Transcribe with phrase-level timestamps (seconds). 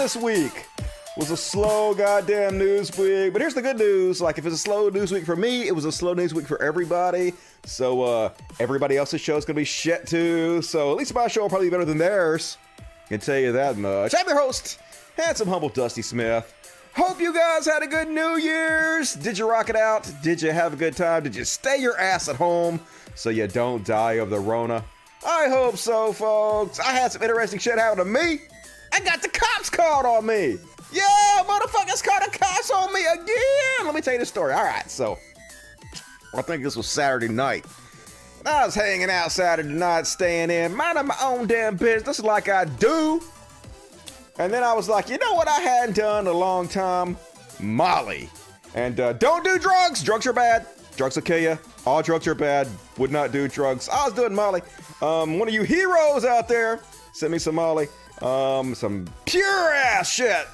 [0.00, 0.66] this week.
[1.18, 3.34] Was a slow goddamn news week.
[3.34, 5.74] But here's the good news: like if it's a slow news week for me, it
[5.74, 7.34] was a slow news week for everybody.
[7.66, 10.62] So uh, everybody else's show is gonna be shit too.
[10.62, 12.56] So at least my show will probably be better than theirs.
[12.78, 14.14] I can tell you that much.
[14.18, 14.78] I'm your host,
[15.18, 16.50] handsome, humble Dusty Smith.
[16.94, 19.12] Hope you guys had a good New Year's.
[19.12, 20.10] Did you rock it out?
[20.22, 21.24] Did you have a good time?
[21.24, 22.80] Did you stay your ass at home
[23.14, 24.82] so you don't die of the Rona?
[25.26, 26.80] I hope so, folks.
[26.80, 28.38] I had some interesting shit happen to me.
[28.92, 30.58] I got the cops called on me.
[30.92, 33.84] Yeah, motherfuckers called the cops on me again.
[33.84, 34.52] Let me tell you the story.
[34.52, 35.18] All right, so
[36.34, 37.64] I think this was Saturday night.
[38.46, 42.64] I was hanging out Saturday night, staying in, minding my own damn business like I
[42.64, 43.22] do.
[44.38, 47.16] And then I was like, you know what I hadn't done a long time?
[47.60, 48.30] Molly.
[48.74, 50.02] And uh, don't do drugs.
[50.02, 50.66] Drugs are bad.
[50.96, 51.58] Drugs will kill you.
[51.84, 52.66] All drugs are bad.
[52.96, 53.88] Would not do drugs.
[53.88, 54.62] I was doing Molly.
[55.02, 56.80] Um, one of you heroes out there,
[57.12, 57.88] send me some Molly.
[58.22, 60.46] Um, some pure ass shit.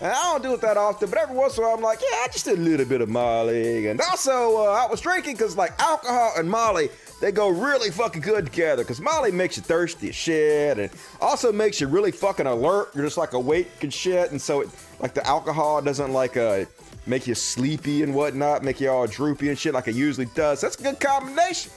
[0.00, 2.00] And I don't do it that often, but every once in a while I'm like,
[2.00, 3.86] yeah, I just did a little bit of Molly.
[3.88, 6.88] And also, uh, I was drinking because like alcohol and Molly,
[7.20, 11.52] they go really fucking good together because Molly makes you thirsty as shit and also
[11.52, 12.92] makes you really fucking alert.
[12.94, 14.30] You're just like awake and shit.
[14.30, 14.70] And so, it,
[15.00, 16.64] like, the alcohol doesn't like uh,
[17.06, 20.62] make you sleepy and whatnot, make you all droopy and shit like it usually does.
[20.62, 21.72] That's a good combination.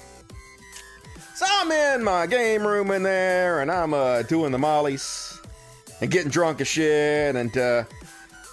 [1.36, 5.42] So I'm in my game room in there and I'm uh, doing the Mollies
[6.00, 7.36] and getting drunk as shit.
[7.36, 7.86] And uh,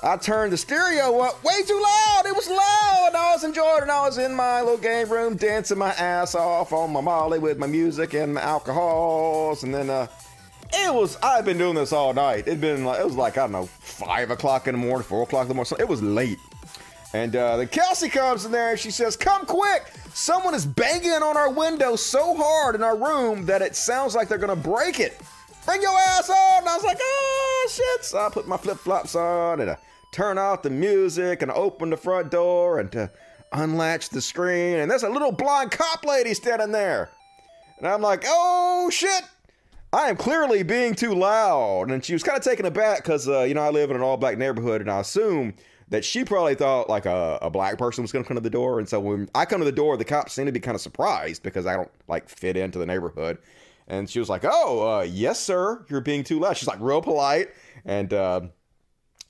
[0.03, 2.23] I turned the stereo up way too loud.
[2.25, 3.11] It was loud.
[3.15, 3.91] I was enjoying it.
[3.91, 7.59] I was in my little game room dancing my ass off on my Molly with
[7.59, 9.63] my music and my alcohols.
[9.63, 10.07] And then uh,
[10.73, 12.49] it was, I've been doing this all night.
[12.49, 15.25] It'd been like, it was like, I don't know, five o'clock in the morning, four
[15.25, 15.75] o'clock in the morning.
[15.79, 16.39] It was late.
[17.13, 19.93] And uh, then Kelsey comes in there and she says, Come quick!
[20.21, 24.29] Someone is banging on our window so hard in our room that it sounds like
[24.29, 25.19] they're gonna break it.
[25.65, 26.59] Bring your ass on!
[26.59, 28.05] And I was like, Oh shit!
[28.05, 29.79] So I put my flip flops on and I
[30.13, 33.11] turn off the music and I open the front door and to
[33.53, 34.81] unlatch the screen.
[34.81, 37.09] And there's a little blonde cop lady standing there.
[37.79, 39.23] And I'm like, Oh shit!
[39.91, 41.91] I am clearly being too loud.
[41.91, 44.03] And she was kind of taken aback because, uh, you know, I live in an
[44.03, 45.55] all black neighborhood and I assume
[45.91, 48.49] that she probably thought like a, a black person was going to come to the
[48.51, 48.79] door.
[48.79, 50.81] And so when I come to the door, the cops seem to be kind of
[50.81, 53.39] surprised because I don't like fit into the neighborhood.
[53.89, 57.03] And she was like, "Oh, uh, yes, sir, you're being too loud." She's like real
[57.03, 57.49] polite,
[57.85, 58.43] and uh,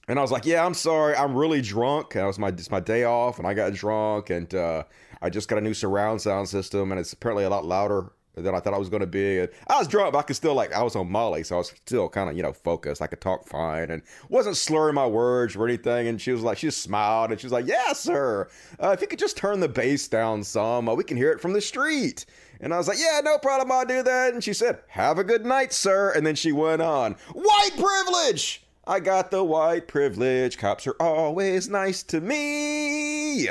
[0.07, 2.15] and I was like, "Yeah, I'm sorry, I'm really drunk.
[2.15, 4.83] And it was my it's my day off, and I got drunk, and uh,
[5.23, 8.55] I just got a new surround sound system, and it's apparently a lot louder than
[8.55, 9.41] I thought I was going to be.
[9.41, 11.59] And I was drunk, but I could still like I was on Molly, so I
[11.59, 13.03] was still kind of you know focused.
[13.03, 16.09] I could talk fine and wasn't slurring my words or anything.
[16.09, 18.49] And she was like, she just smiled and she was like, "Yeah, sir.
[18.83, 21.41] Uh, if you could just turn the bass down some, uh, we can hear it
[21.41, 22.27] from the street."
[22.61, 23.73] And I was like, "Yeah, no problem.
[23.73, 26.83] I'll do that." And she said, "Have a good night, sir." And then she went
[26.83, 30.59] on, "White privilege." I got the white privilege.
[30.59, 33.49] Cops are always nice to me.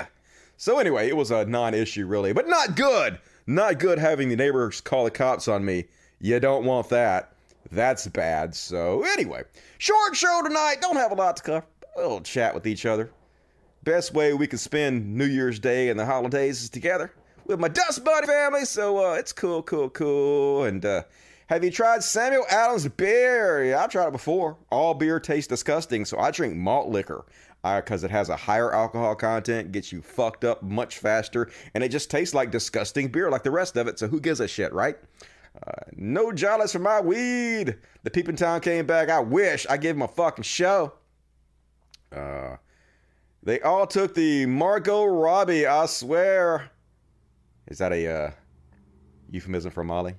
[0.57, 3.19] So anyway, it was a non-issue really, but not good.
[3.50, 5.86] Not good having the neighbors call the cops on me.
[6.19, 7.34] You don't want that.
[7.72, 8.54] That's bad.
[8.54, 9.42] So, anyway,
[9.80, 10.81] short show tonight.
[10.81, 11.66] Don't have a lot to cover.
[11.96, 13.10] We'll chat with each other.
[13.84, 17.12] Best way we can spend New Year's Day and the holidays is together
[17.48, 18.66] with my Dust Buddy family.
[18.66, 20.66] So, uh, it's cool, cool, cool.
[20.66, 21.02] And, uh,
[21.48, 23.66] have you tried Samuel Adams beer?
[23.66, 24.57] Yeah, I've tried it before.
[24.69, 27.25] All beer tastes disgusting, so I drink malt liquor
[27.61, 31.83] because uh, it has a higher alcohol content, gets you fucked up much faster, and
[31.83, 34.00] it just tastes like disgusting beer like the rest of it.
[34.00, 34.97] So who gives a shit, right?
[35.56, 37.75] Uh, no jollies for my weed.
[38.03, 39.09] The Peeping Town came back.
[39.09, 40.94] I wish I gave him a fucking show.
[42.15, 42.56] Uh,
[43.44, 45.67] they all took the Margot Robbie.
[45.67, 46.71] I swear.
[47.67, 48.31] Is that a uh,
[49.29, 50.15] euphemism for Molly?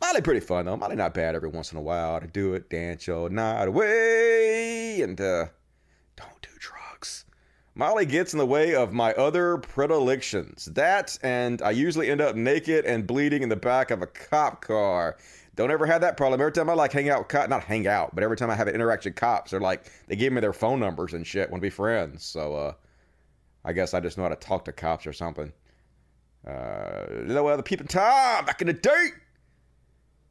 [0.00, 0.76] Molly pretty fun though.
[0.76, 5.00] Molly not bad every once in a while to do it, dance your night away,
[5.00, 5.46] and uh,
[6.16, 6.81] don't do drugs.
[7.74, 10.66] Molly gets in the way of my other predilections.
[10.66, 14.60] That, and I usually end up naked and bleeding in the back of a cop
[14.60, 15.16] car.
[15.54, 16.40] Don't ever have that problem.
[16.40, 18.74] Every time I like hang out not hang out, but every time I have an
[18.74, 21.66] interaction with cops, they're like, they give me their phone numbers and shit, want to
[21.66, 22.24] be friends.
[22.24, 22.72] So, uh,
[23.64, 25.52] I guess I just know how to talk to cops or something.
[26.46, 27.04] Uh,
[27.42, 27.56] what?
[27.56, 29.08] The peeping Tom back in the day.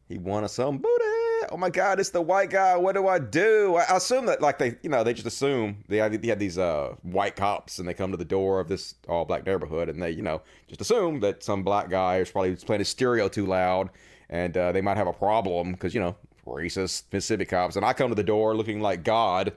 [0.10, 1.31] He wanted some booty.
[1.50, 2.76] Oh my God, it's the white guy.
[2.78, 3.76] What do I do?
[3.76, 6.96] I assume that like they, you know, they just assume they have, they these uh,
[7.02, 10.12] white cops and they come to the door of this all black neighborhood and they,
[10.12, 13.90] you know, just assume that some black guy is probably playing his stereo too loud
[14.32, 16.16] and uh, they might have a problem because you know
[16.48, 17.76] racist Mississippi cops.
[17.76, 19.54] And I come to the door looking like God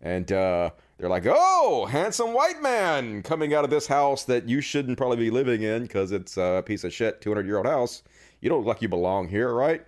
[0.00, 4.60] and uh, they're like, "Oh, handsome white man coming out of this house that you
[4.60, 8.02] shouldn't probably be living in because it's a piece of shit, 200 year old house.
[8.40, 9.84] You don't look like you belong here, right?"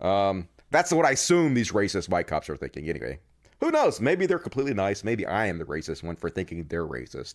[0.00, 2.88] Um, that's what I assume these racist white cops are thinking.
[2.88, 3.20] Anyway,
[3.60, 4.00] who knows?
[4.00, 5.04] Maybe they're completely nice.
[5.04, 7.34] Maybe I am the racist one for thinking they're racist.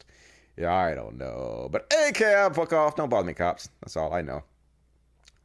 [0.57, 1.69] Yeah, I don't know.
[1.71, 2.97] But hey, cab, fuck off.
[2.97, 3.69] Don't bother me, cops.
[3.79, 4.43] That's all I know.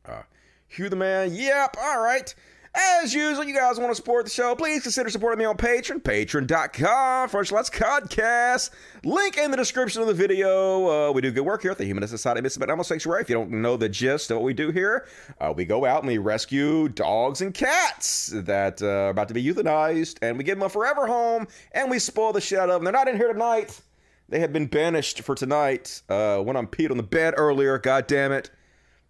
[0.05, 0.23] Uh,
[0.67, 1.33] Hugh the man.
[1.33, 1.77] Yep.
[1.81, 2.35] All right.
[2.77, 6.03] As usual, you guys want to support the show, please consider supporting me on Patreon,
[6.03, 8.71] patreon.com for Let's Codcast.
[9.05, 11.11] Link in the description of the video.
[11.11, 13.23] Uh, we do good work here at the Humanist Society of Misfit Homosexuality.
[13.23, 15.07] If you don't know the gist of what we do here,
[15.41, 19.35] uh, we go out and we rescue dogs and cats that uh, are about to
[19.35, 22.71] be euthanized, and we give them a forever home, and we spoil the shit out
[22.71, 22.85] of them.
[22.85, 23.81] They're not in here tonight.
[24.29, 26.03] They have been banished for tonight.
[26.09, 28.51] Uh, when I'm peed on the bed earlier, god damn it.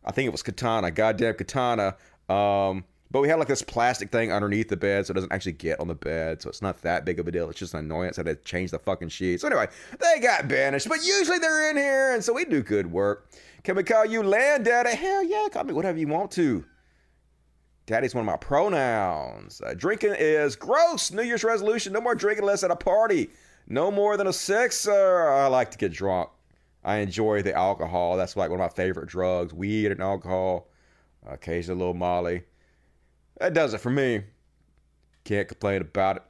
[0.05, 1.97] I think it was Katana, goddamn Katana.
[2.29, 5.53] Um, but we had like this plastic thing underneath the bed so it doesn't actually
[5.53, 6.43] get on the bed.
[6.43, 7.49] So it's not that big of a deal.
[7.49, 8.19] It's just an annoyance.
[8.19, 9.43] I had to change the fucking sheets.
[9.43, 9.69] So anyway,
[10.01, 10.89] they got banished.
[10.89, 12.15] But usually they're in here.
[12.15, 13.31] And so we do good work.
[13.63, 14.97] Can we call you Land Daddy?
[14.97, 15.47] Hell yeah.
[15.53, 16.65] Call me whatever you want to.
[17.87, 19.61] Daddy's one of my pronouns.
[19.61, 21.13] Uh, drinking is gross.
[21.13, 21.93] New Year's resolution.
[21.93, 23.31] No more drinking unless at a party.
[23.69, 25.29] No more than a sixer.
[25.29, 26.31] I like to get drunk.
[26.83, 28.17] I enjoy the alcohol.
[28.17, 29.55] That's like one of my favorite drugs.
[29.55, 30.69] Weed and alcohol.
[31.27, 32.43] Occasionally a little Molly.
[33.39, 34.23] That does it for me.
[35.25, 36.23] Can't complain about it.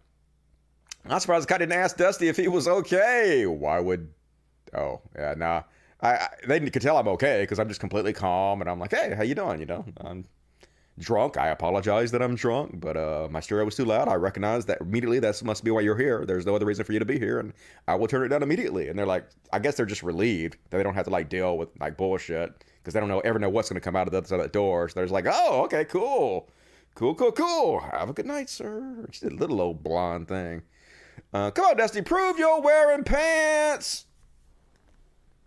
[1.06, 3.46] I'm surprised I didn't ask Dusty if he was okay.
[3.46, 4.08] Why would?
[4.72, 5.62] Oh yeah, nah.
[6.00, 8.92] I, I they could tell I'm okay because I'm just completely calm and I'm like,
[8.92, 9.60] hey, how you doing?
[9.60, 10.24] You know, I'm
[10.98, 11.36] drunk.
[11.36, 14.08] I apologize that I'm drunk, but uh, my stereo was too loud.
[14.08, 15.18] I recognize that immediately.
[15.18, 16.24] That must be why you're here.
[16.24, 17.52] There's no other reason for you to be here, and
[17.88, 18.88] I will turn it down immediately.
[18.88, 21.58] And they're like, I guess they're just relieved that they don't have to like deal
[21.58, 24.12] with like bullshit because they don't know ever know what's going to come out of
[24.12, 24.88] the other side of the door.
[24.88, 26.48] So they're just like, oh, okay, cool.
[26.94, 27.80] Cool, cool, cool.
[27.80, 29.04] Have a good night, sir.
[29.22, 30.62] A little old blonde thing.
[31.32, 34.06] Uh, come on, Dusty, prove you're wearing pants.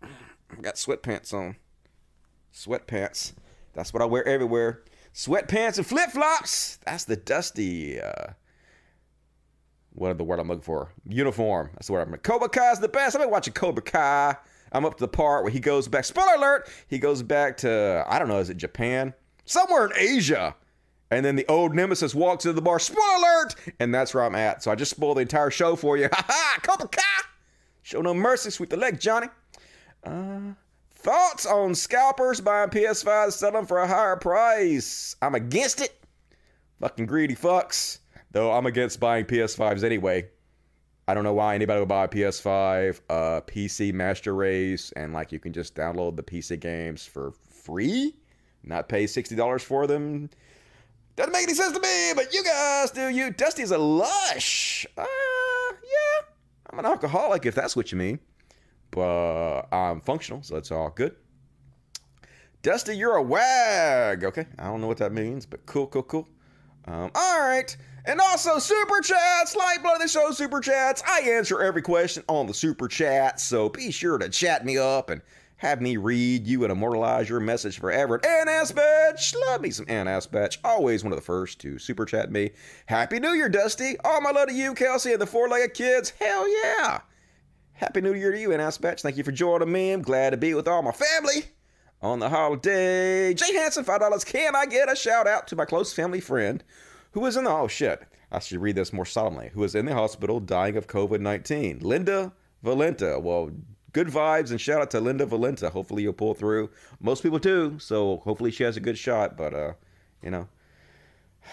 [0.03, 1.55] I got sweatpants on.
[2.53, 3.33] Sweatpants.
[3.73, 4.83] That's what I wear everywhere.
[5.13, 6.79] Sweatpants and flip flops.
[6.85, 8.01] That's the Dusty.
[8.01, 8.33] Uh,
[9.93, 10.91] what the word I'm looking for?
[11.07, 11.69] Uniform.
[11.73, 12.15] That's the word I'm.
[12.17, 13.15] Cobra Kai's the best.
[13.15, 14.35] I've been watching Cobra Kai.
[14.73, 16.03] I'm up to the part where he goes back.
[16.03, 16.69] Spoiler alert!
[16.87, 18.39] He goes back to I don't know.
[18.39, 19.13] Is it Japan?
[19.45, 20.53] Somewhere in Asia
[21.11, 23.55] and then the old nemesis walks into the bar, spoiler alert!
[23.79, 24.63] And that's where I'm at.
[24.63, 26.09] So I just spoiled the entire show for you.
[26.13, 26.59] Ha ha!
[26.61, 26.89] Cobra!
[27.81, 29.27] Show no mercy, sweep the leg, Johnny.
[30.03, 30.53] Uh,
[30.91, 35.15] thoughts on scalpers buying PS5 selling for a higher price?
[35.21, 35.97] I'm against it.
[36.81, 37.99] Fucking greedy fucks.
[38.31, 40.29] Though I'm against buying PS5s anyway.
[41.07, 45.31] I don't know why anybody would buy a PS5, uh, PC Master Race, and like
[45.31, 48.13] you can just download the PC games for free,
[48.63, 50.29] not pay $60 for them.
[51.17, 53.09] Doesn't make any sense to me, but you guys do.
[53.09, 54.85] You Dusty's a lush.
[54.95, 56.27] Uh, yeah,
[56.69, 58.19] I'm an alcoholic if that's what you mean,
[58.91, 61.15] but I'm functional, so it's all good.
[62.61, 64.25] Dusty, you're a wag.
[64.25, 66.29] Okay, I don't know what that means, but cool, cool, cool.
[66.85, 67.75] Um, all right.
[68.05, 71.01] And also, super chats, Lifeblood of the show, super chats.
[71.05, 75.09] I answer every question on the super chat, so be sure to chat me up
[75.09, 75.21] and
[75.57, 78.15] have me read you and immortalize your message forever.
[78.23, 80.07] And Aspatch, love me some Ann.
[80.63, 82.51] Always one of the first to super chat me.
[82.85, 83.97] Happy New Year, Dusty.
[84.05, 86.11] All my love to you, Kelsey, and the four legged kids.
[86.11, 87.01] Hell yeah.
[87.73, 89.01] Happy New Year to you, Ann Aspatch.
[89.01, 89.91] Thank you for joining me.
[89.91, 91.45] I'm glad to be with all my family
[92.01, 93.33] on the holiday.
[93.33, 94.25] Jay Hanson, $5.
[94.25, 96.63] Can I get a shout out to my close family friend
[97.11, 99.85] who is in the, oh shit, I should read this more solemnly, who is in
[99.85, 101.79] the hospital dying of COVID 19?
[101.79, 102.33] Linda
[102.63, 103.19] Valenta.
[103.19, 103.51] Well,
[103.97, 105.71] good vibes and shout out to Linda Valenta.
[105.71, 106.69] Hopefully you'll pull through.
[106.99, 109.35] Most people do, so hopefully she has a good shot.
[109.35, 109.73] But uh,
[110.21, 110.47] you know,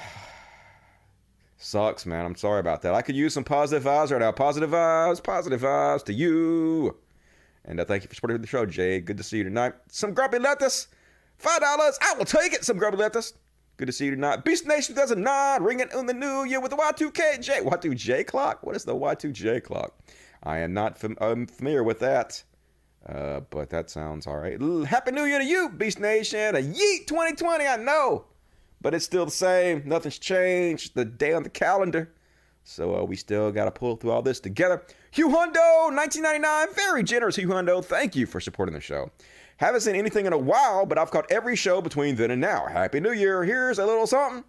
[1.57, 2.27] sucks, man.
[2.27, 2.93] I'm sorry about that.
[2.93, 4.31] I could use some positive vibes right now.
[4.31, 6.95] Positive vibes, positive vibes to you.
[7.65, 9.07] And uh, thank you for supporting the show, Jade.
[9.07, 9.73] Good to see you tonight.
[9.89, 10.89] Some grumpy lettuce,
[11.39, 11.99] five dollars.
[12.03, 12.63] I will take it.
[12.63, 13.33] Some grumpy lettuce.
[13.79, 14.45] Good to see you tonight.
[14.45, 18.63] Beast Nation does a nod, ringing in the new year with the Y2K Y2J clock.
[18.67, 19.95] What is the Y2J clock?
[20.45, 22.43] I am not fam- I'm familiar with that.
[23.07, 24.61] Uh, but that sounds all right.
[24.87, 26.57] Happy New Year to you, Beast Nation.
[26.57, 28.25] A yeet 2020, I know.
[28.81, 29.83] But it's still the same.
[29.85, 30.95] Nothing's changed.
[30.95, 32.13] The day on the calendar.
[32.65, 34.83] So uh, we still got to pull through all this together.
[35.11, 36.69] Hugh Hundo, 1999.
[36.75, 37.85] Very generous, Hugh Hundo.
[37.85, 39.11] Thank you for supporting the show.
[39.59, 42.67] Haven't seen anything in a while, but I've caught every show between then and now.
[42.67, 43.45] Happy New Year.
[43.45, 44.45] Here's a little something.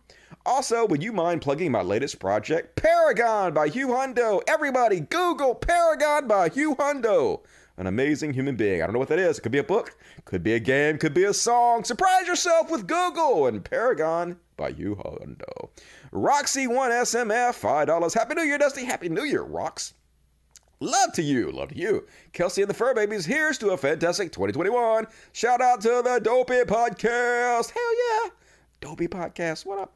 [0.45, 4.43] Also, would you mind plugging my latest project, Paragon by Hugh Hundo?
[4.47, 7.41] Everybody, Google Paragon by Hugh Hundo.
[7.77, 8.81] An amazing human being.
[8.81, 9.39] I don't know what that is.
[9.39, 11.83] It could be a book, could be a game, could be a song.
[11.83, 15.69] Surprise yourself with Google and Paragon by Hugh Hundo.
[16.13, 18.13] Roxy1SMF, $5.
[18.13, 18.85] Happy New Year, Dusty.
[18.85, 19.93] Happy New Year, Rox.
[20.79, 22.05] Love to you, love to you.
[22.33, 25.07] Kelsey and the Fur Babies, here's to a fantastic 2021.
[25.33, 27.71] Shout out to the Dopey Podcast.
[27.71, 28.29] Hell yeah.
[28.79, 29.93] Dopey Podcast, what up?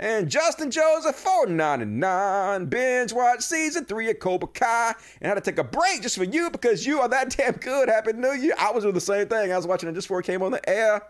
[0.00, 2.66] And Justin Joseph, for 499.
[2.66, 4.94] Binge watch season three of Cobra Kai.
[5.20, 7.88] And had to take a break just for you because you are that damn good.
[7.88, 8.54] Happy New Year.
[8.56, 9.52] I was doing the same thing.
[9.52, 11.02] I was watching it just before it came on the air.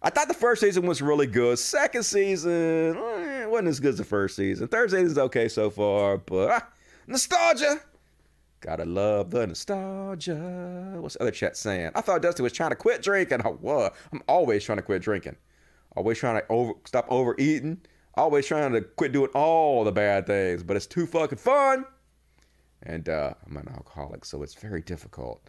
[0.00, 1.58] I thought the first season was really good.
[1.58, 4.68] Second season eh, wasn't as good as the first season.
[4.68, 6.68] Third season is okay so far, but ah,
[7.08, 7.80] nostalgia.
[8.60, 10.96] Gotta love the nostalgia.
[11.00, 11.90] What's the other chat saying?
[11.96, 13.42] I thought Dusty was trying to quit drinking.
[13.44, 13.90] I was.
[14.12, 15.36] I'm always trying to quit drinking.
[15.96, 17.80] Always trying to over stop overeating.
[18.14, 20.62] Always trying to quit doing all the bad things.
[20.62, 21.84] But it's too fucking fun.
[22.82, 25.42] And uh, I'm an alcoholic, so it's very difficult.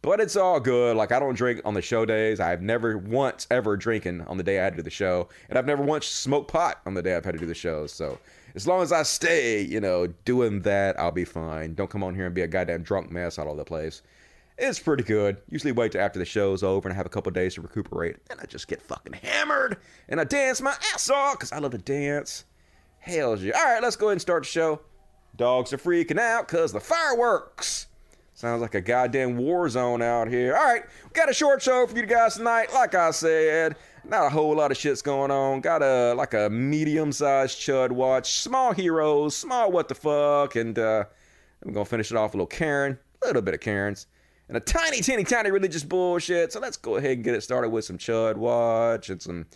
[0.00, 0.96] But it's all good.
[0.96, 2.40] Like I don't drink on the show days.
[2.40, 5.58] I've never once ever drinking on the day I had to do the show, and
[5.58, 7.86] I've never once smoked pot on the day I've had to do the show.
[7.86, 8.18] So
[8.54, 11.74] as long as I stay, you know, doing that, I'll be fine.
[11.74, 14.02] Don't come on here and be a goddamn drunk mess all over the place.
[14.58, 15.36] It's pretty good.
[15.48, 18.16] Usually wait till after the show's over and I have a couple days to recuperate.
[18.28, 19.76] And I just get fucking hammered
[20.08, 22.44] and I dance my ass off because I love to dance.
[22.98, 23.56] Hell yeah.
[23.56, 24.80] All right, let's go ahead and start the show.
[25.36, 27.86] Dogs are freaking out because the fireworks.
[28.34, 30.56] Sounds like a goddamn war zone out here.
[30.56, 32.72] All right, we got a short show for you guys tonight.
[32.72, 35.60] Like I said, not a whole lot of shit's going on.
[35.60, 41.04] Got a like a medium-sized chud watch, small heroes, small what the fuck, and uh,
[41.64, 44.06] I'm gonna finish it off with a little Karen, a little bit of Karens,
[44.48, 46.52] and a tiny, tiny, tiny religious bullshit.
[46.52, 49.46] So let's go ahead and get it started with some chud watch and some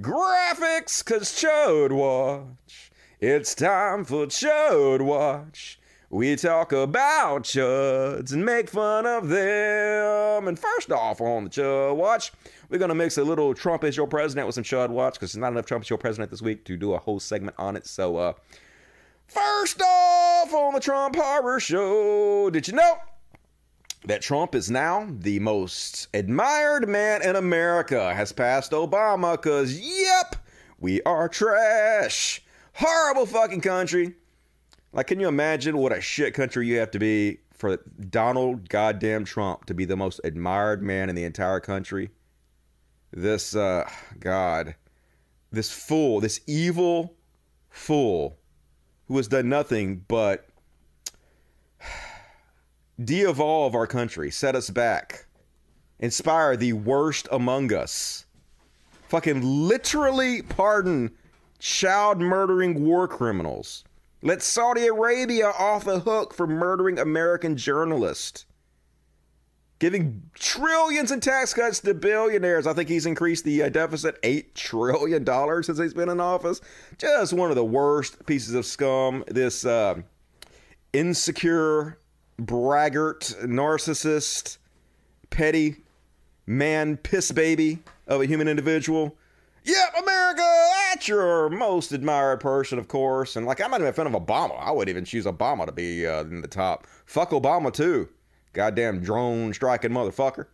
[0.00, 2.90] graphics, cause chud watch.
[3.20, 5.78] It's time for chud watch.
[6.12, 10.46] We talk about chuds and make fun of them.
[10.46, 12.32] And first off, on the Chud Watch,
[12.68, 15.32] we're going to mix a little Trump is your president with some Chud Watch because
[15.32, 17.76] there's not enough Trump is your president this week to do a whole segment on
[17.76, 17.86] it.
[17.86, 18.34] So, uh,
[19.26, 22.98] first off, on the Trump Horror Show, did you know
[24.04, 28.14] that Trump is now the most admired man in America?
[28.14, 30.36] Has passed Obama because, yep,
[30.78, 32.42] we are trash.
[32.74, 34.14] Horrible fucking country.
[34.92, 37.78] Like, can you imagine what a shit country you have to be for
[38.10, 42.10] Donald goddamn Trump to be the most admired man in the entire country?
[43.12, 44.74] This, uh, God,
[45.50, 47.14] this fool, this evil
[47.70, 48.38] fool
[49.06, 50.46] who has done nothing but
[53.04, 55.26] de evolve our country, set us back,
[55.98, 58.26] inspire the worst among us,
[59.08, 61.12] fucking literally pardon
[61.58, 63.84] child murdering war criminals
[64.22, 68.46] let Saudi Arabia off the hook for murdering American journalists.
[69.80, 72.68] Giving trillions in tax cuts to billionaires.
[72.68, 75.26] I think he's increased the uh, deficit $8 trillion
[75.64, 76.60] since he's been in office.
[76.98, 79.24] Just one of the worst pieces of scum.
[79.26, 80.02] This uh,
[80.92, 81.98] insecure,
[82.38, 84.58] braggart, narcissist,
[85.30, 85.76] petty
[86.46, 89.16] man piss baby of a human individual
[89.64, 93.36] Yep, America, that's your most admired person, of course.
[93.36, 94.58] And like, I'm not even a fan of Obama.
[94.58, 96.86] I would even choose Obama to be uh, in the top.
[97.06, 98.08] Fuck Obama, too.
[98.54, 100.46] Goddamn drone striking motherfucker.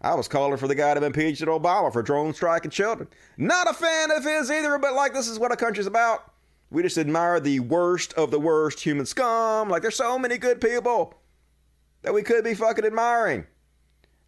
[0.00, 3.08] I was calling for the guy to impeach Obama for drone striking children.
[3.36, 6.32] Not a fan of his either, but like, this is what a country's about.
[6.70, 9.70] We just admire the worst of the worst human scum.
[9.70, 11.14] Like, there's so many good people
[12.02, 13.46] that we could be fucking admiring.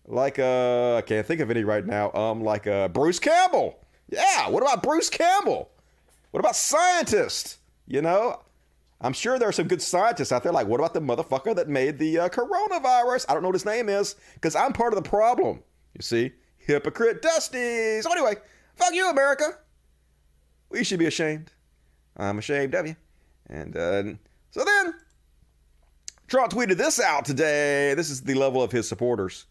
[0.06, 2.12] Like, uh, I can't think of any right now.
[2.12, 3.78] Um, like, uh, Bruce Campbell.
[4.08, 5.70] Yeah, what about Bruce Campbell?
[6.30, 7.58] What about scientists?
[7.86, 8.40] You know,
[9.00, 10.52] I'm sure there are some good scientists out there.
[10.52, 13.26] Like, what about the motherfucker that made the uh, coronavirus?
[13.28, 15.62] I don't know what his name is because I'm part of the problem.
[15.94, 18.00] You see, hypocrite Dusty.
[18.00, 18.36] So anyway,
[18.76, 19.58] fuck you, America.
[20.70, 21.52] We should be ashamed.
[22.16, 22.96] I'm ashamed of you.
[23.48, 24.02] And uh,
[24.50, 24.94] so then,
[26.28, 27.94] Trump tweeted this out today.
[27.94, 29.46] This is the level of his supporters.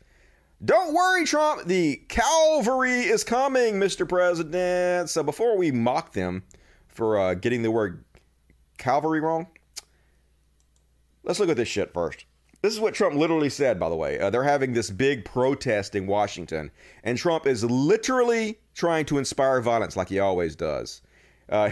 [0.64, 1.66] Don't worry, Trump.
[1.66, 4.08] The cavalry is coming, Mr.
[4.08, 5.10] President.
[5.10, 6.44] So before we mock them
[6.88, 8.04] for uh, getting the word
[8.78, 9.48] cavalry wrong,
[11.24, 12.26] let's look at this shit first.
[12.62, 14.20] This is what Trump literally said, by the way.
[14.20, 16.72] Uh, they're having this big protest in Washington,
[17.06, 21.02] and Trump is literally trying to inspire violence like he always does.
[21.48, 21.72] Uh,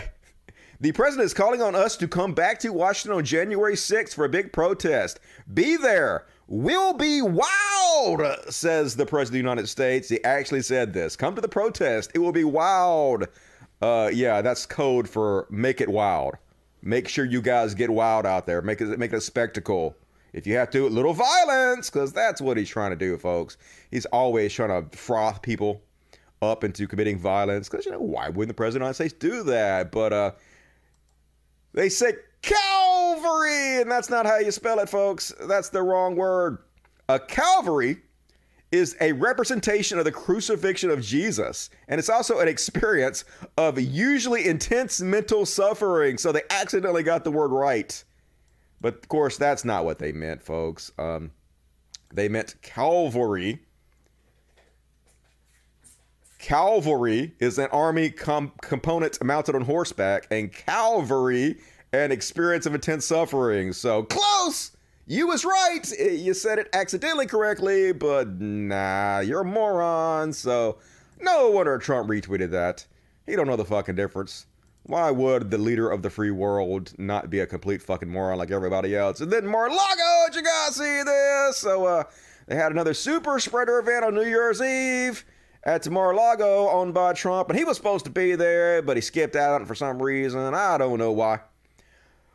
[0.80, 4.26] the president is calling on us to come back to Washington on January 6th for
[4.26, 5.20] a big protest.
[5.54, 10.08] Be there We'll be wild, says the President of the United States.
[10.08, 11.18] He actually said this.
[11.18, 12.12] Come to the protest.
[12.14, 13.26] It will be wild.
[13.82, 16.36] Uh, yeah, that's code for make it wild.
[16.82, 18.62] Make sure you guys get wild out there.
[18.62, 19.98] Make it make it a spectacle.
[20.32, 23.58] If you have to, a little violence, because that's what he's trying to do, folks.
[23.92, 25.82] He's always trying to froth people
[26.42, 27.68] up into committing violence.
[27.68, 29.92] Because you know why wouldn't the President of the United States do that?
[29.92, 30.32] But uh,
[31.78, 35.32] they say Calvary, and that's not how you spell it, folks.
[35.42, 36.58] That's the wrong word.
[37.08, 37.98] A Calvary
[38.72, 43.26] is a representation of the crucifixion of Jesus, and it's also an experience
[43.60, 46.18] of usually intense mental suffering.
[46.18, 48.04] So they accidentally got the word right.
[48.82, 50.92] But of course, that's not what they meant, folks.
[50.98, 51.30] Um,
[52.12, 53.62] they meant cavalry.
[56.39, 61.58] Cavalry is an army com- component mounted on horseback, and Calvary,
[61.94, 63.74] an experience of intense suffering.
[63.74, 64.72] So close!
[65.08, 65.82] You was right.
[66.00, 70.34] You said it accidentally correctly, but nah, you're a moron.
[70.34, 70.77] So
[71.22, 72.86] no wonder Trump retweeted that.
[73.25, 74.46] He don't know the fucking difference.
[74.84, 78.51] Why would the leader of the free world not be a complete fucking moron like
[78.51, 79.22] everybody else?
[79.22, 81.58] And then Mar-a-Lago, you gotta see this.
[81.58, 82.03] So uh,
[82.48, 85.25] they had another super spreader event on New Year's Eve
[85.68, 89.36] at Mar-a-Lago owned by Trump, and he was supposed to be there, but he skipped
[89.36, 90.54] out for some reason.
[90.54, 91.42] I don't know why.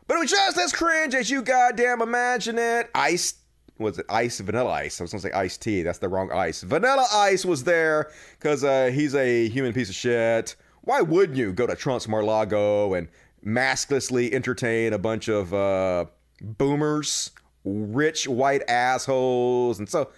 [0.07, 2.91] But it was just as cringe as you goddamn imagine it.
[2.93, 3.33] Ice
[3.79, 4.39] was it ice?
[4.39, 5.01] Vanilla ice.
[5.01, 5.81] I was gonna say iced tea.
[5.81, 6.61] That's the wrong ice.
[6.61, 10.55] Vanilla ice was there because uh, he's a human piece of shit.
[10.81, 13.07] Why wouldn't you go to trump's Mar-a-Lago and
[13.43, 16.05] masklessly entertain a bunch of uh,
[16.39, 17.31] boomers
[17.65, 19.79] rich white assholes?
[19.79, 20.11] And so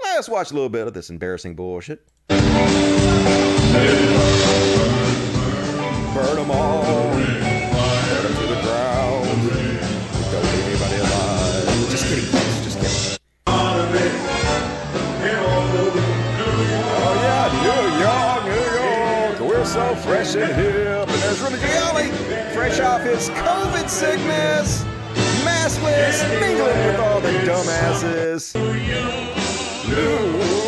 [0.00, 2.06] let's watch a little bit of this embarrassing bullshit
[6.14, 6.82] burn them all.
[8.24, 9.26] To the ground.
[9.26, 11.90] Don't leave anybody alive.
[11.90, 12.30] Just kidding
[12.64, 13.18] just kidding.
[16.96, 21.08] Oh yeah, New York, New York, we're so fresh and hip.
[21.08, 22.08] And there's Rudy Giuliani,
[22.54, 24.84] fresh off his COVID sickness,
[25.44, 28.54] maskless, mingling with all the dumbasses.
[29.86, 30.63] New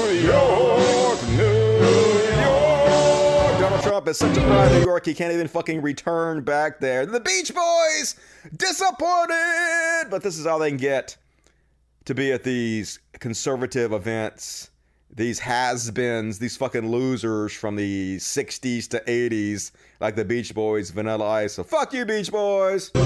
[3.96, 7.06] Trump is such a pride New York, he can't even fucking return back there.
[7.06, 8.14] The Beach Boys,
[8.54, 11.16] disappointed, but this is all they can get
[12.04, 14.68] to be at these conservative events,
[15.10, 21.26] these has-beens, these fucking losers from the 60s to 80s, like the Beach Boys, Vanilla
[21.30, 21.54] Ice.
[21.54, 22.90] So fuck you, Beach Boys.
[22.94, 23.00] You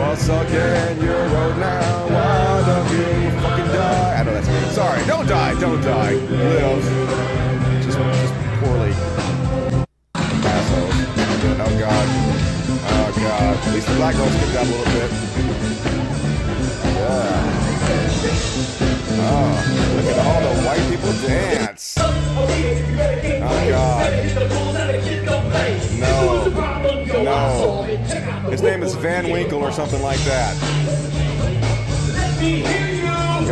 [0.00, 2.06] all suck and you're now.
[2.08, 3.31] Why don't you
[4.72, 6.14] Sorry, don't die, don't die.
[6.14, 6.82] Live.
[7.82, 8.92] Just, just poorly.
[10.14, 10.94] Assholes.
[11.60, 12.06] Oh god.
[12.88, 13.56] Oh god.
[13.66, 15.10] At least the black girls kicked out a little bit.
[16.96, 17.52] Yeah.
[19.20, 19.52] Oh,
[19.94, 21.98] look at all the white people dance.
[21.98, 22.08] Oh
[23.68, 24.10] god.
[26.00, 27.22] No.
[27.22, 27.82] No.
[28.50, 30.56] His name is Van Winkle or something like that.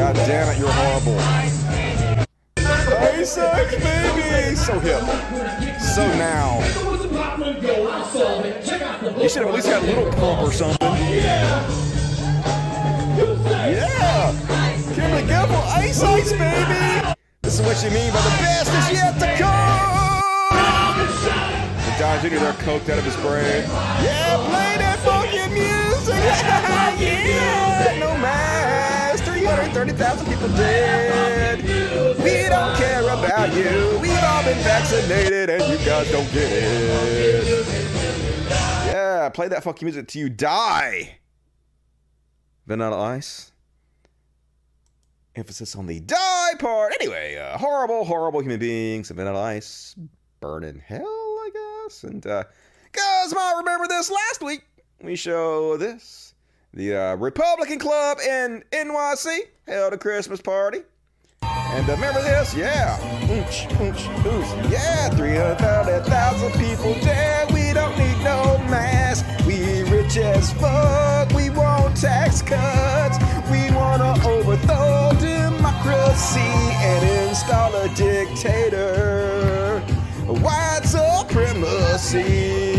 [0.01, 1.21] God damn it, you're horrible.
[2.57, 4.57] Hey, sex, baby!
[4.57, 5.03] So hip.
[5.79, 6.59] So now.
[9.21, 10.89] You should have at least had a little pump or something.
[11.13, 11.69] Yeah!
[14.95, 17.15] Kimberly Guilfoyle, ice ice, baby!
[17.43, 20.23] This is what you mean by the best is yet to come!
[21.99, 22.39] Don Jr.
[22.39, 23.65] there coked out of his brain.
[24.03, 26.25] Yeah, play that fucking music!
[27.37, 27.99] yeah!
[28.01, 28.40] No mask!
[29.69, 31.63] 330,000 people dead!
[32.19, 33.99] We don't care about you!
[34.01, 37.67] We've all been vaccinated and you guys don't get it!
[38.87, 41.19] Yeah, play that fucking music till you die!
[42.67, 43.53] Vanilla Ice.
[45.37, 46.95] Emphasis on the die part.
[46.99, 49.11] Anyway, uh, horrible, horrible human beings.
[49.11, 49.95] Vanilla Ice.
[50.41, 52.05] Burn in hell, I guess.
[52.05, 52.45] And, uh,
[52.93, 54.63] guys might remember this last week.
[55.03, 56.30] We show this.
[56.73, 60.83] The uh, Republican Club in NYC held a Christmas party.
[61.43, 62.55] And uh, remember this?
[62.55, 62.97] Yeah.
[63.27, 64.71] Oonch, oonch, oonch.
[64.71, 66.95] Yeah, 330,000 people.
[67.53, 69.27] We don't need no mask.
[69.47, 71.33] We rich as fuck.
[71.33, 73.19] We want tax cuts.
[73.51, 79.81] We want to overthrow democracy and install a dictator.
[80.27, 82.70] White supremacy.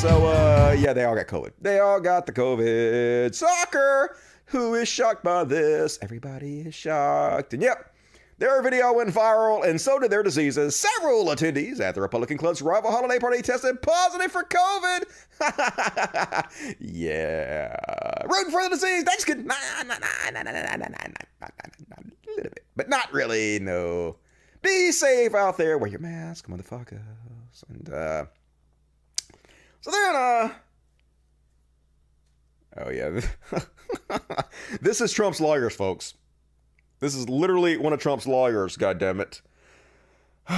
[0.00, 1.50] So, uh, yeah, they all got COVID.
[1.60, 3.34] They all got the COVID.
[3.34, 4.16] Soccer.
[4.46, 5.98] Who is shocked by this?
[6.00, 7.52] Everybody is shocked.
[7.52, 7.94] And yep,
[8.38, 10.74] their video went viral, and so did their diseases.
[10.74, 15.04] Several attendees at the Republican Club's rival holiday party tested positive for COVID.
[16.80, 17.76] yeah.
[18.24, 19.04] Rooting for the disease.
[19.04, 19.28] They just.
[19.28, 21.08] Nah, nah, nah, nah, nah, nah, nah, nah, nah, nah,
[21.42, 22.64] nah, A little bit.
[22.74, 24.16] But not really, no.
[24.62, 25.76] Be safe out there.
[25.76, 27.02] Wear your mask, motherfuckers.
[27.68, 28.24] And, uh...
[29.80, 30.50] So then, uh...
[32.76, 33.20] Oh, yeah.
[34.80, 36.14] this is Trump's lawyers, folks.
[37.00, 39.40] This is literally one of Trump's lawyers, God damn it.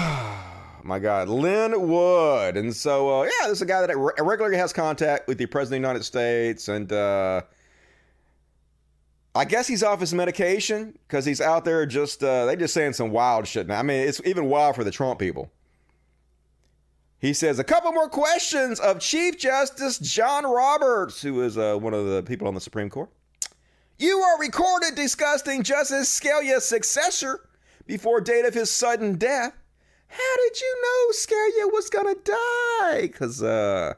[0.85, 2.56] my God, Lin Wood.
[2.56, 5.46] And so, uh, yeah, this is a guy that re- regularly has contact with the
[5.46, 6.68] President of the United States.
[6.68, 7.42] And uh,
[9.35, 12.94] I guess he's off his medication because he's out there just, uh, they just saying
[12.94, 13.78] some wild shit now.
[13.78, 15.50] I mean, it's even wild for the Trump people.
[17.22, 21.94] He says, a couple more questions of Chief Justice John Roberts, who is uh, one
[21.94, 23.11] of the people on the Supreme Court.
[23.96, 27.48] You are recorded discussing Justice Scalia's successor
[27.87, 29.54] before date of his sudden death.
[30.08, 33.08] How did you know Scalia was gonna die?
[33.16, 33.94] Cause uh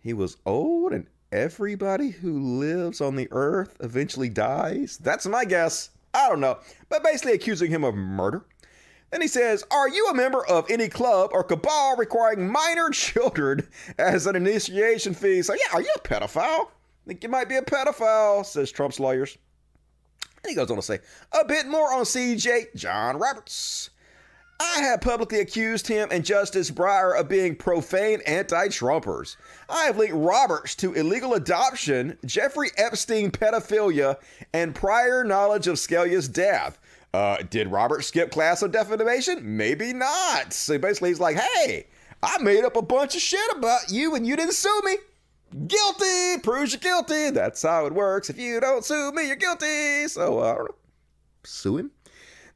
[0.00, 4.98] he was old and everybody who lives on the earth eventually dies.
[5.00, 5.90] That's my guess.
[6.12, 6.58] I don't know.
[6.88, 8.44] But basically accusing him of murder.
[9.12, 13.68] Then he says, Are you a member of any club or cabal requiring minor children
[13.98, 15.42] as an initiation fee?
[15.42, 16.68] So, yeah, are you a pedophile?
[17.06, 19.36] Think you might be a pedophile, says Trump's lawyers.
[20.42, 21.00] And he goes on to say,
[21.32, 23.90] a bit more on CJ John Roberts.
[24.60, 29.36] I have publicly accused him and Justice Breyer of being profane anti Trumpers.
[29.68, 34.18] I have linked Roberts to illegal adoption, Jeffrey Epstein pedophilia,
[34.52, 36.78] and prior knowledge of Scalia's death.
[37.14, 39.56] Uh, did Robert skip class on defamation?
[39.56, 40.52] Maybe not.
[40.52, 41.86] So basically, he's like, hey,
[42.22, 44.96] I made up a bunch of shit about you and you didn't sue me.
[45.66, 47.30] Guilty proves you're guilty.
[47.30, 48.30] That's how it works.
[48.30, 50.08] If you don't sue me, you're guilty.
[50.08, 50.64] So, uh.
[51.44, 51.90] Sue him.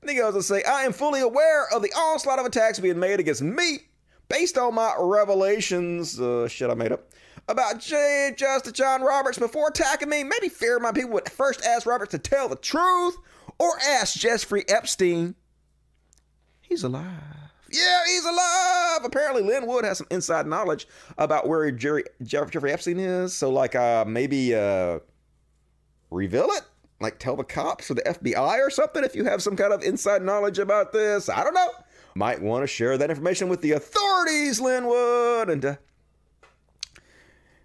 [0.01, 2.99] Then he goes to say, I am fully aware of the onslaught of attacks being
[2.99, 3.81] made against me
[4.29, 7.11] based on my revelations, uh, shit I made up,
[7.49, 8.33] about J.
[8.37, 10.25] Justice John Roberts before attacking me.
[10.25, 13.17] Maybe fear my people would first ask Roberts to tell the truth
[13.59, 15.35] or ask Jeffrey Epstein.
[16.61, 17.13] He's alive.
[17.71, 19.01] Yeah, he's alive.
[19.05, 20.87] Apparently, Lin Wood has some inside knowledge
[21.19, 23.35] about where Jerry, Jeffrey Epstein is.
[23.35, 25.01] So, like, uh, maybe uh,
[26.11, 26.63] reveal it?
[27.01, 29.83] Like, tell the cops or the FBI or something if you have some kind of
[29.83, 31.29] inside knowledge about this.
[31.29, 31.71] I don't know.
[32.15, 35.51] Might want to share that information with the authorities, Lin Wood.
[35.51, 35.77] And uh,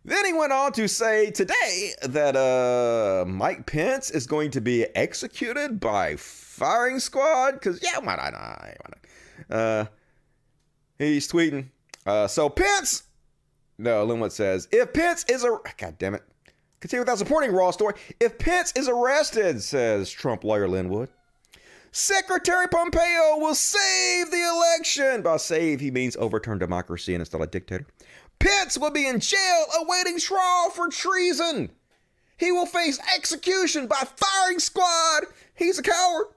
[0.03, 4.85] then he went on to say today that uh, Mike Pence is going to be
[4.95, 7.53] executed by firing squad.
[7.53, 8.33] Because, yeah, why not?
[8.33, 9.57] Why not?
[9.57, 9.85] Uh,
[10.97, 11.67] he's tweeting.
[12.05, 13.03] Uh, so Pence,
[13.77, 16.23] no, Lin Wood says, if Pence is a, God damn it.
[16.79, 17.93] Continue without supporting Raw story.
[18.19, 21.09] If Pence is arrested, says Trump lawyer Lin Wood,
[21.91, 25.21] Secretary Pompeo will save the election.
[25.21, 27.85] By save, he means overturn democracy and install a dictator.
[28.41, 31.69] Pence will be in jail awaiting trial for treason.
[32.38, 35.25] He will face execution by firing squad.
[35.54, 36.27] He's a coward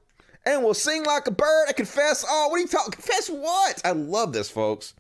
[0.45, 2.51] and will sing like a bird and confess all.
[2.51, 2.93] What are you talking?
[2.93, 3.81] Confess what?
[3.85, 4.93] I love this, folks.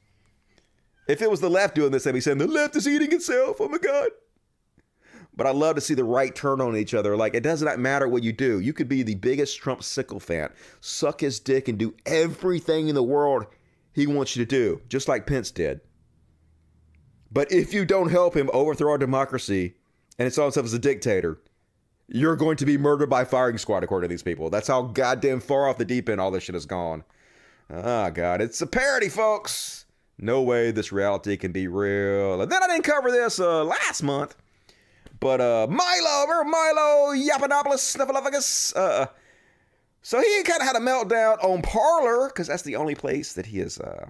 [1.06, 3.60] If it was the left doing this, they'd be saying the left is eating itself.
[3.60, 4.08] Oh my God.
[5.36, 7.16] But I love to see the right turn on each other.
[7.16, 8.60] Like, it does not matter what you do.
[8.60, 13.02] You could be the biggest Trump sycophant, suck his dick, and do everything in the
[13.02, 13.46] world
[13.92, 15.80] he wants you to do, just like Pence did.
[17.34, 19.74] But if you don't help him overthrow our democracy
[20.18, 21.40] and install himself as a dictator,
[22.06, 24.50] you're going to be murdered by firing squad, according to these people.
[24.50, 27.02] That's how goddamn far off the deep end all this shit has gone.
[27.72, 29.84] Ah, oh, God, it's a parody, folks.
[30.16, 32.40] No way this reality can be real.
[32.40, 34.36] And then I didn't cover this uh, last month,
[35.18, 38.76] but uh, Milo, Milo Yiannopoulos Snuffleupagus?
[38.76, 39.06] Uh,
[40.02, 43.46] so he kind of had a meltdown on Parler because that's the only place that
[43.46, 44.06] he is uh,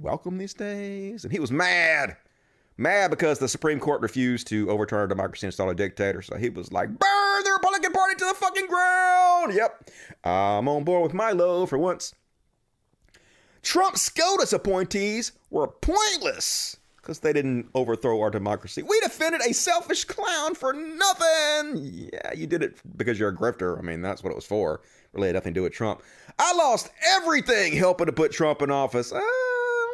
[0.00, 2.16] welcome these days, and he was mad
[2.78, 6.22] mad because the Supreme Court refused to overturn our democracy and install a dictator.
[6.22, 9.54] So he was like, burn the Republican Party to the fucking ground.
[9.54, 9.90] Yep.
[10.24, 12.14] I'm on board with Milo for once.
[13.62, 18.82] Trump SCOTUS appointees were pointless because they didn't overthrow our democracy.
[18.82, 21.76] We defended a selfish clown for nothing.
[22.12, 23.78] Yeah, you did it because you're a grifter.
[23.78, 24.82] I mean, that's what it was for.
[25.12, 26.02] Really had nothing to do with Trump.
[26.38, 29.12] I lost everything helping to put Trump in office.
[29.12, 29.18] I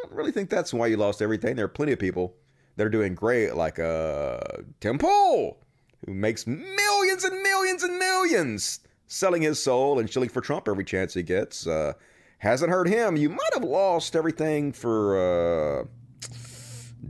[0.03, 1.55] don't really think that's why you lost everything.
[1.55, 2.35] There are plenty of people
[2.75, 4.39] they're doing great, like uh,
[4.79, 5.57] Tim Pool,
[6.05, 10.83] who makes millions and millions and millions selling his soul and shilling for Trump every
[10.83, 11.67] chance he gets.
[11.67, 11.93] Uh,
[12.39, 13.15] hasn't heard him.
[13.15, 15.85] You might have lost everything for uh,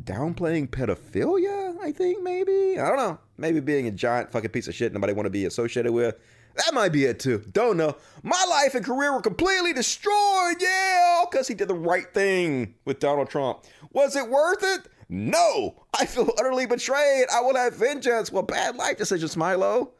[0.04, 2.80] downplaying pedophilia, I think, maybe.
[2.80, 3.20] I don't know.
[3.38, 6.16] Maybe being a giant fucking piece of shit nobody want to be associated with.
[6.56, 7.44] That might be it too.
[7.52, 7.96] Don't know.
[8.22, 13.00] My life and career were completely destroyed, yeah, because he did the right thing with
[13.00, 13.64] Donald Trump.
[13.92, 14.88] Was it worth it?
[15.16, 17.28] No, I feel utterly betrayed.
[17.32, 18.32] I will have vengeance.
[18.32, 19.92] Well, bad life decisions, Milo.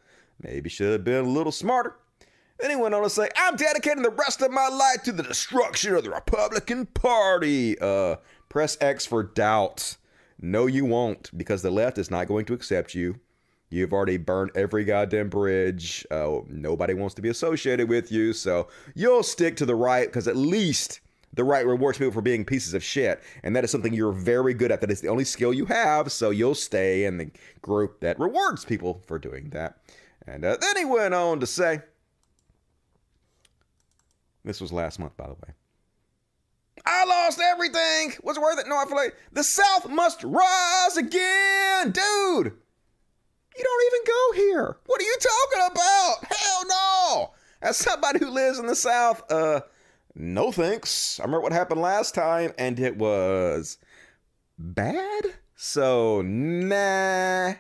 [0.42, 1.96] Maybe should have been a little smarter.
[2.60, 5.22] Then he went on to say, I'm dedicating the rest of my life to the
[5.22, 7.78] destruction of the Republican Party.
[7.78, 8.16] Uh,
[8.50, 9.98] press X for doubt.
[10.42, 13.20] No, you won't, because the left is not going to accept you.
[13.70, 16.08] You've already burned every goddamn bridge.
[16.10, 20.28] Uh, nobody wants to be associated with you, so you'll stick to the right because
[20.28, 21.02] at least
[21.34, 23.22] The right rewards people for being pieces of shit.
[23.44, 24.82] And that is something you're very good at.
[24.82, 26.12] That is the only skill you have.
[26.12, 29.78] So you'll stay in the group that rewards people for doing that.
[30.28, 31.82] And uh, then he went on to say,
[34.46, 35.54] this was last month, by the way.
[36.86, 38.14] I lost everything.
[38.24, 38.68] Was it worth it?
[38.68, 41.92] No, I feel like the South must rise again.
[41.92, 42.54] Dude,
[43.56, 44.78] you don't even go here.
[44.86, 46.16] What are you talking about?
[46.30, 47.32] Hell no.
[47.62, 49.62] As somebody who lives in the South, uh,
[50.16, 51.20] no thanks.
[51.20, 53.78] I remember what happened last time, and it was
[54.58, 55.26] bad.
[55.56, 57.54] So nah,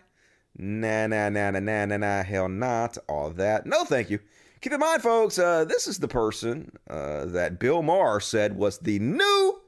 [0.58, 3.66] nah, nah, nah, nah, nah, nah, nah hell not all that.
[3.66, 4.20] No, thank you.
[4.64, 8.78] Keep in mind, folks, uh, this is the person uh, that Bill Maher said was
[8.78, 9.60] the new.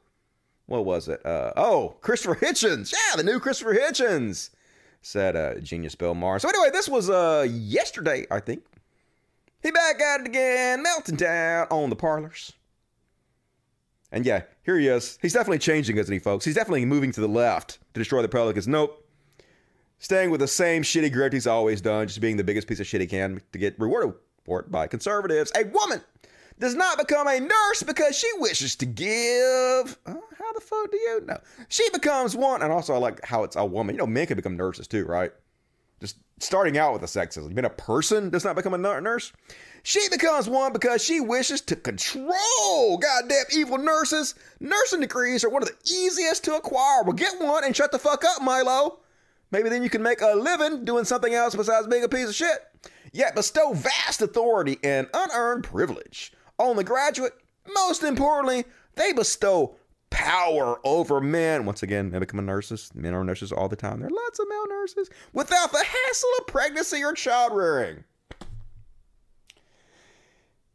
[0.68, 1.24] What was it?
[1.26, 2.94] Uh, oh, Christopher Hitchens.
[2.94, 4.52] Yeah, the new Christopher Hitchens,
[5.02, 6.40] said uh, genius Bill Maher.
[6.40, 8.64] So, anyway, this was uh, yesterday, I think.
[9.62, 12.54] He back at it again, melting down on the parlors.
[14.16, 15.20] And yeah, here he is.
[15.22, 16.46] He's definitely changing, isn't he, folks?
[16.46, 18.66] He's definitely moving to the left to destroy the Republicans.
[18.66, 19.06] Nope.
[20.00, 22.88] Staying with the same shitty grift he's always done, just being the biggest piece of
[22.88, 24.14] shit he can to get rewarded
[24.46, 25.52] for it by conservatives.
[25.58, 26.02] A woman
[26.60, 29.98] does not become a nurse because she wishes to give.
[30.06, 31.38] Uh, how the fuck do you know?
[31.68, 33.96] She becomes one, and also I like how it's a woman.
[33.96, 35.34] You know, men can become nurses too, right?
[36.00, 37.54] Just starting out with the sexism.
[37.54, 39.34] Being a person does not become a nurse.
[39.88, 44.36] She becomes one because she wishes to control goddamn evil nurses.
[44.60, 47.04] Nursing degrees are one of the easiest to acquire.
[47.04, 49.00] Well, get one and shut the fuck up, Milo.
[49.52, 52.36] Maybe then you can make a living doing something else besides being a piece of
[52.36, 52.60] shit
[53.16, 57.34] yet bestow vast authority and unearned privilege on the graduate.
[57.74, 59.76] Most importantly, they bestow
[60.10, 61.66] power over men.
[61.66, 62.92] Once again, they become nurses.
[62.94, 64.00] Men are nurses all the time.
[64.00, 68.04] There are lots of male nurses without the hassle of pregnancy or child rearing.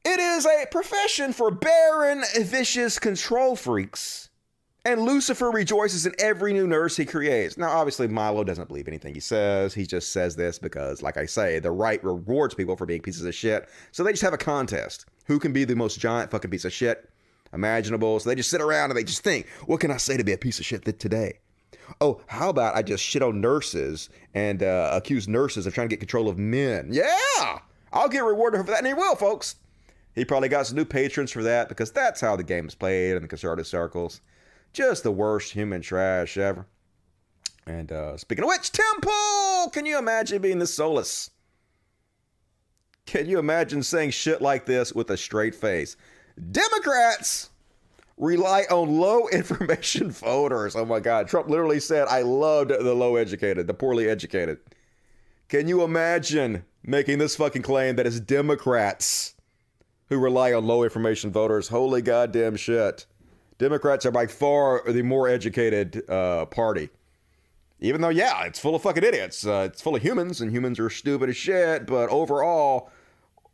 [0.05, 4.31] It is a profession for barren, vicious control freaks
[4.85, 7.59] and Lucifer rejoices in every new nurse he creates.
[7.59, 9.75] Now, obviously, Milo doesn't believe anything he says.
[9.75, 13.25] He just says this because, like I say, the right rewards people for being pieces
[13.25, 13.69] of shit.
[13.93, 15.07] So they just have a contest.
[15.27, 17.11] Who can be the most giant fucking piece of shit
[17.53, 18.21] imaginable?
[18.21, 20.33] So they just sit around and they just think, what can I say to be
[20.33, 21.39] a piece of shit today?
[22.01, 25.93] Oh, how about I just shit on nurses and uh, accuse nurses of trying to
[25.95, 26.89] get control of men?
[26.91, 27.59] Yeah,
[27.93, 28.79] I'll get rewarded for that.
[28.79, 29.57] And he will, folks.
[30.21, 33.17] He probably got some new patrons for that because that's how the game is played
[33.17, 34.21] in the conservative circles.
[34.75, 36.67] Just the worst human trash ever.
[37.67, 39.71] And uh, speaking of which, Tim Pool!
[39.71, 41.31] Can you imagine being the Solus?
[43.07, 45.97] Can you imagine saying shit like this with a straight face?
[46.51, 47.49] Democrats
[48.19, 50.77] rely on low information voters.
[50.77, 51.29] Oh my God.
[51.29, 54.59] Trump literally said, I loved the low educated, the poorly educated.
[55.49, 59.35] Can you imagine making this fucking claim that it's Democrats
[60.11, 61.69] who rely on low information voters?
[61.69, 63.07] Holy goddamn shit.
[63.59, 66.91] Democrats are by far the more educated uh, party.
[67.81, 69.47] Even though, yeah, it's full of fucking idiots.
[69.47, 72.91] Uh, it's full of humans, and humans are stupid as shit, but overall,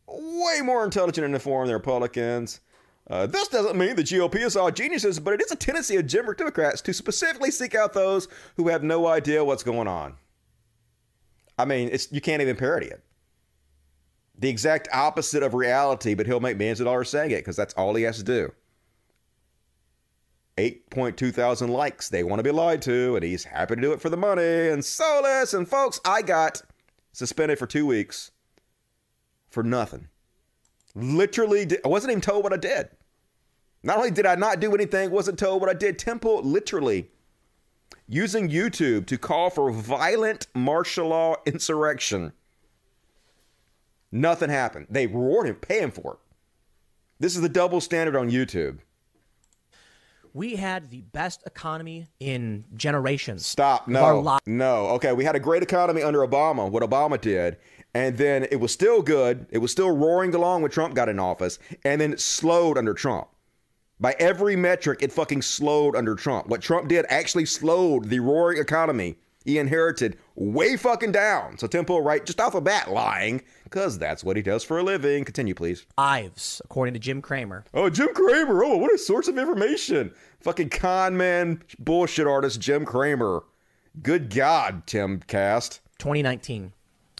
[0.09, 2.61] way more intelligent and informed than Republicans.
[3.09, 6.07] Uh, this doesn't mean the GOP is all geniuses, but it is a tendency of
[6.09, 10.15] Democrats to specifically seek out those who have no idea what's going on.
[11.57, 13.03] I mean, it's you can't even parody it.
[14.39, 17.75] The exact opposite of reality, but he'll make millions of dollars saying it because that's
[17.75, 18.53] all he has to do.
[20.59, 22.09] 8.2 thousand likes.
[22.09, 24.69] They want to be lied to, and he's happy to do it for the money.
[24.69, 26.63] And so listen, folks, I got
[27.13, 28.31] suspended for two weeks
[29.49, 30.09] for nothing.
[30.95, 32.89] Literally, I wasn't even told what I did.
[33.83, 35.99] Not only did I not do anything, wasn't told what I did.
[35.99, 37.11] Tim Pool literally
[38.09, 42.33] using YouTube to call for violent martial law insurrection.
[44.13, 44.87] Nothing happened.
[44.91, 46.19] They reward him, pay him for it.
[47.19, 48.79] This is the double standard on YouTube
[50.37, 53.47] we had the best economy in generations.
[53.47, 53.89] Stop.
[53.89, 54.39] No.
[54.45, 54.87] no.
[54.89, 55.15] Okay.
[55.15, 57.57] We had a great economy under Obama, what Obama did.
[57.95, 59.47] And then it was still good.
[59.51, 61.59] It was still roaring along when Trump got in office.
[61.85, 63.29] And then it slowed under Trump.
[63.99, 66.49] By every metric, it fucking slowed under Trump.
[66.49, 69.17] What Trump did actually slowed the roaring economy
[69.47, 71.57] he inherited way fucking down.
[71.57, 74.79] So Tim Pool, right, just off the bat, lying, because that's what he does for
[74.79, 75.25] a living.
[75.25, 75.87] Continue, please.
[75.99, 77.65] Ives, according to Jim Cramer.
[77.75, 78.63] Oh, Jim Cramer.
[78.63, 80.15] Oh, what a source of information.
[80.41, 83.43] Fucking con man, bullshit artist, Jim Cramer.
[84.01, 85.81] Good God, Timcast.
[85.99, 86.75] 2019.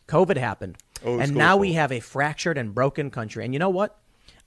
[0.07, 0.77] COVID happened.
[1.05, 3.45] Oh, and now we have a fractured and broken country.
[3.45, 3.99] And you know what?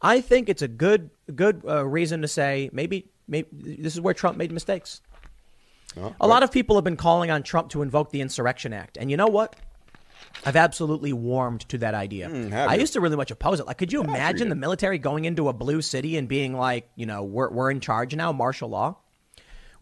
[0.02, 4.14] I think it's a good good uh, reason to say maybe, maybe this is where
[4.14, 5.02] Trump made mistakes.
[5.98, 8.98] Oh, a lot of people have been calling on Trump to invoke the Insurrection Act.
[8.98, 9.58] And you know what?
[10.46, 12.30] I've absolutely warmed to that idea.
[12.30, 13.68] Mm, I used to really much oppose it.
[13.68, 16.90] Like, could you yeah, imagine the military going into a blue city and being like,
[16.96, 18.98] you know, we're, we're in charge now, martial law?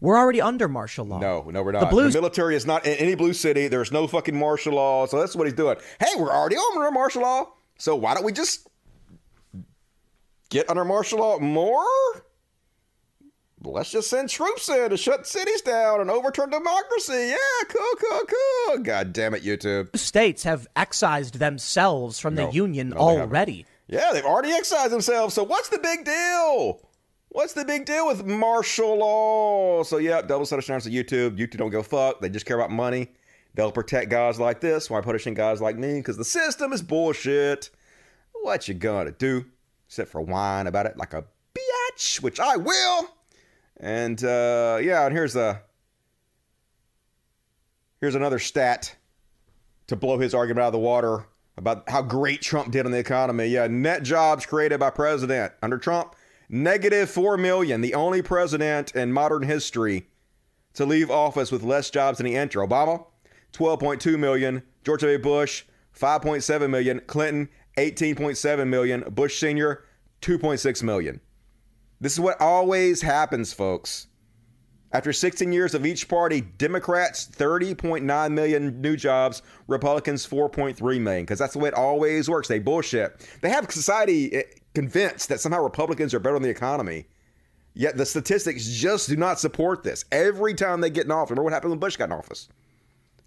[0.00, 1.18] We're already under martial law.
[1.18, 1.80] No, no, we're not.
[1.80, 3.68] The, blues- the military is not in any blue city.
[3.68, 5.06] There's no fucking martial law.
[5.06, 5.76] So that's what he's doing.
[5.98, 7.52] Hey, we're already under martial law.
[7.78, 8.68] So why don't we just
[10.50, 11.84] get under martial law more?
[13.60, 17.30] Let's just send troops in to shut cities down and overturn democracy.
[17.30, 18.78] Yeah, cool, cool, cool.
[18.78, 19.96] God damn it, YouTube.
[19.96, 23.66] States have excised themselves from no, the union no, already.
[23.88, 25.34] Yeah, they've already excised themselves.
[25.34, 26.80] So what's the big deal?
[27.30, 29.82] What's the big deal with martial law?
[29.82, 31.36] So yeah, double set of standards on YouTube.
[31.36, 32.20] YouTube don't give a fuck.
[32.20, 33.08] They just care about money.
[33.54, 37.70] They'll protect guys like this while punishing guys like me because the system is bullshit.
[38.42, 39.46] What you gonna do?
[39.88, 43.08] Sit for whine about it like a bitch, which I will.
[43.80, 45.62] And uh, yeah, and here's a
[48.00, 48.96] here's another stat
[49.86, 52.98] to blow his argument out of the water about how great Trump did on the
[52.98, 53.46] economy.
[53.46, 56.14] Yeah, net jobs created by president under Trump,
[56.48, 60.08] negative 4 million, the only president in modern history
[60.74, 62.60] to leave office with less jobs than he entered.
[62.60, 63.04] Obama,
[63.52, 65.18] 12.2 million, George W.
[65.18, 65.64] Bush,
[65.98, 69.84] 5.7 million, Clinton, 18.7 million, Bush senior,
[70.22, 71.20] 2.6 million.
[72.00, 74.06] This is what always happens, folks.
[74.92, 81.38] After 16 years of each party, Democrats 30.9 million new jobs, Republicans 4.3 million, because
[81.38, 82.48] that's the way it always works.
[82.48, 83.28] They bullshit.
[83.42, 84.42] They have society eh,
[84.74, 87.06] convinced that somehow Republicans are better on the economy.
[87.74, 90.04] Yet the statistics just do not support this.
[90.10, 92.48] Every time they get in office, remember what happened when Bush got in office?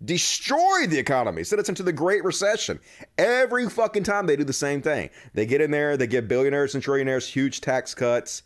[0.03, 2.79] Destroyed the economy, sent us into the Great Recession.
[3.19, 5.09] Every fucking time they do the same thing.
[5.35, 8.43] They get in there, they give billionaires and trillionaires huge tax cuts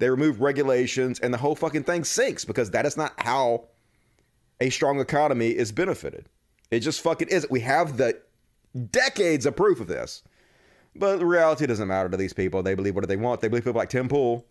[0.00, 3.66] they remove regulations, and the whole fucking thing sinks because that is not how
[4.58, 6.26] a strong economy is benefited.
[6.70, 7.50] It just fucking isn't.
[7.50, 8.18] We have the
[8.90, 10.22] decades of proof of this.
[10.96, 12.62] But the reality doesn't matter to these people.
[12.62, 13.42] They believe what they want.
[13.42, 14.46] They believe people like Tim Pool.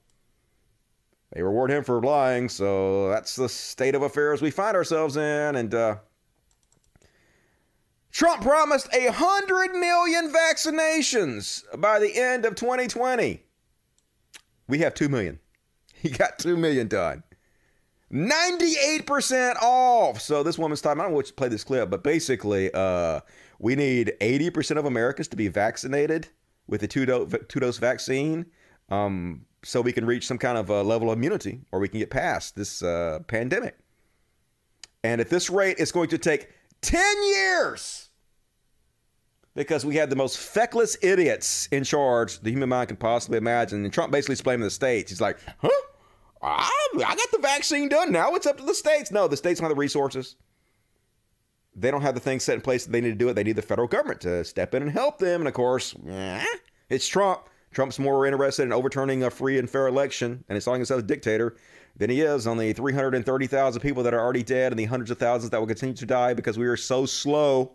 [1.34, 2.48] They reward him for lying.
[2.48, 5.56] So that's the state of affairs we find ourselves in.
[5.56, 5.98] And uh,
[8.12, 13.44] Trump promised a hundred million vaccinations by the end of 2020.
[14.69, 15.39] We have 2 million.
[16.01, 17.23] He got 2 million done.
[18.10, 20.21] 98% off.
[20.21, 23.19] So this woman's talking, I don't want to play this clip, but basically, uh,
[23.60, 26.29] we need 80% of Americans to be vaccinated
[26.67, 28.45] with a two, do- two dose vaccine
[28.88, 31.99] um, so we can reach some kind of a level of immunity or we can
[31.99, 33.77] get past this uh, pandemic.
[35.03, 36.49] And at this rate, it's going to take
[36.82, 38.09] 10 years
[39.56, 43.84] because we had the most feckless idiots in charge the human mind can possibly imagine.
[43.84, 45.70] And Trump basically explained to the states, he's like, huh?
[46.42, 48.12] I, I got the vaccine done.
[48.12, 49.12] Now it's up to the states.
[49.12, 50.36] No, the states don't have the resources.
[51.76, 53.34] They don't have the things set in place that they need to do it.
[53.34, 55.42] They need the federal government to step in and help them.
[55.42, 55.94] And of course,
[56.90, 57.42] it's Trump.
[57.72, 61.08] Trump's more interested in overturning a free and fair election and installing himself as a
[61.08, 61.56] dictator
[61.98, 65.20] than he is on the 330,000 people that are already dead and the hundreds of
[65.20, 67.74] thousands that will continue to die because we are so slow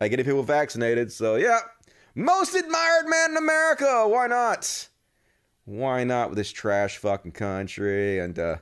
[0.00, 1.12] at getting people vaccinated.
[1.12, 1.60] So, yeah,
[2.14, 4.06] most admired man in America.
[4.08, 4.88] Why not?
[5.64, 8.18] Why not with this trash fucking country?
[8.18, 8.56] And uh,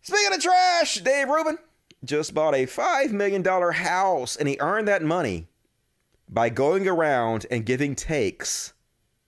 [0.00, 1.58] speaking of trash, Dave Rubin
[2.04, 5.48] just bought a $5 million house and he earned that money
[6.28, 8.72] by going around and giving takes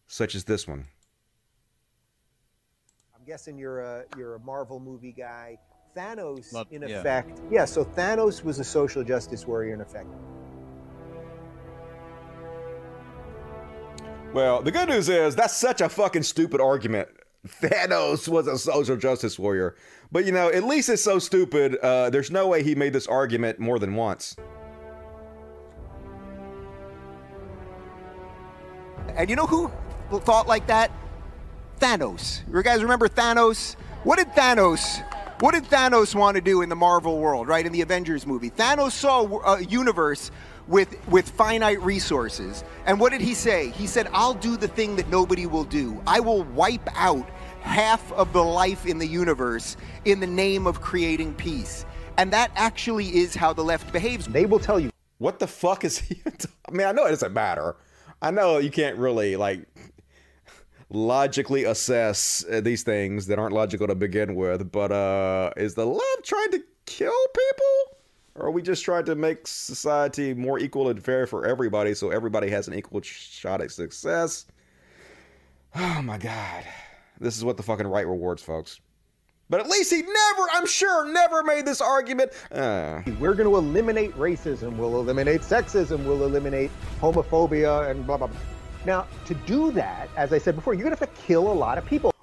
[0.07, 0.87] such as this one.
[3.15, 5.59] I'm guessing you're a you're a Marvel movie guy.
[5.97, 7.61] Thanos, Love, in effect, yeah.
[7.61, 7.65] yeah.
[7.65, 10.09] So Thanos was a social justice warrior in effect.
[14.35, 17.09] Well, the good news is that's such a fucking stupid argument.
[17.63, 19.77] Thanos was a social justice warrior.
[20.11, 23.07] But you know, at least it's so stupid, uh, there's no way he made this
[23.07, 24.35] argument more than once.
[29.15, 29.71] And you know who
[30.11, 30.91] thought like that?
[31.79, 32.43] Thanos.
[32.53, 33.75] You guys remember Thanos?
[34.03, 35.05] What did Thanos
[35.41, 37.67] what did Thanos want to do in the Marvel world, right?
[37.67, 38.51] In the Avengers movie?
[38.51, 40.31] Thanos saw a universe
[40.67, 42.65] with with finite resources.
[42.87, 43.71] And what did he say?
[43.71, 46.01] He said, "I'll do the thing that nobody will do.
[46.07, 47.29] I will wipe out
[47.61, 51.85] half of the life in the universe in the name of creating peace."
[52.17, 54.27] And that actually is how the left behaves.
[54.27, 54.91] They will tell you.
[55.19, 56.23] What the fuck is he?
[56.69, 57.77] I mean, I know it doesn't matter.
[58.23, 59.67] I know you can't really like
[60.91, 65.87] logically assess uh, these things that aren't logical to begin with, but uh is the
[65.87, 67.94] left trying to kill people?
[68.37, 72.11] Or are we just trying to make society more equal and fair for everybody so
[72.11, 74.47] everybody has an equal shot at success?
[75.77, 76.63] Oh my God.
[77.19, 78.81] This is what the fucking right rewards, folks.
[79.51, 82.31] But at least he never, I'm sure, never made this argument.
[82.53, 83.03] Uh.
[83.19, 86.71] We're going to eliminate racism, we'll eliminate sexism, we'll eliminate
[87.01, 88.39] homophobia, and blah, blah, blah.
[88.85, 91.53] Now, to do that, as I said before, you're going to have to kill a
[91.53, 92.14] lot of people.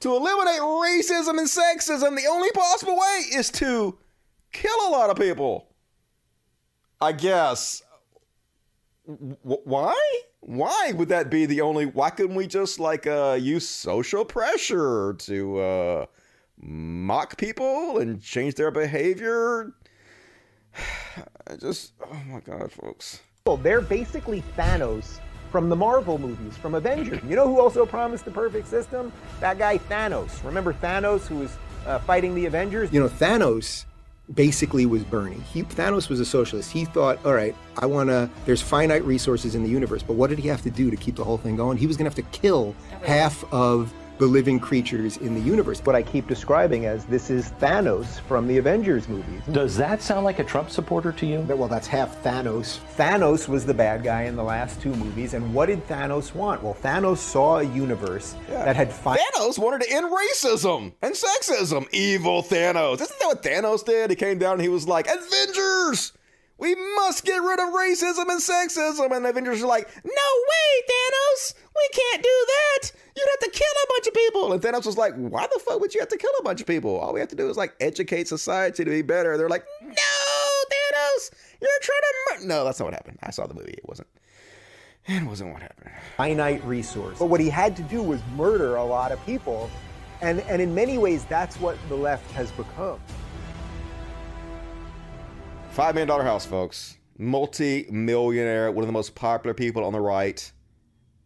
[0.00, 3.98] To eliminate racism and sexism, the only possible way is to
[4.52, 5.68] kill a lot of people.
[7.00, 7.82] I guess.
[9.06, 10.20] W- why?
[10.40, 11.86] Why would that be the only?
[11.86, 16.06] Why couldn't we just like uh, use social pressure to uh,
[16.60, 19.74] mock people and change their behavior?
[21.46, 23.20] I just, oh my god, folks.
[23.62, 25.18] They're basically Thanos
[25.54, 27.20] from the Marvel movies, from Avengers.
[27.22, 29.12] You know who also promised the perfect system?
[29.38, 30.42] That guy Thanos.
[30.42, 32.92] Remember Thanos, who was uh, fighting the Avengers?
[32.92, 33.84] You know, Thanos
[34.34, 35.38] basically was Bernie.
[35.52, 36.72] He, Thanos was a socialist.
[36.72, 40.28] He thought, all right, I want to, there's finite resources in the universe, but what
[40.28, 41.78] did he have to do to keep the whole thing going?
[41.78, 42.74] He was going to have to kill
[43.04, 45.80] half of the living creatures in the universe.
[45.80, 49.42] What I keep describing as this is Thanos from the Avengers movies.
[49.50, 51.40] Does that sound like a Trump supporter to you?
[51.40, 52.78] Well, that's half Thanos.
[52.96, 56.62] Thanos was the bad guy in the last two movies, and what did Thanos want?
[56.62, 58.64] Well, Thanos saw a universe yeah.
[58.64, 61.86] that had fi- Thanos wanted to end racism and sexism.
[61.92, 63.00] Evil Thanos.
[63.00, 64.10] Isn't that what Thanos did?
[64.10, 66.12] He came down and he was like, Avengers!
[66.56, 69.14] We must get rid of racism and sexism.
[69.14, 71.54] And the Avengers are like, no way, Thanos.
[71.74, 72.92] We can't do that.
[73.16, 74.52] You'd have to kill a bunch of people.
[74.52, 76.66] And Thanos was like, why the fuck would you have to kill a bunch of
[76.66, 76.96] people?
[76.96, 79.36] All we have to do is like educate society to be better.
[79.36, 81.30] They're like, no, Thanos,
[81.60, 82.40] you're trying to.
[82.40, 82.46] Mur-.
[82.46, 83.18] No, that's not what happened.
[83.22, 83.72] I saw the movie.
[83.72, 84.08] It wasn't.
[85.06, 85.90] It wasn't what happened.
[86.16, 87.18] Finite resource.
[87.18, 89.68] But what he had to do was murder a lot of people.
[90.22, 93.00] And, and in many ways, that's what the left has become.
[95.74, 96.98] Five million dollar house, folks.
[97.18, 100.52] Multi millionaire, one of the most popular people on the right.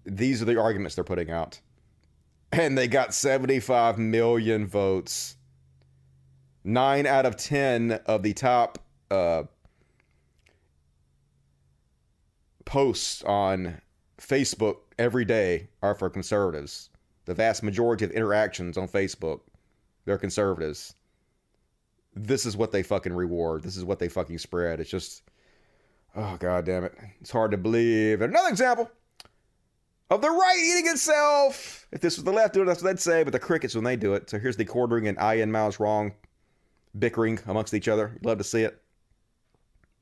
[0.06, 1.60] These are the arguments they're putting out.
[2.50, 5.36] And they got 75 million votes.
[6.64, 8.78] Nine out of 10 of the top
[9.10, 9.42] uh,
[12.64, 13.82] posts on
[14.18, 16.88] Facebook every day are for conservatives.
[17.26, 19.40] The vast majority of interactions on Facebook,
[20.06, 20.94] they're conservatives
[22.14, 23.62] this is what they fucking reward.
[23.62, 24.80] This is what they fucking spread.
[24.80, 25.22] It's just,
[26.16, 28.20] oh god damn it, it's hard to believe.
[28.20, 28.90] Another example
[30.10, 31.86] of the right eating itself.
[31.92, 33.22] If this was the left doing it, that's what they'd say.
[33.24, 34.30] But the crickets when they do it.
[34.30, 36.12] So here's the quartering and I and Miles wrong,
[36.98, 38.12] bickering amongst each other.
[38.14, 38.80] You'd love to see it.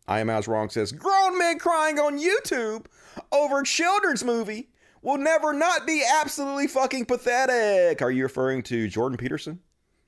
[0.08, 2.86] I am Miles wrong says grown men crying on YouTube
[3.32, 4.68] over children's movie
[5.02, 8.02] will never not be absolutely fucking pathetic.
[8.02, 9.60] Are you referring to Jordan Peterson?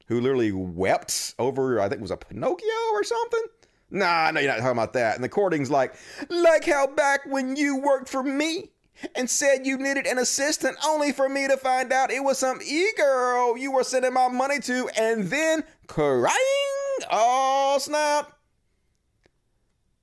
[0.08, 3.42] Who literally wept over, I think it was a Pinocchio or something.
[3.90, 5.14] Nah, no, you're not talking about that.
[5.14, 5.94] And the Quartering's like,
[6.28, 8.70] like how back when you worked for me
[9.14, 12.58] and said you needed an assistant only for me to find out it was some
[12.64, 16.34] e-girl you were sending my money to and then crying.
[17.10, 18.32] Oh, snap.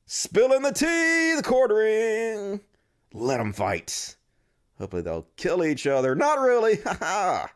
[0.06, 2.62] Spilling the tea, the quartering.
[3.14, 4.16] Let them fight.
[4.78, 6.16] Hopefully they'll kill each other.
[6.16, 6.78] Not really.
[6.86, 7.50] Ha ha.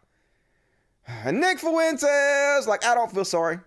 [1.23, 3.59] And Nick Fuentes, like, I don't feel sorry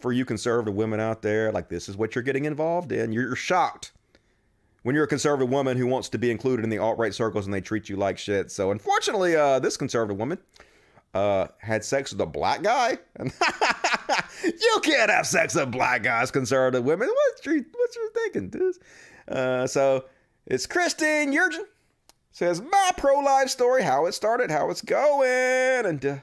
[0.00, 1.52] for you conservative women out there.
[1.52, 3.12] Like, this is what you're getting involved in.
[3.12, 3.92] You're shocked
[4.82, 7.44] when you're a conservative woman who wants to be included in the alt right circles
[7.44, 8.50] and they treat you like shit.
[8.50, 10.38] So, unfortunately, uh, this conservative woman
[11.14, 12.98] uh, had sex with a black guy.
[14.44, 17.08] you can't have sex with black guys, conservative women.
[17.08, 18.74] What's you, what's you thinking, dude?
[19.28, 20.06] Uh, so,
[20.46, 21.64] it's Christine Yurgen
[22.32, 25.86] says, My pro life story, how it started, how it's going.
[25.86, 26.16] And, uh,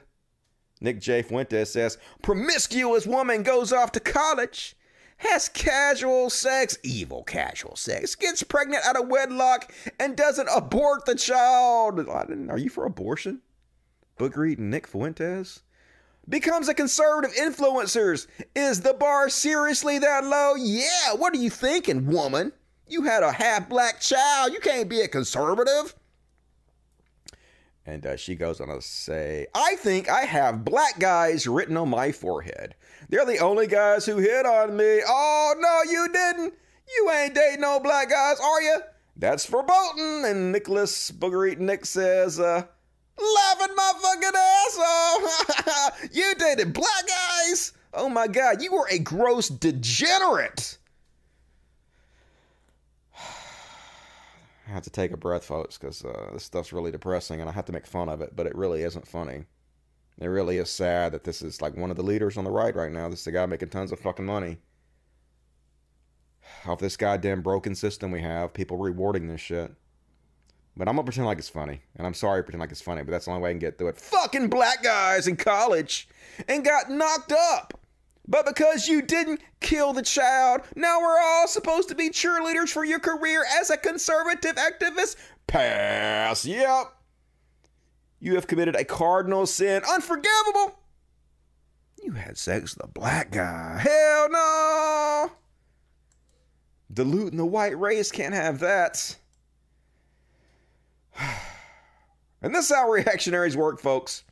[0.80, 1.22] Nick J.
[1.22, 4.76] Fuentes says, promiscuous woman goes off to college,
[5.18, 11.14] has casual sex, evil casual sex, gets pregnant out of wedlock, and doesn't abort the
[11.14, 11.98] child.
[12.50, 13.40] Are you for abortion?
[14.18, 15.62] Book reading Nick Fuentes?
[16.28, 18.26] Becomes a conservative influencer.
[18.54, 20.54] Is the bar seriously that low?
[20.56, 22.52] Yeah, what are you thinking, woman?
[22.88, 24.52] You had a half black child.
[24.52, 25.94] You can't be a conservative.
[27.86, 31.88] And uh, she goes on to say, I think I have black guys written on
[31.88, 32.74] my forehead.
[33.08, 35.02] They're the only guys who hit on me.
[35.06, 36.54] Oh, no, you didn't.
[36.96, 38.80] You ain't dating no black guys, are you?
[39.16, 40.24] That's for Bolton.
[40.24, 42.64] And Nicholas Booger Nick says, uh,
[43.18, 46.08] laughing my fucking ass off.
[46.12, 47.72] you dated black guys?
[47.94, 50.78] Oh my God, you were a gross degenerate.
[54.76, 57.64] Have to take a breath, folks, because uh, this stuff's really depressing, and I have
[57.66, 59.44] to make fun of it, but it really isn't funny.
[60.18, 62.74] It really is sad that this is like one of the leaders on the right
[62.74, 63.08] right now.
[63.08, 64.58] This is the guy making tons of fucking money
[66.66, 68.54] off this goddamn broken system we have.
[68.54, 69.72] People rewarding this shit.
[70.76, 71.80] But I'm gonna pretend like it's funny.
[71.96, 73.58] And I'm sorry to pretend like it's funny, but that's the only way I can
[73.58, 73.98] get through it.
[73.98, 76.08] Fucking black guys in college
[76.48, 77.78] and got knocked up.
[78.28, 82.84] But because you didn't kill the child, now we're all supposed to be cheerleaders for
[82.84, 85.16] your career as a conservative activist?
[85.46, 86.44] Pass.
[86.44, 86.92] Yep.
[88.18, 89.82] You have committed a cardinal sin.
[89.88, 90.80] Unforgivable.
[92.02, 93.78] You had sex with a black guy.
[93.78, 95.32] Hell no.
[96.92, 99.16] Diluting the white race can't have that.
[102.42, 104.22] And this is how reactionaries work, folks.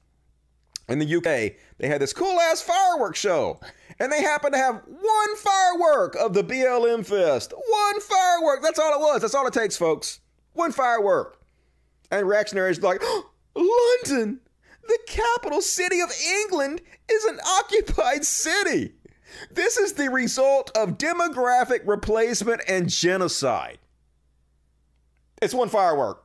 [0.89, 3.59] In the UK, they had this cool ass fireworks show.
[4.05, 7.55] And they happened to have one firework of the BLM Fest.
[7.55, 8.61] One firework.
[8.63, 9.23] That's all it was.
[9.23, 10.21] That's all it takes, folks.
[10.53, 11.41] One firework.
[12.11, 13.31] And reactionaries like, oh,
[14.05, 14.41] London,
[14.87, 16.11] the capital city of
[16.43, 18.93] England, is an occupied city.
[19.51, 23.79] This is the result of demographic replacement and genocide.
[25.41, 26.24] It's one firework.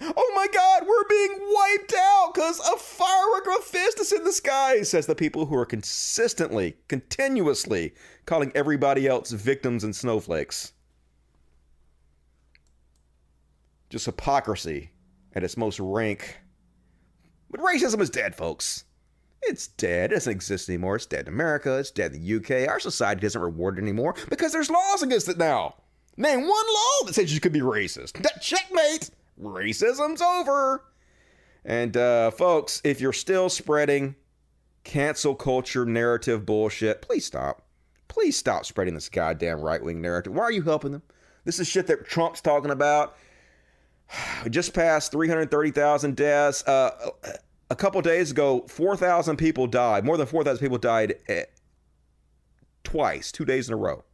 [0.00, 4.24] Oh my god, we're being wiped out because a firework of a fist is in
[4.24, 7.94] the sky, says the people who are consistently, continuously
[8.26, 10.72] calling everybody else victims and snowflakes.
[13.88, 14.90] Just hypocrisy
[15.34, 16.40] at its most rank.
[17.50, 18.84] But racism is dead, folks.
[19.42, 20.10] It's dead.
[20.10, 20.96] It doesn't exist anymore.
[20.96, 21.78] It's dead in America.
[21.78, 22.68] It's dead in the UK.
[22.68, 25.76] Our society doesn't reward it anymore because there's laws against it now.
[26.16, 28.14] Name one law that says you could be racist.
[28.22, 30.84] That checkmate racism's over.
[31.64, 34.16] And uh, folks, if you're still spreading
[34.84, 37.62] cancel culture narrative bullshit, please stop.
[38.08, 40.34] Please stop spreading this goddamn right wing narrative.
[40.34, 41.02] Why are you helping them?
[41.44, 43.16] This is shit that Trump's talking about.
[44.44, 46.62] We just passed 330,000 deaths.
[46.66, 47.10] Uh,
[47.70, 50.04] a couple days ago, 4,000 people died.
[50.04, 51.44] More than 4,000 people died eh,
[52.82, 54.04] twice, two days in a row.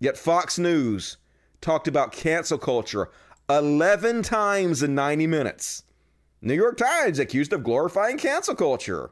[0.00, 1.18] Yet Fox News
[1.60, 3.10] talked about cancel culture
[3.50, 5.82] 11 times in 90 minutes.
[6.40, 9.10] New York Times accused of glorifying cancel culture.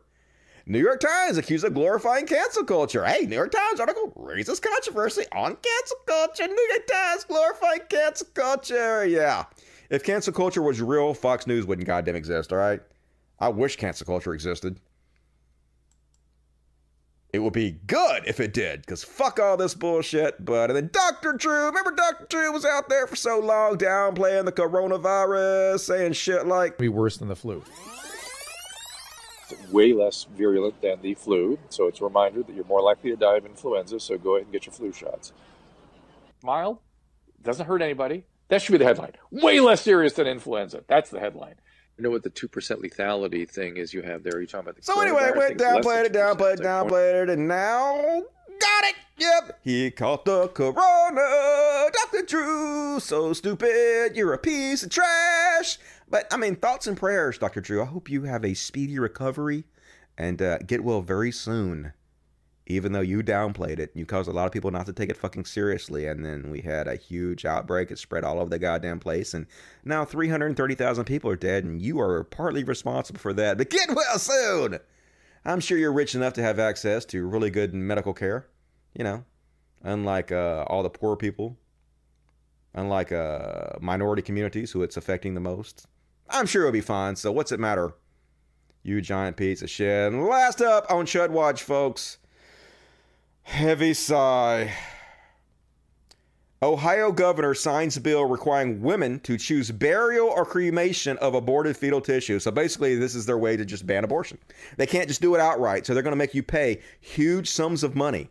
[0.64, 3.05] New York Times accused of glorifying cancel culture.
[3.05, 6.47] Hey, New York Times article raises controversy on cancel culture.
[6.47, 9.05] New York Times glorifying cancel culture.
[9.05, 9.45] Yeah.
[9.91, 12.80] If cancel culture was real, Fox News wouldn't goddamn exist, all right?
[13.39, 14.80] I wish cancel culture existed.
[17.33, 20.45] It would be good if it did, because fuck all this bullshit.
[20.45, 21.33] But and then Dr.
[21.33, 22.26] Drew, remember Dr.
[22.28, 27.16] Drew was out there for so long downplaying the coronavirus, saying shit like be worse
[27.16, 27.64] than the flu.
[29.70, 33.16] Way less virulent than the flu, so it's a reminder that you're more likely to
[33.16, 35.33] die of influenza, so go ahead and get your flu shots.
[36.43, 36.78] Mild,
[37.43, 38.24] doesn't hurt anybody.
[38.49, 39.12] That should be the headline.
[39.30, 40.85] Way less serious than influenza.
[40.87, 41.55] That's the headline.
[42.03, 44.35] I know what the two percent lethality thing is you have there.
[44.35, 47.47] Are you talking about the So anyway, went downplayed it, downplayed it, downplayed it, and
[47.47, 48.23] now
[48.59, 48.97] got it.
[49.19, 51.91] Yep, he caught the corona.
[51.93, 52.27] Dr.
[52.27, 54.17] Drew, so stupid.
[54.17, 55.79] You're a piece of trash.
[56.09, 57.61] But I mean, thoughts and prayers, Dr.
[57.61, 57.81] Drew.
[57.81, 59.63] I hope you have a speedy recovery
[60.19, 61.93] and uh, get well very soon
[62.67, 65.17] even though you downplayed it, you caused a lot of people not to take it
[65.17, 66.07] fucking seriously.
[66.07, 67.91] And then we had a huge outbreak.
[67.91, 69.35] It spread all over the goddamn place.
[69.35, 69.47] And
[69.85, 73.59] now 330,000 people are dead, and you are partly responsible for that.
[73.59, 74.79] But get well soon!
[75.45, 78.47] I'm sure you're rich enough to have access to really good medical care.
[78.95, 79.25] You know,
[79.83, 81.57] unlike uh, all the poor people,
[82.75, 85.87] unlike uh, minority communities who it's affecting the most.
[86.31, 87.17] I'm sure it'll be fine.
[87.17, 87.95] So what's it matter?
[88.83, 90.13] You giant piece of shit.
[90.13, 92.19] And last up on Chud Watch, folks.
[93.43, 94.72] Heavy sigh.
[96.62, 102.38] Ohio governor signs bill requiring women to choose burial or cremation of aborted fetal tissue.
[102.38, 104.38] So basically, this is their way to just ban abortion.
[104.76, 105.86] They can't just do it outright.
[105.86, 108.28] So they're going to make you pay huge sums of money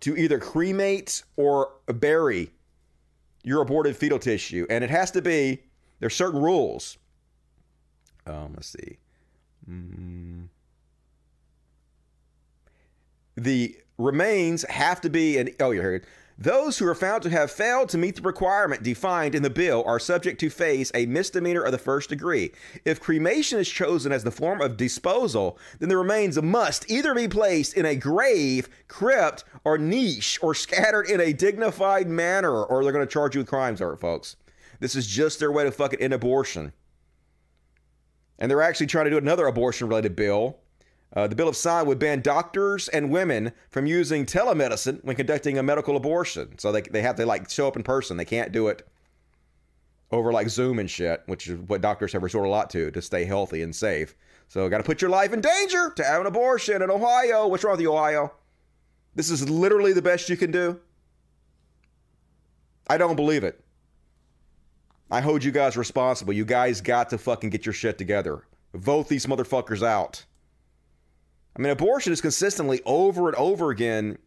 [0.00, 2.50] to either cremate or bury
[3.44, 4.66] your aborted fetal tissue.
[4.68, 5.62] And it has to be,
[6.00, 6.98] there's certain rules.
[8.26, 8.98] Um, let's see.
[9.70, 10.48] Mm.
[13.36, 16.06] The remains have to be an oh you heard
[16.38, 19.82] those who are found to have failed to meet the requirement defined in the bill
[19.86, 22.52] are subject to face a misdemeanor of the first degree.
[22.84, 27.26] If cremation is chosen as the form of disposal, then the remains must either be
[27.26, 32.92] placed in a grave, crypt, or niche, or scattered in a dignified manner, or they're
[32.92, 34.36] going to charge you with crimes it, folks.
[34.78, 36.74] This is just their way to fucking end abortion.
[38.38, 40.58] And they're actually trying to do another abortion related bill
[41.16, 45.56] uh, the bill of sign would ban doctors and women from using telemedicine when conducting
[45.56, 46.58] a medical abortion.
[46.58, 48.18] So they, they have to like show up in person.
[48.18, 48.86] They can't do it
[50.12, 53.00] over like Zoom and shit, which is what doctors have resorted a lot to to
[53.00, 54.14] stay healthy and safe.
[54.48, 57.48] So got to put your life in danger to have an abortion in Ohio.
[57.48, 58.32] What's wrong with you, Ohio?
[59.14, 60.78] This is literally the best you can do.
[62.88, 63.64] I don't believe it.
[65.10, 66.34] I hold you guys responsible.
[66.34, 68.42] You guys got to fucking get your shit together.
[68.74, 70.26] Vote these motherfuckers out.
[71.56, 74.18] I mean, abortion is consistently over and over again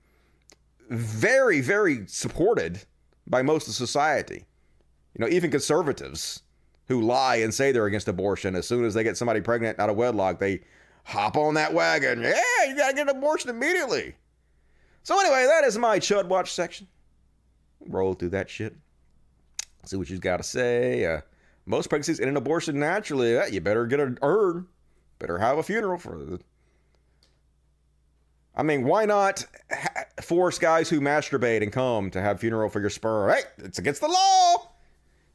[0.89, 2.82] very, very supported
[3.27, 4.45] by most of society.
[5.13, 6.41] You know, even conservatives
[6.88, 9.89] who lie and say they're against abortion, as soon as they get somebody pregnant out
[9.89, 10.61] of wedlock, they
[11.03, 12.21] hop on that wagon.
[12.21, 14.15] Yeah, you gotta get an abortion immediately.
[15.03, 16.88] So anyway, that is my Chud Watch section.
[17.88, 18.75] Roll through that shit.
[19.86, 21.05] See what you've got to say.
[21.05, 21.21] Uh,
[21.65, 23.38] most pregnancies end in abortion naturally.
[23.38, 24.67] Uh, you better get an urn.
[25.19, 26.39] Better have a funeral for the.
[28.55, 32.79] I mean, why not ha- force guys who masturbate and come to have funeral for
[32.81, 33.31] your sperm?
[33.31, 34.71] Hey, it's against the law.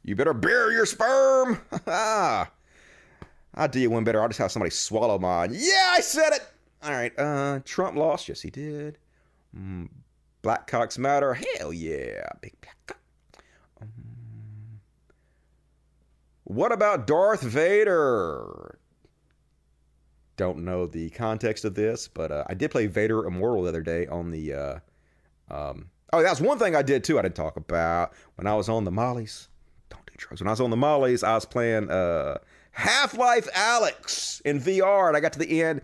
[0.03, 1.61] You better bury your sperm.
[3.57, 4.21] I'll do you one better.
[4.21, 5.51] I'll just have somebody swallow mine.
[5.53, 6.41] Yeah, I said it.
[6.83, 7.17] All right.
[7.17, 8.29] Uh, Trump lost.
[8.29, 8.97] Yes, he did.
[9.57, 9.89] Mm,
[10.41, 11.33] black cocks matter.
[11.33, 12.27] Hell yeah.
[12.41, 12.99] Big black cock.
[13.81, 13.89] Um,
[16.43, 18.64] what about Darth Vader?
[20.37, 23.81] Don't know the context of this, but uh, I did play Vader Immortal the other
[23.81, 24.53] day on the.
[24.53, 24.79] Uh,
[25.49, 27.17] um, oh, that's one thing I did too.
[27.17, 29.47] I didn't talk about when I was on the Mollies.
[29.89, 30.41] Don't do drugs.
[30.41, 32.39] When I was on the Mollies, I was playing uh,
[32.71, 35.81] Half Life Alyx in VR, and I got to the end.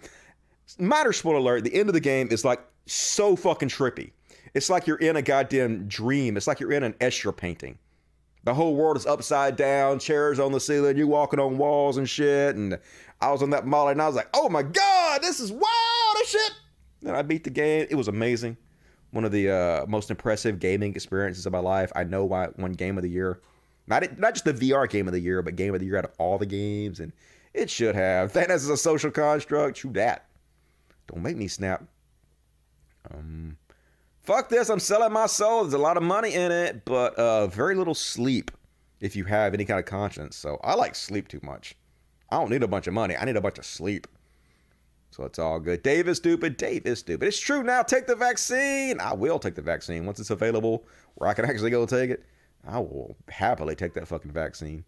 [0.78, 4.12] Minor spoiler alert: the end of the game is like so fucking trippy.
[4.54, 6.36] It's like you're in a goddamn dream.
[6.36, 7.78] It's like you're in an Escher painting.
[8.44, 12.10] The whole world is upside down, chairs on the ceiling, you walking on walls and
[12.10, 12.56] shit.
[12.56, 12.80] And
[13.20, 16.16] I was on that molly and I was like, oh my God, this is wild
[16.22, 16.52] as shit.
[17.06, 17.86] And I beat the game.
[17.89, 18.58] It was amazing.
[19.12, 21.92] One of the uh, most impressive gaming experiences of my life.
[21.96, 23.42] I know why one game of the year.
[23.88, 26.06] Not, not just the VR game of the year, but game of the year out
[26.06, 27.00] of all the games.
[27.00, 27.12] And
[27.54, 28.32] it should have.
[28.34, 29.78] Thanos is a social construct.
[29.78, 30.26] True that.
[31.08, 31.84] Don't make me snap.
[33.14, 33.58] Um,
[34.24, 34.69] fuck this.
[34.69, 35.63] I'm selling my soul.
[35.63, 38.51] There's a lot of money in it, but uh, very little sleep
[38.99, 40.36] if you have any kind of conscience.
[40.36, 41.76] So I like sleep too much.
[42.30, 43.15] I don't need a bunch of money.
[43.17, 44.07] I need a bunch of sleep.
[45.09, 45.84] So it's all good.
[45.84, 46.55] Dave is stupid.
[46.55, 47.28] Dave is stupid.
[47.28, 47.84] It's true now.
[47.84, 49.01] Take the vaccine.
[49.01, 52.26] I will take the vaccine once it's available where I can actually go take it.
[52.65, 54.86] I will happily take that fucking vaccine.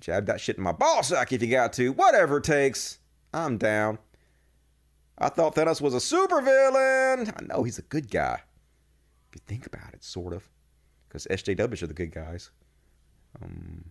[0.00, 1.92] Jab that shit in my ball sack if you got to.
[1.92, 2.98] Whatever it takes.
[3.32, 3.98] I'm down.
[5.18, 7.32] I thought Thanos was a supervillain.
[7.40, 8.40] I know he's a good guy.
[9.28, 10.48] If you think about it, sort of.
[11.08, 12.50] Because SJWs are the good guys.
[13.42, 13.84] Um,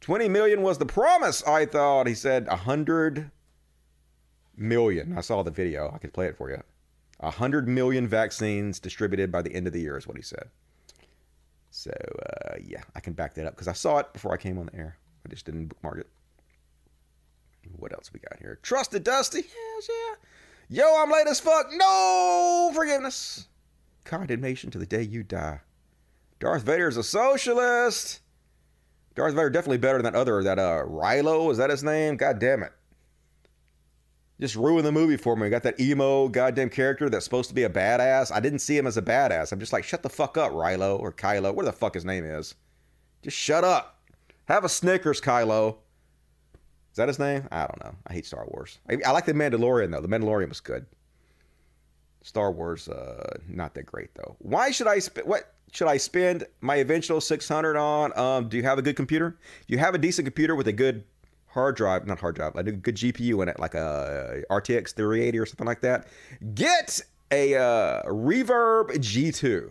[0.00, 2.06] 20 million was the promise, I thought.
[2.06, 3.30] He said 100
[4.56, 5.16] million.
[5.16, 5.92] I saw the video.
[5.94, 6.62] I could play it for you.
[7.20, 10.48] 100 million vaccines distributed by the end of the year is what he said.
[11.70, 14.58] So, uh, yeah, I can back that up because I saw it before I came
[14.58, 14.96] on the air.
[15.26, 16.06] I just didn't bookmark it.
[17.76, 18.58] What else we got here?
[18.62, 19.38] Trusted Dusty.
[19.40, 20.14] Yes, yeah.
[20.70, 21.68] Yo, I'm late as fuck.
[21.72, 23.48] No forgiveness.
[24.04, 25.60] Condemnation to the day you die.
[26.40, 28.20] Darth Vader is a socialist.
[29.14, 32.16] Darth Vader definitely better than that other, that uh Rilo, is that his name?
[32.16, 32.72] God damn it.
[34.40, 35.50] Just ruined the movie for me.
[35.50, 38.30] Got that emo goddamn character that's supposed to be a badass.
[38.32, 39.50] I didn't see him as a badass.
[39.50, 42.24] I'm just like, shut the fuck up, Rilo or Kylo, where the fuck his name
[42.24, 42.54] is.
[43.22, 44.00] Just shut up.
[44.44, 45.78] Have a Snickers, Kylo.
[46.98, 47.46] Is that his name?
[47.52, 47.94] I don't know.
[48.08, 48.80] I hate Star Wars.
[48.90, 50.00] I, I like the Mandalorian though.
[50.00, 50.84] The Mandalorian was good.
[52.22, 54.34] Star Wars, uh, not that great though.
[54.40, 55.28] Why should I spend?
[55.28, 58.18] What should I spend my eventual six hundred on?
[58.18, 59.38] Um, do you have a good computer?
[59.68, 61.04] You have a decent computer with a good
[61.46, 65.46] hard drive, not hard drive, a good GPU in it, like a RTX 3080 or
[65.46, 66.08] something like that.
[66.56, 69.70] Get a uh, Reverb G2,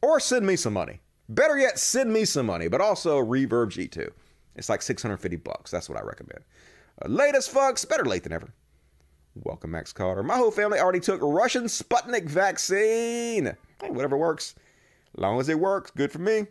[0.00, 1.00] or send me some money.
[1.28, 4.12] Better yet, send me some money, but also Reverb G2.
[4.58, 5.70] It's like 650 bucks.
[5.70, 6.40] That's what I recommend.
[7.00, 8.52] Uh, latest fucks, better late than ever.
[9.44, 10.22] Welcome, Max Carter.
[10.22, 13.56] My whole family already took Russian Sputnik vaccine.
[13.80, 14.56] Hey, whatever works.
[15.16, 16.46] As long as it works, good for me.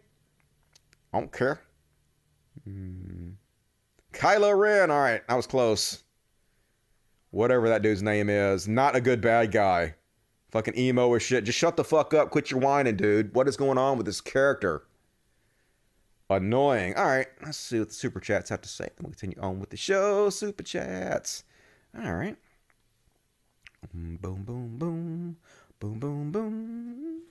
[1.14, 1.60] I don't care.
[2.68, 3.34] Mm.
[4.14, 4.90] Kylo Ren.
[4.90, 6.04] All right, I was close.
[7.32, 8.68] Whatever that dude's name is.
[8.68, 9.96] Not a good bad guy.
[10.52, 11.44] Fucking emo or shit.
[11.44, 12.32] Just shut the fuck up.
[12.32, 13.36] Quit your whining, dude.
[13.36, 14.87] What is going on with this character?
[16.30, 16.96] Annoying.
[16.96, 18.86] All right, let's see what the super chats have to say.
[18.86, 20.30] Then we'll continue on with the show.
[20.30, 21.44] Super chats.
[21.98, 22.36] All right.
[23.94, 25.38] Boom, boom, boom, boom.
[25.80, 27.22] Boom, boom, boom.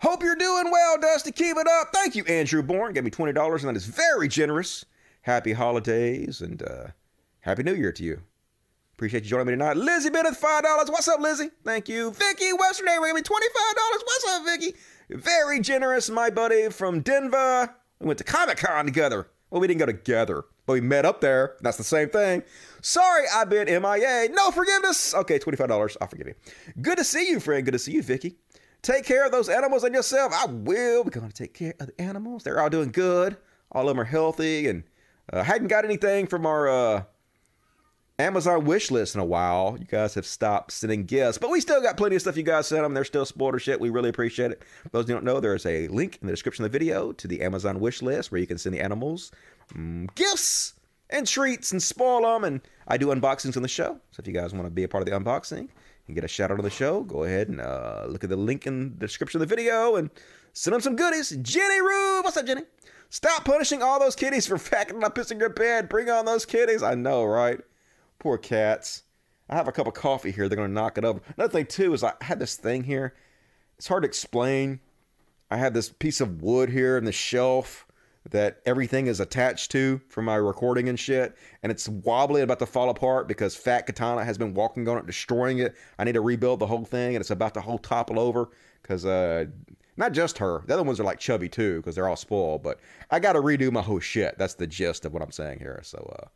[0.00, 1.30] Hope you're doing well, Dusty.
[1.30, 1.88] Keep it up.
[1.92, 2.94] Thank you, Andrew Bourne.
[2.94, 4.86] Gave me $20, and that is very generous.
[5.22, 6.86] Happy holidays and uh,
[7.40, 8.22] Happy New Year to you.
[8.94, 9.76] Appreciate you joining me tonight.
[9.76, 10.88] Lizzie Bennett, $5.
[10.88, 11.50] What's up, Lizzie?
[11.64, 12.12] Thank you.
[12.12, 13.22] Vicky, Western gave me $25.
[13.22, 14.74] What's up, Vicky?
[15.12, 17.74] Very generous, my buddy from Denver.
[17.98, 19.26] We went to Comic Con together.
[19.50, 21.56] Well, we didn't go together, but we met up there.
[21.62, 22.44] That's the same thing.
[22.80, 24.28] Sorry, I've been MIA.
[24.30, 25.12] No forgiveness.
[25.12, 25.96] Okay, $25.
[26.00, 26.34] I'll forgive you.
[26.80, 27.64] Good to see you, friend.
[27.64, 28.36] Good to see you, Vicky.
[28.82, 30.32] Take care of those animals and yourself.
[30.32, 31.02] I will.
[31.02, 32.44] We're going to take care of the animals.
[32.44, 33.36] They're all doing good.
[33.72, 34.84] All of them are healthy and
[35.32, 37.02] uh, hadn't got anything from our uh,
[38.20, 39.76] Amazon wish list in a while.
[39.78, 42.66] You guys have stopped sending gifts, but we still got plenty of stuff you guys
[42.66, 42.94] sent them.
[42.94, 43.80] They're still spoiled shit.
[43.80, 44.62] We really appreciate it.
[44.82, 47.26] For those who don't know, there's a link in the description of the video to
[47.26, 49.32] the Amazon wish list where you can send the animals
[49.74, 50.74] um, gifts
[51.10, 52.44] and treats and spoil them.
[52.44, 53.98] And I do unboxings on the show.
[54.10, 55.68] So if you guys want to be a part of the unboxing
[56.06, 58.36] and get a shout out on the show, go ahead and uh, look at the
[58.36, 60.10] link in the description of the video and
[60.52, 61.30] send them some goodies.
[61.42, 62.62] Jenny Rube, what's up, Jenny?
[63.08, 65.88] Stop punishing all those kitties for fucking up pissing your bed.
[65.88, 66.82] Bring on those kitties.
[66.82, 67.60] I know, right?
[68.20, 69.02] Poor cats.
[69.48, 70.48] I have a cup of coffee here.
[70.48, 71.20] They're going to knock it over.
[71.36, 73.14] Another thing, too, is I had this thing here.
[73.76, 74.78] It's hard to explain.
[75.50, 77.86] I have this piece of wood here in the shelf
[78.30, 81.36] that everything is attached to for my recording and shit.
[81.62, 85.06] And it's wobbly about to fall apart because Fat Katana has been walking on it,
[85.06, 85.74] destroying it.
[85.98, 88.50] I need to rebuild the whole thing, and it's about to whole topple over
[88.82, 89.46] because uh,
[89.96, 90.62] not just her.
[90.66, 92.62] The other ones are like chubby too because they're all spoiled.
[92.62, 94.36] But I got to redo my whole shit.
[94.38, 95.80] That's the gist of what I'm saying here.
[95.82, 96.28] So, uh,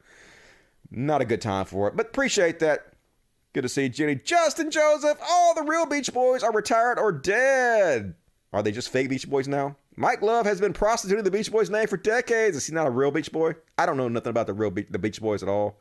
[0.95, 1.97] not a good time for it.
[1.97, 2.92] But appreciate that.
[3.53, 5.18] Good to see Jenny, Justin, Joseph.
[5.28, 8.14] All the real Beach Boys are retired or dead.
[8.53, 9.76] Are they just fake Beach Boys now?
[9.97, 12.57] Mike Love has been prostituting the Beach Boys name for decades.
[12.57, 13.53] Is he not a real Beach Boy?
[13.78, 15.78] I don't know nothing about the real Be- the Beach Boys at all.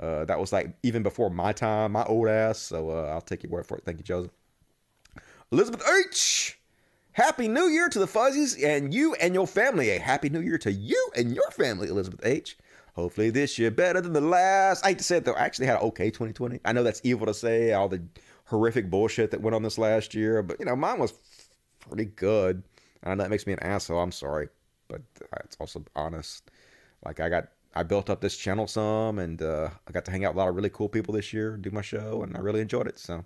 [0.00, 2.58] Uh, that was like even before my time, my old ass.
[2.58, 3.84] So uh, I'll take your word for it.
[3.84, 4.32] Thank you, Joseph.
[5.50, 6.58] Elizabeth H.
[7.12, 9.90] Happy New Year to the Fuzzies and you and your family.
[9.90, 12.56] A happy New Year to you and your family, Elizabeth H.
[12.94, 14.84] Hopefully this year better than the last.
[14.84, 15.32] I hate to say it though.
[15.32, 16.60] I actually had an okay 2020.
[16.64, 18.02] I know that's evil to say, all the
[18.44, 21.14] horrific bullshit that went on this last year, but you know, mine was
[21.88, 22.62] pretty good.
[23.02, 23.98] I know that makes me an asshole.
[23.98, 24.48] I'm sorry,
[24.88, 25.02] but
[25.44, 26.50] it's also honest.
[27.04, 30.24] Like I got, I built up this channel some, and uh, I got to hang
[30.24, 32.40] out with a lot of really cool people this year, do my show, and I
[32.40, 32.98] really enjoyed it.
[32.98, 33.24] So,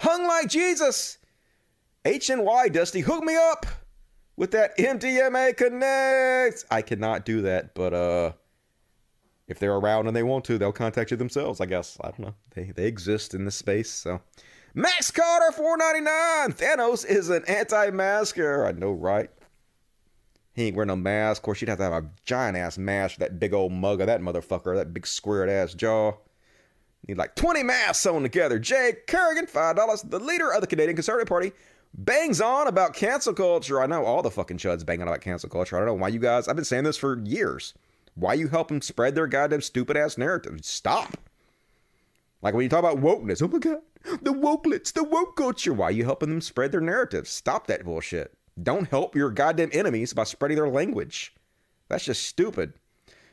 [0.00, 1.18] hung like Jesus.
[2.04, 3.64] HNY Dusty, hook me up
[4.36, 6.64] with that MDMA Connect.
[6.70, 8.32] I cannot do that, but uh,
[9.46, 11.60] if they're around and they want to, they'll contact you themselves.
[11.60, 12.34] I guess I don't know.
[12.54, 13.90] They they exist in this space.
[13.90, 14.20] So,
[14.74, 16.52] Max Carter, four ninety nine.
[16.52, 18.66] Thanos is an anti-masker.
[18.66, 19.30] I know, right?
[20.54, 21.40] He ain't wearing no mask.
[21.40, 24.00] Of course, you'd have to have a giant ass mask for that big old mug
[24.00, 26.12] of that motherfucker, that big squared ass jaw.
[27.08, 28.58] Need like 20 masks sewn together.
[28.58, 30.10] Jay Kerrigan, $5.
[30.10, 31.52] The leader of the Canadian Conservative Party
[31.92, 33.82] bangs on about cancel culture.
[33.82, 35.76] I know all the fucking chuds bang on about cancel culture.
[35.76, 37.74] I don't know why you guys, I've been saying this for years.
[38.14, 40.60] Why you help them spread their goddamn stupid ass narrative?
[40.62, 41.16] Stop.
[42.42, 43.80] Like when you talk about wokeness, oh my god,
[44.22, 45.72] the wokelets, the woke culture.
[45.72, 47.26] Why you helping them spread their narrative?
[47.26, 48.36] Stop that bullshit.
[48.62, 51.34] Don't help your goddamn enemies by spreading their language.
[51.88, 52.74] That's just stupid.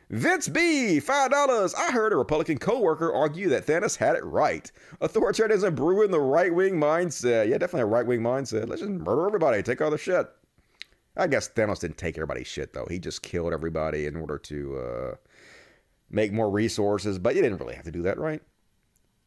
[0.10, 1.74] Vince B, $5.
[1.78, 4.70] I heard a Republican coworker argue that Thanos had it right.
[5.00, 7.48] Authoritarianism brewing the right wing mindset.
[7.48, 8.68] Yeah, definitely a right wing mindset.
[8.68, 10.28] Let's just murder everybody, take all the shit.
[11.18, 12.88] I guess Thanos didn't take everybody's shit, though.
[12.90, 15.16] He just killed everybody in order to uh,
[16.10, 18.42] make more resources, but you didn't really have to do that, right?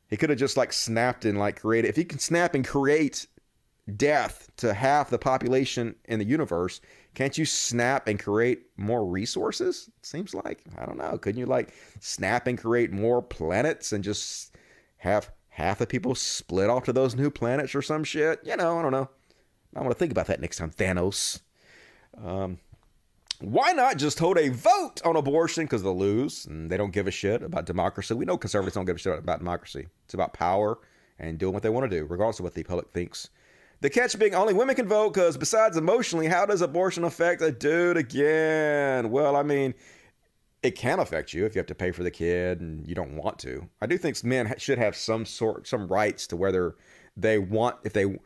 [0.09, 1.89] He could have just like snapped and like created.
[1.89, 3.27] If he can snap and create
[3.97, 6.81] death to half the population in the universe,
[7.15, 9.91] can't you snap and create more resources?
[10.03, 10.63] Seems like.
[10.79, 11.19] I don't know.
[11.19, 14.55] Couldn't you like snap and create more planets and just
[14.99, 18.41] have half the people split off to those new planets or some shit?
[18.45, 19.11] You know, I don't know.
[19.77, 21.41] I want to think about that next time, Thanos.
[22.23, 22.59] Um,
[23.41, 27.07] why not just hold a vote on abortion because they'll lose and they don't give
[27.07, 28.15] a shit about democracy?
[28.15, 29.89] We know conservatives don't give a shit about democracy.
[30.05, 30.79] It's about power
[31.19, 33.29] and doing what they want to do, regardless of what the public thinks.
[33.81, 37.53] The catch being only women can vote because, besides emotionally, how does abortion affect a
[37.53, 39.11] dude again?
[39.11, 39.75] Well, I mean,
[40.63, 43.17] it can affect you if you have to pay for the kid and you don't
[43.17, 43.69] want to.
[43.83, 46.77] I do think men should have some sort, some rights to whether
[47.17, 48.17] they want, if they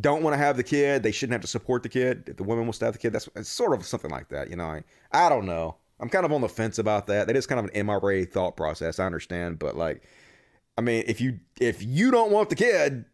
[0.00, 2.24] don't want to have the kid, they shouldn't have to support the kid.
[2.26, 4.50] If the woman wants to have the kid, that's it's sort of something like that.
[4.50, 5.76] You know, I, I don't know.
[5.98, 7.26] I'm kind of on the fence about that.
[7.26, 8.98] That is kind of an MRA thought process.
[8.98, 10.02] I understand, but like,
[10.76, 13.06] I mean, if you if you don't want the kid,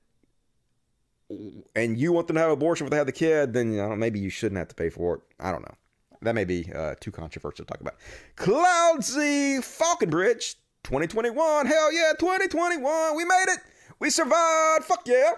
[1.76, 3.94] and you want them to have abortion before they have the kid, then you know,
[3.96, 5.20] maybe you shouldn't have to pay for it.
[5.40, 5.74] I don't know.
[6.22, 7.96] That may be uh, too controversial to talk about.
[8.36, 11.66] Cloudsy Falconbridge 2021.
[11.66, 13.16] Hell yeah, 2021.
[13.16, 13.58] We made it.
[13.98, 14.84] We survived.
[14.84, 15.32] Fuck yeah.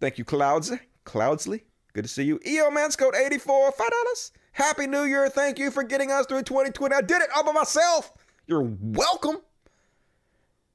[0.00, 0.80] Thank you, Cloudsy.
[1.04, 1.62] Cloudsley.
[1.92, 2.40] Good to see you.
[2.46, 3.72] EO Manscode 84.
[3.72, 4.30] $5.
[4.52, 5.28] Happy New Year.
[5.28, 6.94] Thank you for getting us through 2020.
[6.94, 8.12] I did it all by myself.
[8.46, 9.38] You're welcome.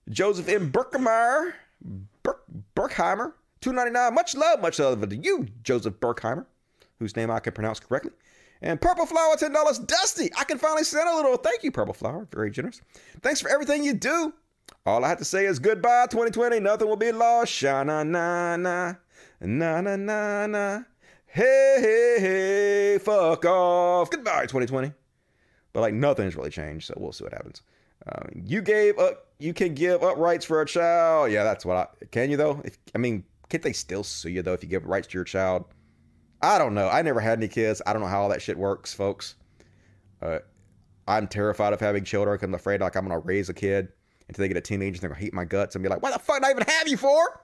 [0.09, 0.71] Joseph M.
[0.71, 1.53] Berkemeyer.
[2.75, 3.33] Berkheimer.
[3.65, 6.45] 299 Much love, much love to you, Joseph Berkheimer,
[6.99, 8.11] whose name I can pronounce correctly.
[8.61, 9.87] And Purple Flower, $10.
[9.87, 12.27] Dusty, I can finally send a little thank you, Purple Flower.
[12.31, 12.81] Very generous.
[13.21, 14.33] Thanks for everything you do.
[14.85, 16.59] All I have to say is goodbye, 2020.
[16.59, 17.51] Nothing will be lost.
[17.51, 18.93] Sha na na na.
[19.45, 20.81] Na na na na.
[21.27, 24.09] Hey, hey, hey, fuck off.
[24.09, 24.91] Goodbye, 2020.
[25.73, 27.61] But like nothing's really changed, so we'll see what happens.
[28.07, 29.27] Uh, you gave up.
[29.39, 31.31] You can give up rights for a child.
[31.31, 32.31] Yeah, that's what I can.
[32.31, 32.61] You though.
[32.63, 35.25] If, I mean, can't they still sue you though if you give rights to your
[35.25, 35.65] child?
[36.41, 36.87] I don't know.
[36.87, 37.81] I never had any kids.
[37.85, 39.35] I don't know how all that shit works, folks.
[40.21, 40.39] Uh,
[41.07, 43.89] I'm terrified of having children because I'm afraid like I'm gonna raise a kid
[44.27, 46.13] until they get a teenager and they're gonna hate my guts and be like, "What
[46.13, 47.41] the fuck did I even have you for?"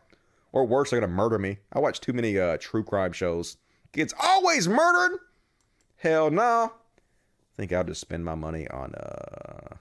[0.54, 1.60] Or worse, they're gonna murder me.
[1.72, 3.58] I watch too many uh, true crime shows.
[3.94, 5.20] Kids always murdered.
[5.98, 6.72] Hell no.
[6.74, 9.76] I think I'll just spend my money on uh,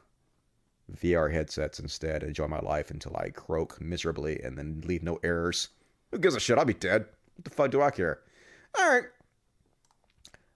[0.93, 2.23] VR headsets instead.
[2.23, 5.69] Enjoy my life until I croak miserably and then leave no errors.
[6.11, 6.59] Who gives a shit?
[6.59, 7.07] I'll be dead.
[7.37, 8.21] What the fuck do I care?
[8.79, 9.05] All right.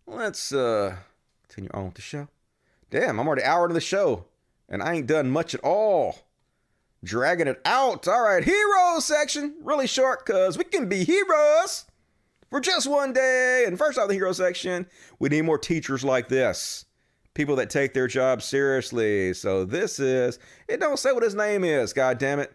[0.07, 0.97] Let's uh
[1.49, 2.29] continue on with the show.
[2.91, 4.27] Damn, I'm already an hour into the show,
[4.69, 6.19] and I ain't done much at all.
[7.05, 8.09] Dragging it out.
[8.09, 9.55] All right, hero section.
[9.63, 11.85] Really short, because we can be heroes
[12.49, 13.65] for just one day.
[13.67, 14.87] And first off, the hero section,
[15.19, 16.87] we need more teachers like this.
[17.35, 19.35] People that take their job seriously.
[19.35, 22.53] So this is, it don't say what his name is, god damn it.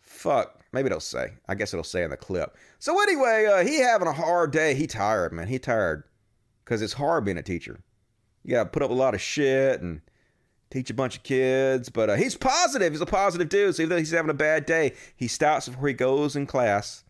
[0.00, 0.62] Fuck.
[0.72, 1.34] Maybe it'll say.
[1.46, 2.56] I guess it'll say in the clip.
[2.78, 4.74] So anyway, uh, he having a hard day.
[4.74, 5.46] He tired, man.
[5.46, 6.04] He tired.
[6.64, 7.80] Because it's hard being a teacher.
[8.42, 10.00] You got to put up a lot of shit and
[10.74, 11.88] teach a bunch of kids.
[11.88, 12.92] But uh, he's positive.
[12.92, 13.76] He's a positive dude.
[13.76, 17.04] So even though he's having a bad day, he stops before he goes in class.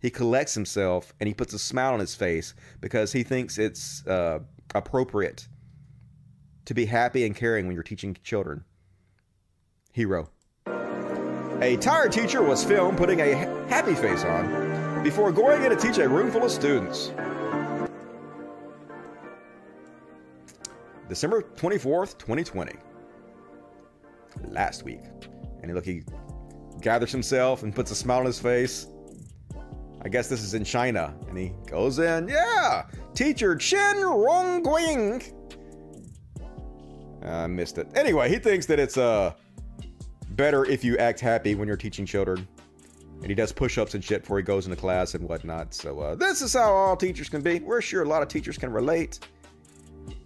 [0.00, 4.06] He collects himself and he puts a smile on his face because he thinks it's
[4.06, 4.40] uh,
[4.74, 5.48] appropriate
[6.64, 8.64] to be happy and caring when you're teaching children.
[9.92, 10.30] Hero.
[11.60, 13.34] A tired teacher was filmed putting a
[13.68, 17.12] happy face on before going in to teach a room full of students.
[21.08, 22.72] December 24th, 2020.
[24.48, 25.00] Last week.
[25.62, 26.02] And look, he
[26.80, 28.88] gathers himself and puts a smile on his face.
[30.02, 31.14] I guess this is in China.
[31.28, 35.22] And he goes in, yeah, teacher Chen Rongguing.
[37.22, 37.88] I missed it.
[37.94, 39.32] Anyway, he thinks that it's uh,
[40.30, 42.46] better if you act happy when you're teaching children.
[43.22, 45.72] And he does push ups and shit before he goes into class and whatnot.
[45.72, 47.60] So, uh, this is how all teachers can be.
[47.60, 49.20] We're sure a lot of teachers can relate.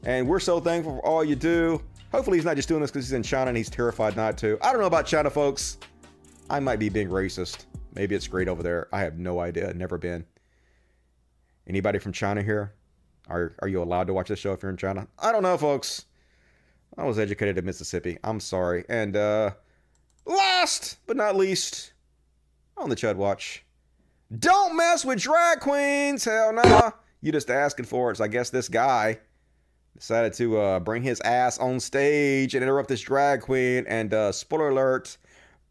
[0.02, 1.80] And we're so thankful for all you do.
[2.12, 4.58] Hopefully, he's not just doing this because he's in China and he's terrified not to.
[4.62, 5.78] I don't know about China, folks.
[6.48, 7.66] I might be being racist.
[7.94, 8.88] Maybe it's great over there.
[8.92, 9.72] I have no idea.
[9.74, 10.24] Never been.
[11.66, 12.74] Anybody from China here?
[13.28, 15.06] Are, are you allowed to watch this show if you're in China?
[15.18, 16.06] I don't know, folks.
[16.96, 18.18] I was educated in Mississippi.
[18.24, 18.84] I'm sorry.
[18.88, 19.50] And uh,
[20.24, 21.92] last but not least,
[22.78, 23.64] on the Chud Watch,
[24.38, 26.24] don't mess with drag queens.
[26.24, 26.52] Hell.
[26.54, 26.92] Nah.
[27.20, 28.16] You just asking for it.
[28.16, 29.18] So I guess this guy
[29.98, 33.84] decided to uh, bring his ass on stage and interrupt this drag queen.
[33.88, 35.16] And uh, spoiler alert,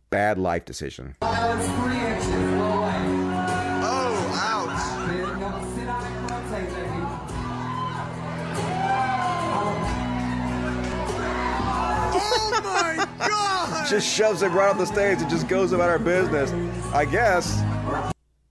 [0.09, 1.15] bad life decision.
[1.21, 1.27] Oh,
[4.33, 4.97] ouch.
[12.19, 13.87] Oh my god!
[13.89, 16.51] Just shoves it right off the stage and just goes about her business.
[16.93, 17.61] I guess.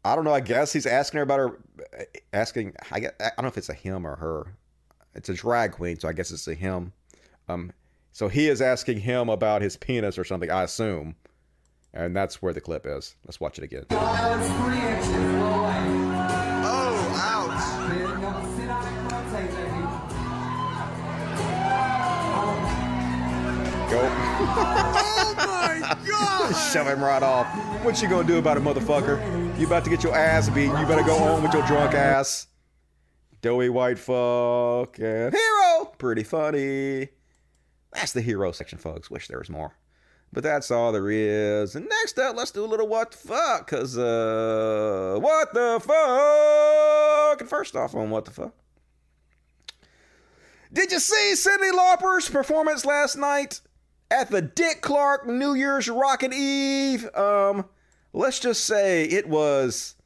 [0.04, 0.32] I don't know.
[0.32, 1.58] I guess he's asking her about her,
[2.32, 2.74] asking.
[2.90, 4.46] I, guess, I don't know if it's a him or her.
[5.16, 6.92] It's a drag queen, so I guess it's a him.
[7.48, 7.72] Um,
[8.12, 10.50] so he is asking him about his penis or something.
[10.50, 11.16] I assume,
[11.94, 13.16] and that's where the clip is.
[13.24, 13.86] Let's watch it again.
[13.90, 13.96] Oh,
[17.16, 17.56] ouch!
[23.90, 24.00] Go.
[24.58, 26.52] Oh my god!
[26.72, 27.46] Shove him right off.
[27.84, 29.58] What you gonna do about it, motherfucker?
[29.58, 30.66] You about to get your ass beat.
[30.66, 32.48] You better go home with your drunk ass.
[33.46, 35.84] Doughy white fuck and hero.
[35.98, 37.10] Pretty funny.
[37.92, 39.08] That's the hero section, folks.
[39.08, 39.76] Wish there was more.
[40.32, 41.76] But that's all there is.
[41.76, 43.68] And next up, let's do a little what the fuck.
[43.68, 47.40] Cause uh what the fuck?
[47.40, 48.52] And first off on what the fuck.
[50.72, 53.60] Did you see Cyndi Lauper's performance last night?
[54.10, 57.12] at the Dick Clark New Year's Rockin' Eve.
[57.16, 57.66] Um,
[58.12, 59.96] let's just say it was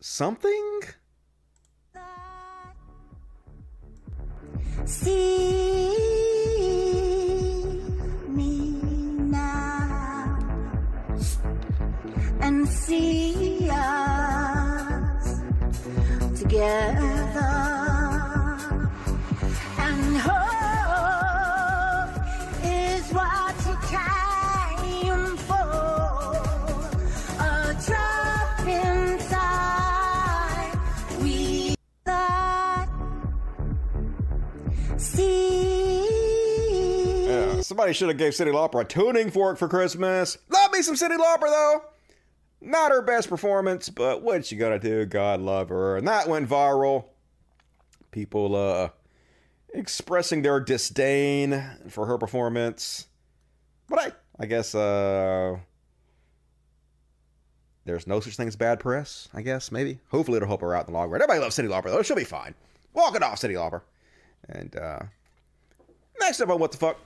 [0.00, 0.80] something.
[4.84, 5.96] See
[8.28, 8.72] me
[9.30, 10.38] now
[12.40, 15.40] and see us
[16.38, 17.81] together
[37.72, 40.36] Somebody should have gave Cyndi Lauper a tuning fork for Christmas.
[40.50, 41.84] Love me some Cyndi Lauper though.
[42.60, 45.06] Not her best performance, but what you gonna do?
[45.06, 45.96] God love her.
[45.96, 47.06] And that went viral.
[48.10, 48.90] People uh
[49.72, 53.06] expressing their disdain for her performance.
[53.88, 55.56] But I I guess uh
[57.86, 59.98] there's no such thing as bad press, I guess, maybe.
[60.10, 61.22] Hopefully it'll help her out in the long run.
[61.22, 62.02] Everybody loves Cyndi Lauper, though.
[62.02, 62.54] She'll be fine.
[62.92, 63.80] Walk it off, Cyndi Lauper.
[64.46, 64.98] And uh
[66.20, 66.98] next up on What the Fuck.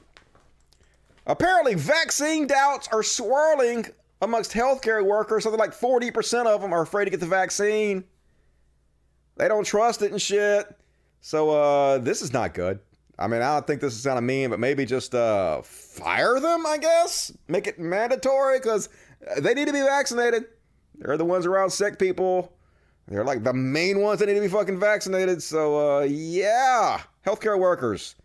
[1.27, 3.87] Apparently, vaccine doubts are swirling
[4.23, 5.43] amongst healthcare workers.
[5.43, 8.05] Something like 40% of them are afraid to get the vaccine.
[9.37, 10.67] They don't trust it and shit.
[11.21, 12.79] So uh, this is not good.
[13.19, 16.39] I mean, I don't think this is kind of mean, but maybe just uh, fire
[16.39, 17.33] them, I guess.
[17.49, 18.89] Make it mandatory because
[19.39, 20.45] they need to be vaccinated.
[20.95, 22.53] They're the ones around sick people.
[23.09, 25.43] They're like the main ones that need to be fucking vaccinated.
[25.43, 28.17] So, uh, yeah, healthcare workers,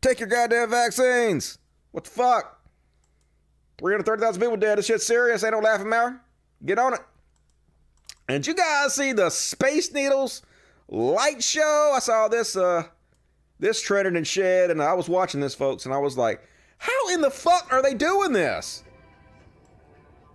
[0.00, 1.58] take your goddamn vaccines.
[1.96, 2.60] What the fuck?
[3.78, 4.76] 330,000 people dead.
[4.76, 5.42] This shit's serious.
[5.42, 6.20] Ain't no laughing matter.
[6.62, 7.00] Get on it.
[8.28, 10.42] And you guys see the Space Needles
[10.88, 11.94] light show?
[11.96, 12.82] I saw this uh
[13.58, 17.08] this trending and shit, and I was watching this, folks, and I was like, how
[17.14, 18.84] in the fuck are they doing this?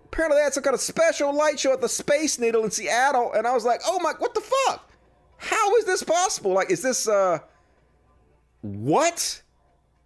[0.05, 3.33] Apparently they had some kind of special light show at the Space Needle in Seattle,
[3.33, 4.89] and I was like, oh my what the fuck?
[5.37, 6.53] How is this possible?
[6.53, 7.37] Like, is this uh
[8.61, 9.43] what?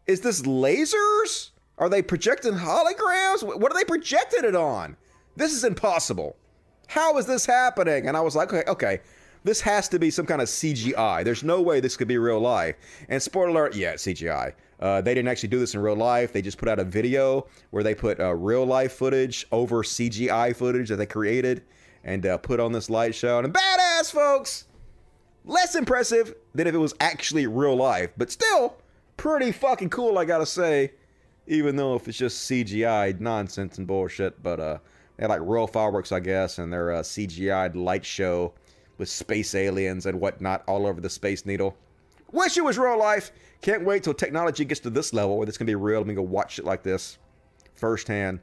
[0.07, 1.49] Is this lasers?
[1.77, 3.43] Are they projecting holograms?
[3.43, 4.95] What are they projecting it on?
[5.35, 6.35] This is impossible.
[6.87, 8.07] How is this happening?
[8.07, 9.01] And I was like, okay, okay,
[9.43, 11.23] this has to be some kind of CGI.
[11.23, 12.75] There's no way this could be real life.
[13.09, 14.53] And spoiler alert, yeah, CGI.
[14.79, 16.31] Uh, they didn't actually do this in real life.
[16.31, 20.55] They just put out a video where they put uh, real life footage over CGI
[20.55, 21.63] footage that they created
[22.03, 23.39] and uh, put on this light show.
[23.39, 24.65] And badass, folks!
[25.43, 28.77] Less impressive than if it was actually real life, but still
[29.17, 30.91] pretty fucking cool, I gotta say
[31.47, 34.41] even though if it's just CGI nonsense and bullshit.
[34.41, 34.77] But uh,
[35.17, 38.53] they had like real fireworks, I guess, and their uh, CGI light show
[38.97, 41.75] with space aliens and whatnot all over the Space Needle.
[42.31, 43.31] Wish it was real life.
[43.61, 45.99] Can't wait till technology gets to this level where this can be real.
[45.99, 47.17] Let me go watch it like this
[47.75, 48.39] firsthand.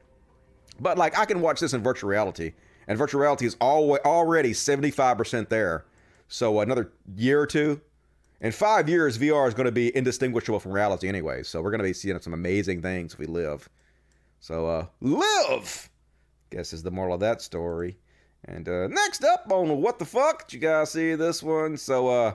[0.79, 2.53] But like I can watch this in virtual reality,
[2.87, 5.85] and virtual reality is already 75% there.
[6.27, 7.81] So another year or two,
[8.43, 11.43] in five years, VR is going to be indistinguishable from reality anyway.
[11.43, 13.67] So we're going to be seeing some amazing things if we live.
[14.41, 15.89] So uh, live,
[16.51, 17.97] guess is the moral of that story.
[18.43, 21.77] And uh, next up on what the fuck, did you guys see this one?
[21.77, 22.33] So uh,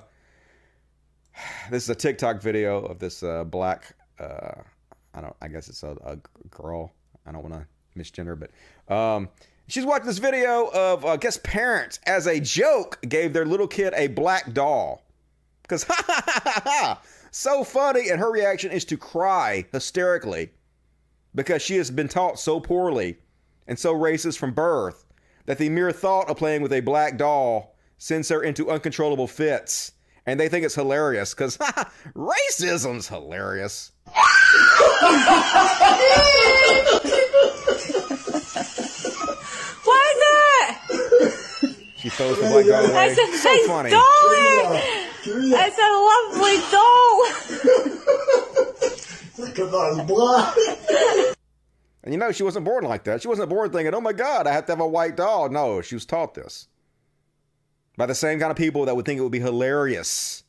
[1.70, 3.94] this is a TikTok video of this uh, black.
[4.18, 4.62] Uh,
[5.12, 5.36] I don't.
[5.42, 6.16] I guess it's a, a
[6.48, 6.90] girl.
[7.26, 7.66] I don't want to
[7.98, 9.28] misgender, but um,
[9.66, 13.92] she's watching this video of I guess parents as a joke gave their little kid
[13.94, 15.02] a black doll
[15.69, 20.51] because ha ha ha ha ha, so funny, and her reaction is to cry hysterically
[21.35, 23.19] because she has been taught so poorly
[23.66, 25.05] and so racist from birth
[25.47, 29.93] that the mere thought of playing with a black doll sends her into uncontrollable fits.
[30.27, 31.57] And they think it's hilarious because
[32.14, 33.93] racism's hilarious.
[39.85, 40.81] Why is that?
[41.97, 43.14] She throws the black doll away.
[43.14, 43.91] That's a so funny.
[45.51, 47.18] That's a lovely doll.
[49.39, 50.55] Look at those blood.
[52.03, 53.22] And you know, she wasn't born like that.
[53.22, 55.49] She wasn't born thinking, oh my God, I have to have a white doll.
[55.51, 56.68] No, she was taught this
[57.97, 60.45] by the same kind of people that would think it would be hilarious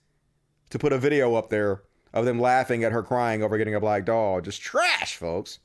[0.69, 3.79] to put a video up there of them laughing at her crying over getting a
[3.79, 4.39] black doll.
[4.41, 5.59] Just trash, folks.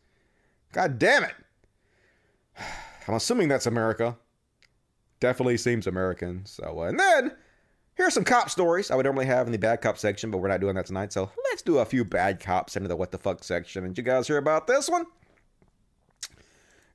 [0.72, 1.34] God damn it.
[3.08, 4.16] I'm assuming that's America.
[5.20, 6.44] Definitely seems American.
[6.46, 7.32] So, uh, and then
[7.94, 10.48] here's some cop stories I would normally have in the bad cop section, but we're
[10.48, 11.12] not doing that tonight.
[11.12, 13.84] So let's do a few bad cops into the what the fuck section.
[13.84, 15.04] And you guys hear about this one?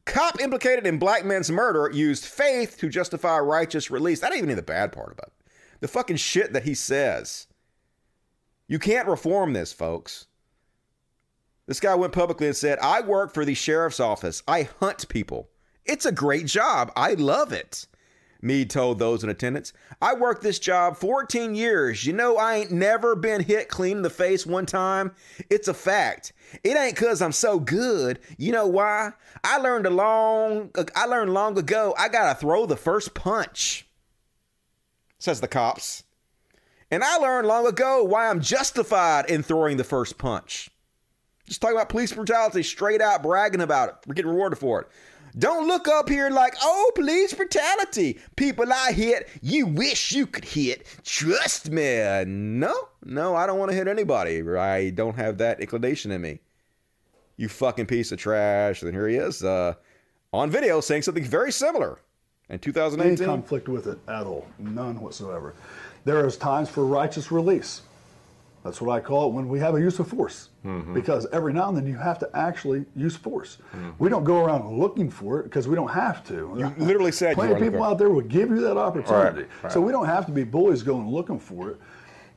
[0.05, 4.19] Cop implicated in black man's murder used faith to justify righteous release.
[4.21, 5.51] That ain't even the bad part about it.
[5.81, 7.47] The fucking shit that he says.
[8.67, 10.27] You can't reform this, folks.
[11.67, 14.41] This guy went publicly and said, I work for the sheriff's office.
[14.47, 15.49] I hunt people.
[15.85, 16.91] It's a great job.
[16.95, 17.85] I love it.
[18.41, 19.73] Meade told those in attendance.
[20.01, 22.05] I worked this job 14 years.
[22.05, 25.13] You know, I ain't never been hit clean in the face one time.
[25.49, 26.31] It's a fact.
[26.63, 28.19] It ain't cause I'm so good.
[28.37, 29.11] You know why?
[29.43, 33.87] I learned a long I learned long ago I gotta throw the first punch.
[35.19, 36.03] Says the cops.
[36.91, 40.69] And I learned long ago why I'm justified in throwing the first punch.
[41.45, 43.95] Just talking about police brutality, straight out bragging about it.
[44.07, 44.87] We're getting rewarded for it.
[45.37, 48.19] Don't look up here like, oh, police brutality.
[48.35, 50.85] People I hit, you wish you could hit.
[51.03, 52.23] Trust me.
[52.25, 54.41] No, no, I don't want to hit anybody.
[54.41, 56.39] I don't have that inclination in me.
[57.37, 58.81] You fucking piece of trash.
[58.81, 59.75] And here he is uh,
[60.33, 61.99] on video saying something very similar.
[62.49, 63.23] In 2018?
[63.23, 64.47] Any conflict with it at all.
[64.57, 65.53] None whatsoever.
[66.05, 67.83] There is times for righteous release.
[68.69, 70.49] That's what I call it when we have a use of force.
[70.63, 70.93] Mm-hmm.
[70.93, 73.57] Because every now and then you have to actually use force.
[73.73, 73.91] Mm-hmm.
[73.97, 76.55] We don't go around looking for it because we don't have to.
[76.55, 79.41] You literally said plenty of people out there will give you that opportunity.
[79.41, 79.63] Right.
[79.63, 79.71] Right.
[79.71, 81.77] So we don't have to be bullies going looking for it.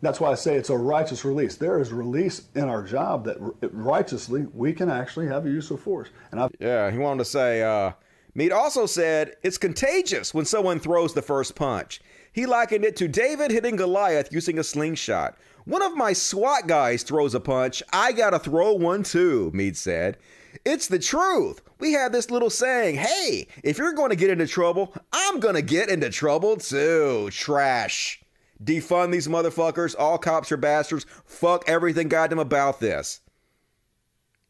[0.01, 1.57] That's why I say it's a righteous release.
[1.57, 3.37] There is release in our job that
[3.73, 6.09] righteously we can actually have a use of force.
[6.31, 7.63] And I've, yeah, he wanted to say.
[7.63, 7.93] Uh,
[8.35, 12.01] Meade also said it's contagious when someone throws the first punch.
[12.33, 15.37] He likened it to David hitting Goliath using a slingshot.
[15.65, 17.83] One of my SWAT guys throws a punch.
[17.93, 20.19] I gotta throw one too, Meade said.
[20.65, 21.63] It's the truth.
[21.79, 25.89] We have this little saying hey, if you're to get into trouble, I'm to get
[25.89, 27.29] into trouble too.
[27.31, 28.23] Trash.
[28.63, 29.95] Defund these motherfuckers.
[29.99, 31.07] All cops are bastards.
[31.25, 33.21] Fuck everything goddamn about this.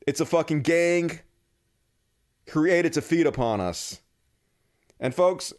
[0.06, 1.20] It's a fucking gang
[2.46, 4.00] created to feed upon us.
[5.00, 5.52] And folks,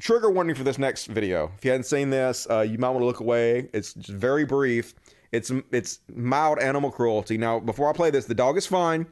[0.00, 1.52] trigger warning for this next video.
[1.56, 3.68] If you hadn't seen this, uh, you might want to look away.
[3.72, 4.94] It's very brief.
[5.32, 7.36] It's it's mild animal cruelty.
[7.36, 9.06] Now, before I play this, the dog is fine.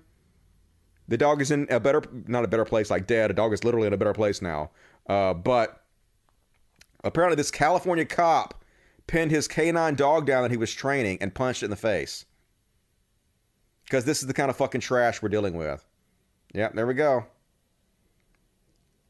[1.08, 3.30] The dog is in a better, not a better place like dead.
[3.30, 4.70] A dog is literally in a better place now.
[5.08, 5.84] Uh, but
[7.04, 8.64] apparently, this California cop
[9.06, 12.24] pinned his canine dog down that he was training and punched it in the face.
[13.84, 15.84] Because this is the kind of fucking trash we're dealing with.
[16.52, 17.26] Yeah, there we go.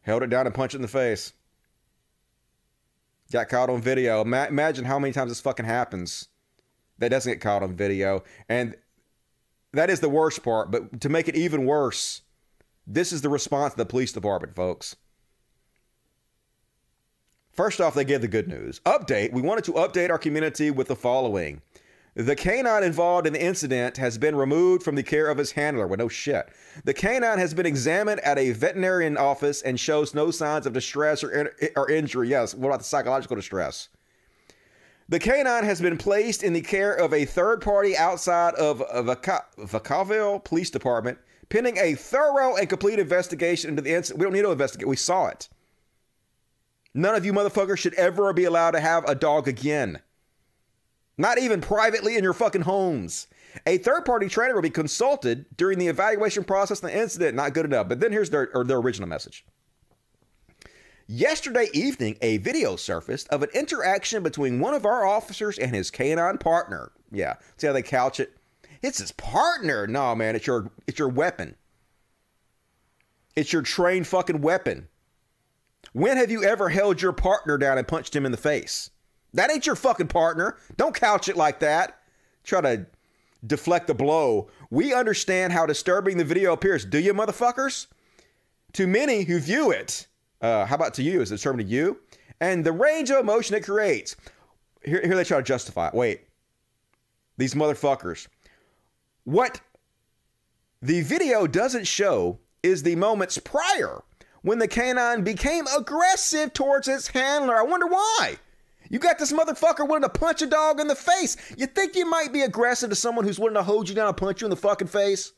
[0.03, 1.33] Held it down and punched it in the face.
[3.33, 4.25] Got caught on video.
[4.25, 6.29] Ma- imagine how many times this fucking happens
[6.99, 8.23] that doesn't get caught on video.
[8.49, 8.77] And
[9.73, 10.71] that is the worst part.
[10.71, 12.23] But to make it even worse,
[12.87, 14.97] this is the response of the police department, folks.
[17.53, 18.81] First off, they give the good news.
[18.85, 21.63] Update We wanted to update our community with the following.
[22.17, 25.87] The canine involved in the incident has been removed from the care of his handler.
[25.87, 26.49] Well, no shit.
[26.83, 31.23] The canine has been examined at a veterinarian office and shows no signs of distress
[31.23, 32.31] or, or injury.
[32.31, 33.91] Yes, what about the psychological distress?
[35.11, 39.17] The canine has been placed in the care of a third party outside of the
[39.59, 41.19] Vacaville Police Department,
[41.51, 44.21] pending a thorough and complete investigation into the incident.
[44.21, 45.51] We don't need to investigate, we saw it.
[46.95, 50.01] None of you motherfuckers should ever be allowed to have a dog again.
[51.19, 53.27] Not even privately in your fucking homes.
[53.67, 57.35] A third party trainer will be consulted during the evaluation process and the incident.
[57.35, 57.89] Not good enough.
[57.89, 59.45] But then here's their, their original message.
[61.09, 65.91] Yesterday evening, a video surfaced of an interaction between one of our officers and his
[65.91, 66.91] canine partner.
[67.13, 68.37] Yeah, see how they couch it?
[68.83, 69.87] It's his partner.
[69.87, 71.55] No, man, it's your it's your weapon.
[73.37, 74.89] It's your trained fucking weapon.
[75.93, 78.91] When have you ever held your partner down and punched him in the face?
[79.37, 80.57] That ain't your fucking partner.
[80.77, 82.01] Don't couch it like that.
[82.43, 82.87] Try to
[83.47, 84.49] deflect the blow.
[84.71, 86.85] We understand how disturbing the video appears.
[86.87, 87.87] Do you, motherfuckers?
[88.73, 90.07] To many who view it,
[90.41, 91.21] uh, how about to you?
[91.21, 91.99] Is it disturbing to you?
[92.41, 94.17] And the range of emotion it creates.
[94.83, 95.95] Here, here they try to justify it.
[95.95, 96.23] Wait.
[97.37, 98.29] These motherfuckers.
[99.25, 99.61] What
[100.81, 104.03] the video doesn't show is the moments prior
[104.41, 107.57] when the canine became aggressive towards its handler.
[107.57, 108.39] I wonder why.
[108.91, 111.37] You got this motherfucker willing to punch a dog in the face.
[111.57, 114.17] You think you might be aggressive to someone who's willing to hold you down and
[114.17, 115.33] punch you in the fucking face?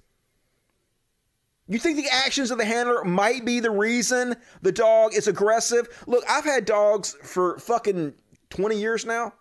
[1.67, 5.87] You think the actions of the handler might be the reason the dog is aggressive?
[6.07, 8.15] Look, I've had dogs for fucking
[8.51, 9.35] 20 years now.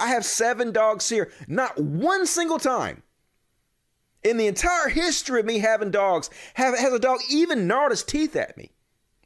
[0.00, 1.30] I have seven dogs here.
[1.46, 3.04] Not one single time
[4.24, 8.02] in the entire history of me having dogs have, has a dog even gnawed his
[8.02, 8.71] teeth at me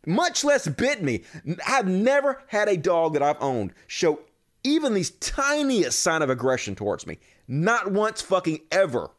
[0.06, 1.24] much less bit me.
[1.66, 4.20] I've never had a dog that I've owned show
[4.66, 7.18] even the tiniest sign of aggression towards me.
[7.46, 9.10] Not once fucking ever.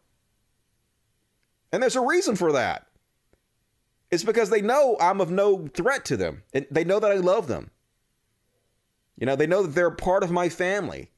[1.72, 2.88] And there's a reason for that.
[4.12, 6.44] It's because they know I'm of no threat to them.
[6.54, 7.72] And they know that I love them.
[9.18, 11.12] You know, they know that they're part of my family.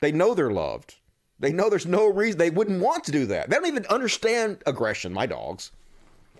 [0.00, 0.96] They know they're loved.
[1.38, 3.50] They know there's no reason they wouldn't want to do that.
[3.50, 5.70] They don't even understand aggression, my dogs.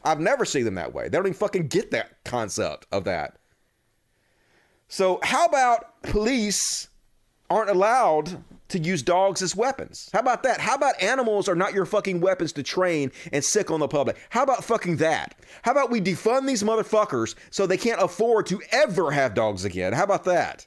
[0.07, 1.05] I've never seen them that way.
[1.05, 3.39] They don't even fucking get that concept of that.
[4.89, 6.89] So, how about police
[7.51, 10.09] aren't allowed to use dogs as weapons?
[10.13, 10.61] How about that?
[10.61, 14.17] How about animals are not your fucking weapons to train and sick on the public?
[14.31, 15.35] How about fucking that?
[15.63, 19.93] How about we defund these motherfuckers so they can't afford to ever have dogs again?
[19.93, 20.67] How about that?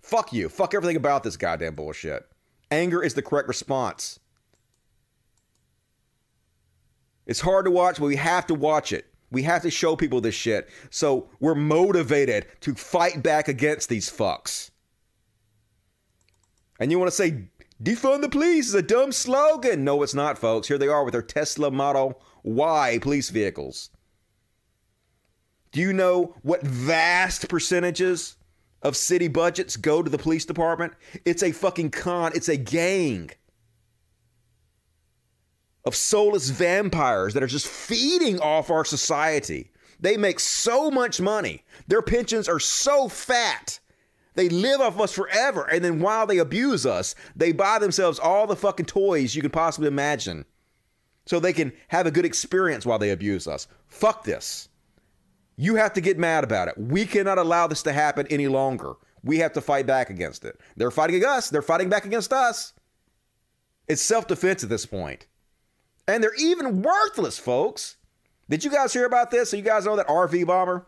[0.00, 0.48] Fuck you.
[0.48, 2.24] Fuck everything about this goddamn bullshit.
[2.70, 4.20] Anger is the correct response.
[7.26, 9.06] It's hard to watch, but we have to watch it.
[9.30, 10.68] We have to show people this shit.
[10.90, 14.70] So we're motivated to fight back against these fucks.
[16.78, 17.48] And you want to say,
[17.82, 19.84] defund the police is a dumb slogan.
[19.84, 20.68] No, it's not, folks.
[20.68, 23.90] Here they are with their Tesla Model Y police vehicles.
[25.70, 28.36] Do you know what vast percentages
[28.82, 30.92] of city budgets go to the police department?
[31.24, 33.30] It's a fucking con, it's a gang
[35.84, 39.70] of soulless vampires that are just feeding off our society.
[40.00, 41.64] They make so much money.
[41.86, 43.78] Their pensions are so fat.
[44.34, 45.64] They live off us forever.
[45.64, 49.50] And then while they abuse us, they buy themselves all the fucking toys you can
[49.50, 50.44] possibly imagine
[51.26, 53.68] so they can have a good experience while they abuse us.
[53.88, 54.68] Fuck this.
[55.56, 56.78] You have to get mad about it.
[56.78, 58.94] We cannot allow this to happen any longer.
[59.22, 60.58] We have to fight back against it.
[60.76, 62.72] They're fighting against us, they're fighting back against us.
[63.86, 65.26] It's self defense at this point.
[66.08, 67.96] And they're even worthless, folks.
[68.48, 69.50] Did you guys hear about this?
[69.50, 70.86] So you guys know that RV bomber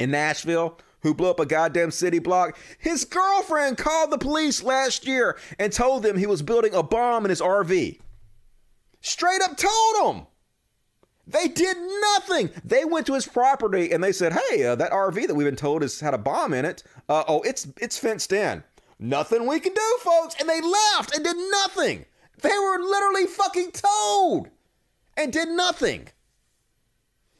[0.00, 2.58] in Nashville who blew up a goddamn city block?
[2.78, 7.24] His girlfriend called the police last year and told them he was building a bomb
[7.24, 8.00] in his RV.
[9.00, 10.26] Straight up told them.
[11.26, 12.50] They did nothing.
[12.64, 15.56] They went to his property and they said, "Hey, uh, that RV that we've been
[15.56, 16.82] told has had a bomb in it.
[17.08, 18.62] Uh, oh, it's it's fenced in.
[18.98, 22.04] Nothing we can do, folks." And they left and did nothing.
[22.44, 24.50] They were literally fucking told
[25.16, 26.08] and did nothing.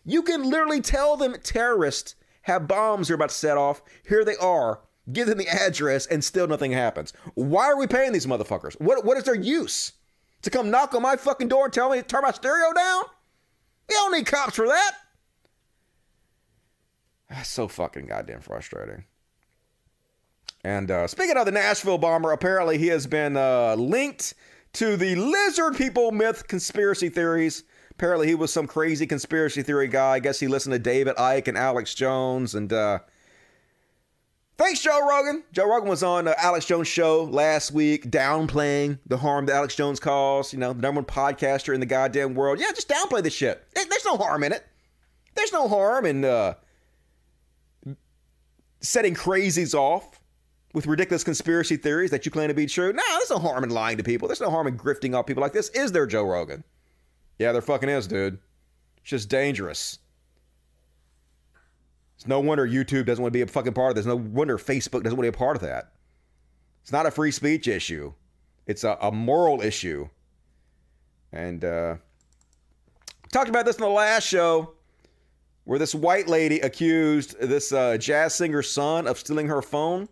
[0.03, 3.83] You can literally tell them terrorists have bombs they're about to set off.
[4.09, 4.81] Here they are.
[5.13, 7.13] Give them the address, and still nothing happens.
[7.35, 8.81] Why are we paying these motherfuckers?
[8.81, 9.93] What what is their use?
[10.41, 13.03] To come knock on my fucking door and tell me to turn my stereo down?
[13.91, 14.93] You don't need cops for that.
[17.29, 19.05] That's so fucking goddamn frustrating.
[20.65, 24.33] And uh, speaking of the Nashville bomber, apparently he has been uh, linked
[24.75, 27.65] to the lizard people myth conspiracy theories.
[27.93, 30.13] Apparently he was some crazy conspiracy theory guy.
[30.13, 32.55] I guess he listened to David Icke and Alex Jones.
[32.55, 32.99] And uh,
[34.59, 35.45] thanks, Joe Rogan.
[35.53, 39.77] Joe Rogan was on uh, Alex Jones' show last week, downplaying the harm that Alex
[39.77, 40.53] Jones caused.
[40.53, 42.59] You know, the number one podcaster in the goddamn world.
[42.59, 43.65] Yeah, just downplay the shit.
[43.75, 44.67] There's no harm in it.
[45.37, 46.55] There's no harm in uh,
[48.81, 50.21] setting crazies off
[50.75, 52.93] with ridiculous conspiracy theories that you claim to be true.
[52.93, 54.29] No, there's no harm in lying to people.
[54.29, 55.71] There's no harm in grifting off people like this.
[55.71, 56.65] Is there, Joe Rogan?
[57.39, 58.39] Yeah, there fucking is, dude.
[58.99, 60.01] It's just dangerous.
[62.17, 64.05] It's no wonder YouTube doesn't want to be a fucking part of this.
[64.05, 65.93] No wonder Facebook doesn't want to be a part of that.
[66.83, 68.13] It's not a free speech issue.
[68.67, 70.09] It's a, a moral issue.
[71.33, 71.97] And uh
[73.33, 74.75] talked about this in the last show
[75.65, 80.09] where this white lady accused this uh, jazz singer's son of stealing her phone.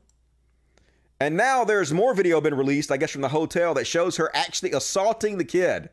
[1.22, 4.28] And now there's more video been released, I guess, from the hotel that shows her
[4.34, 5.88] actually assaulting the kid.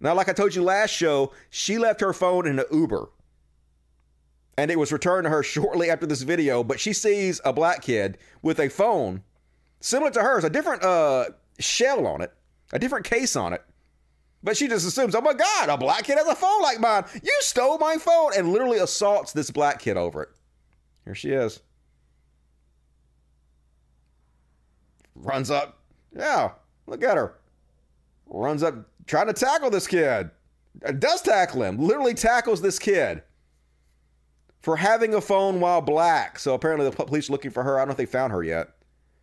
[0.00, 3.08] Now, like I told you last show, she left her phone in an Uber.
[4.58, 7.82] And it was returned to her shortly after this video, but she sees a black
[7.82, 9.22] kid with a phone
[9.78, 11.26] similar to hers, a different uh,
[11.60, 12.32] shell on it,
[12.72, 13.62] a different case on it.
[14.42, 17.04] But she just assumes, oh my God, a black kid has a phone like mine.
[17.22, 20.30] You stole my phone and literally assaults this black kid over it.
[21.04, 21.60] Here she is.
[25.22, 25.78] Runs up.
[26.14, 26.52] Yeah,
[26.86, 27.34] look at her.
[28.26, 28.74] Runs up
[29.06, 30.30] trying to tackle this kid.
[30.84, 31.78] Uh, does tackle him.
[31.78, 33.22] Literally tackles this kid
[34.60, 36.38] for having a phone while black.
[36.38, 37.76] So apparently the police looking for her.
[37.76, 38.68] I don't know if they found her yet.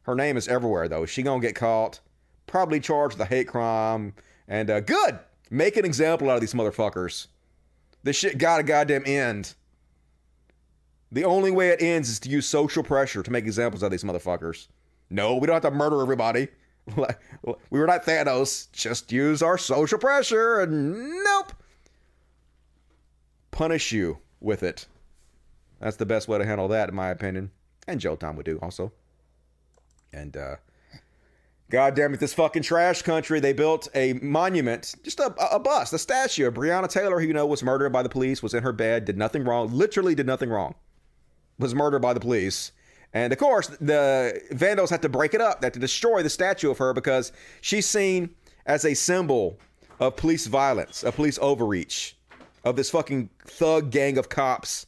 [0.03, 1.03] Her name is everywhere though.
[1.03, 1.99] Is she gonna get caught?
[2.47, 4.13] Probably charged with a hate crime.
[4.47, 5.19] And uh, good.
[5.49, 7.27] Make an example out of these motherfuckers.
[8.03, 9.53] This shit got a goddamn end.
[11.11, 13.91] The only way it ends is to use social pressure to make examples out of
[13.91, 14.67] these motherfuckers.
[15.09, 16.47] No, we don't have to murder everybody.
[16.95, 18.71] we were not Thanos.
[18.71, 21.53] Just use our social pressure and nope.
[23.51, 24.87] Punish you with it.
[25.79, 27.51] That's the best way to handle that, in my opinion.
[27.87, 28.91] And Joe Tom would do also.
[30.11, 30.55] And uh
[31.73, 35.91] God damn it, this fucking trash country, they built a monument, just a, a bust,
[35.91, 38.61] a statue of Breonna Taylor, who you know was murdered by the police, was in
[38.61, 40.75] her bed, did nothing wrong, literally did nothing wrong,
[41.57, 42.73] was murdered by the police.
[43.13, 46.29] And of course, the Vandals had to break it up, they had to destroy the
[46.29, 47.31] statue of her because
[47.61, 48.31] she's seen
[48.65, 49.57] as a symbol
[49.99, 52.17] of police violence, of police overreach,
[52.63, 54.87] of this fucking thug gang of cops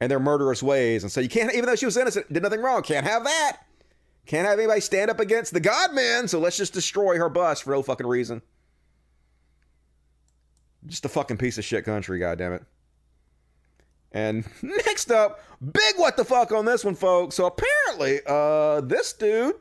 [0.00, 1.02] and their murderous ways.
[1.04, 3.58] And so you can't, even though she was innocent, did nothing wrong, can't have that.
[4.26, 7.70] Can't have anybody stand up against the Godman, so let's just destroy her bus for
[7.70, 8.42] no fucking reason.
[10.86, 12.64] Just a fucking piece of shit country, goddammit.
[14.12, 17.36] And next up, big what the fuck on this one, folks.
[17.36, 19.56] So apparently, uh, this dude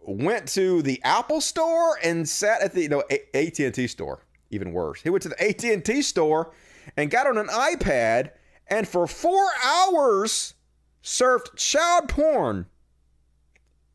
[0.00, 3.02] went to the Apple store and sat at the you know
[3.34, 4.24] AT&T store.
[4.50, 6.52] Even worse, he went to the AT&T store
[6.96, 8.30] and got on an iPad
[8.66, 10.54] and for four hours
[11.02, 12.66] surfed child porn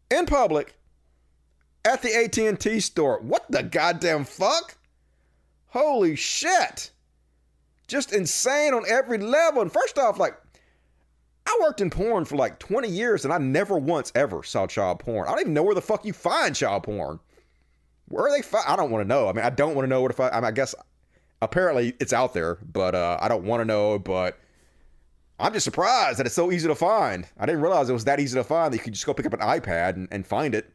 [0.09, 0.75] in public
[1.85, 3.19] at the AT&T store.
[3.21, 4.77] What the goddamn fuck?
[5.67, 6.91] Holy shit!
[7.93, 9.61] Just insane on every level.
[9.61, 10.35] And first off, like,
[11.45, 14.99] I worked in porn for like 20 years and I never once ever saw child
[14.99, 15.27] porn.
[15.27, 17.19] I don't even know where the fuck you find child porn.
[18.07, 18.41] Where are they?
[18.41, 19.29] Fi- I don't want to know.
[19.29, 20.33] I mean, I don't want to know where to find.
[20.33, 20.73] I, mean, I guess
[21.41, 23.99] apparently it's out there, but uh, I don't want to know.
[23.99, 24.39] But
[25.39, 27.27] I'm just surprised that it's so easy to find.
[27.37, 29.25] I didn't realize it was that easy to find that you could just go pick
[29.25, 30.71] up an iPad and, and find it.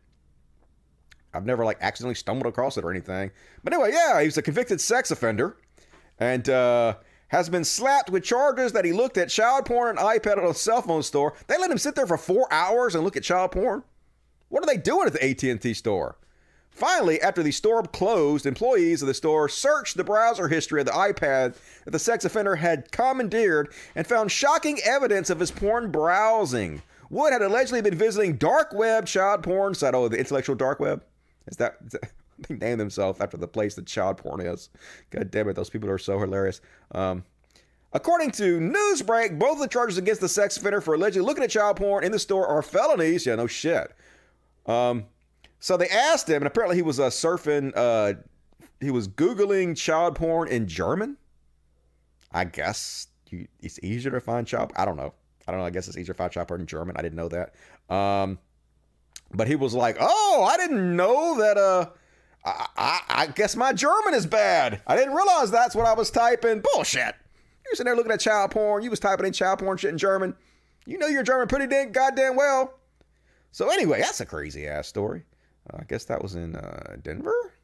[1.35, 3.31] I've never like accidentally stumbled across it or anything.
[3.65, 5.57] But anyway, yeah, he's a convicted sex offender
[6.19, 6.95] and uh,
[7.29, 10.55] has been slapped with charges that he looked at child porn and iPad at a
[10.55, 11.35] cell phone store.
[11.47, 13.83] They let him sit there for four hours and look at child porn.
[14.49, 16.17] What are they doing at the AT&T store?
[16.71, 20.93] Finally, after the store closed, employees of the store searched the browser history of the
[20.93, 26.81] iPad that the sex offender had commandeered and found shocking evidence of his porn browsing.
[27.11, 29.95] Wood had allegedly been visiting dark web child porn site.
[29.95, 31.03] Oh, the intellectual dark web?
[31.49, 32.13] Is that, is that
[32.49, 34.71] they named themselves after the place that child porn is.
[35.11, 36.61] God damn it, those people are so hilarious.
[36.93, 37.25] Um,
[37.93, 41.77] according to Newsbreak, both the charges against the sex offender for allegedly looking at child
[41.77, 43.27] porn in the store are felonies.
[43.27, 43.93] Yeah, no shit.
[44.67, 45.07] Um,
[45.61, 48.15] so they asked him, and apparently he was uh, surfing, uh,
[48.81, 51.17] he was Googling child porn in German.
[52.33, 54.73] I guess you, it's easier to find child.
[54.77, 55.15] I don't know.
[55.47, 55.67] I don't know.
[55.67, 56.97] I guess it's easier to find child porn in German.
[56.97, 57.55] I didn't know that.
[57.93, 58.39] Um,
[59.33, 61.57] but he was like, "Oh, I didn't know that.
[61.57, 61.91] Uh,
[62.45, 64.81] I, I, I guess my German is bad.
[64.87, 66.63] I didn't realize that's what I was typing.
[66.73, 67.15] Bullshit.
[67.67, 68.83] You sitting there looking at child porn.
[68.83, 70.35] You was typing in child porn shit in German.
[70.87, 72.79] You know your German pretty damn goddamn well.
[73.51, 75.25] So anyway, that's a crazy ass story.
[75.71, 77.55] Uh, I guess that was in uh, Denver.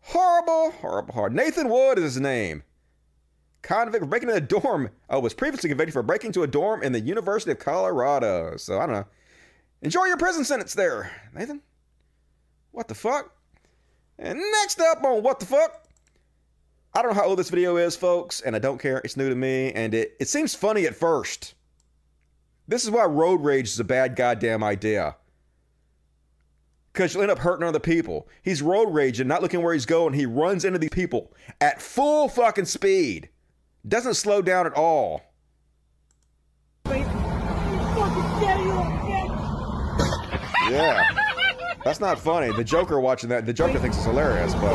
[0.00, 1.34] Horrible, horrible, hard.
[1.34, 2.64] Nathan Wood is his name.
[3.62, 4.90] Convict for breaking into a dorm.
[5.08, 8.56] Oh, was previously convicted for breaking into a dorm in the University of Colorado.
[8.56, 9.06] So I don't know.
[9.82, 11.60] Enjoy your prison sentence there, Nathan.
[12.72, 13.34] What the fuck?
[14.18, 15.84] And next up on What the Fuck,
[16.92, 19.00] I don't know how old this video is, folks, and I don't care.
[19.04, 21.54] It's new to me, and it, it seems funny at first.
[22.68, 25.16] This is why road rage is a bad goddamn idea.
[26.92, 28.28] Because you'll end up hurting other people.
[28.42, 30.12] He's road raging, not looking where he's going.
[30.12, 33.28] He runs into these people at full fucking speed.
[33.86, 35.22] Doesn't slow down at all.
[40.68, 41.29] Yeah.
[41.84, 42.52] That's not funny.
[42.52, 44.72] The Joker watching that, the Joker thinks it's hilarious, but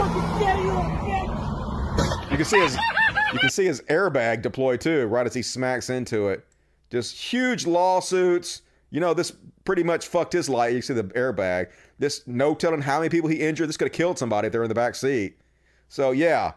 [2.31, 2.77] you can see his
[3.33, 6.45] you can see his airbag deploy too, right as he smacks into it.
[6.89, 8.61] Just huge lawsuits.
[8.89, 9.33] You know, this
[9.65, 10.73] pretty much fucked his life.
[10.73, 11.71] You see the airbag.
[11.99, 13.69] This no telling how many people he injured.
[13.69, 15.37] This could have killed somebody if they're in the back seat.
[15.89, 16.53] So yeah,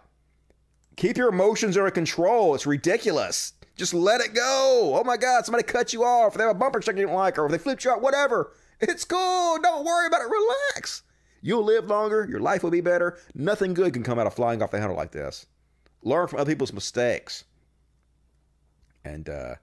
[0.97, 2.55] keep your emotions under control.
[2.55, 3.53] It's ridiculous.
[3.77, 4.95] Just let it go.
[4.99, 6.35] Oh my God, somebody cut you off.
[6.35, 8.53] They have a bumper sticker you don't like, or they flipped you out, whatever.
[8.81, 9.59] It's cool.
[9.61, 10.29] Don't worry about it.
[10.29, 11.03] Relax.
[11.41, 12.27] You'll live longer.
[12.29, 13.19] Your life will be better.
[13.35, 15.47] Nothing good can come out of flying off the handle like this.
[16.03, 17.45] Learn from other people's mistakes.
[19.05, 19.55] And uh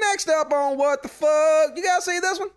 [0.00, 1.76] next up on what the fuck?
[1.76, 2.50] You guys see this one?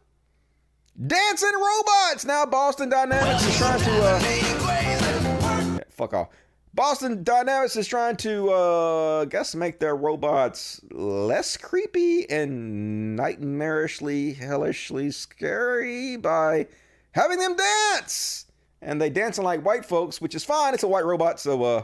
[1.07, 2.25] Dancing robots.
[2.25, 6.29] Now Boston Dynamics is trying to uh fuck off.
[6.75, 14.35] Boston Dynamics is trying to, uh, I guess, make their robots less creepy and nightmarishly,
[14.35, 16.67] hellishly scary by
[17.11, 18.47] having them dance.
[18.81, 20.73] And they dancing like white folks, which is fine.
[20.73, 21.83] It's a white robot, so uh,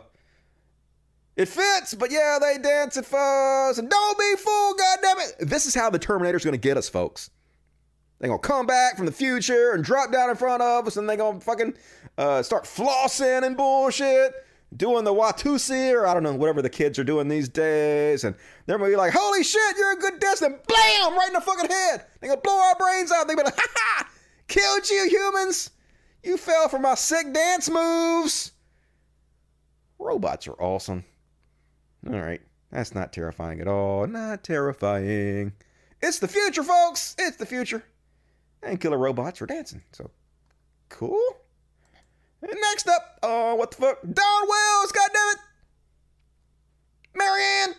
[1.38, 1.94] it fits.
[1.94, 3.78] But yeah, they dance at us.
[3.78, 5.50] And don't be fooled, goddammit.
[5.50, 7.30] This is how the Terminator's gonna get us, folks.
[8.20, 11.08] They're gonna come back from the future and drop down in front of us, and
[11.08, 11.76] they're gonna fucking
[12.18, 14.34] uh, start flossing and bullshit
[14.76, 18.24] doing the Watusi or I don't know, whatever the kids are doing these days.
[18.24, 18.36] And
[18.66, 20.50] they're gonna be like, holy shit, you're a good dancer.
[20.50, 21.16] Blam!
[21.16, 22.06] Right in the fucking head.
[22.20, 23.28] They're gonna blow our brains out.
[23.28, 24.10] They're gonna be like, ha ha!
[24.48, 25.72] Killed you, humans!
[26.24, 28.52] You fell for my sick dance moves!
[30.00, 31.04] Robots are awesome.
[32.08, 32.42] All right.
[32.72, 34.08] That's not terrifying at all.
[34.08, 35.54] Not terrifying.
[36.02, 37.16] It's the future, folks.
[37.20, 37.84] It's the future.
[38.64, 39.84] And killer robots for dancing.
[39.92, 40.10] So,
[40.90, 41.41] cool.
[42.42, 44.02] And next up, oh, what the fuck?
[44.02, 45.36] Dawn Wells, goddammit!
[47.16, 47.76] Mary Ann!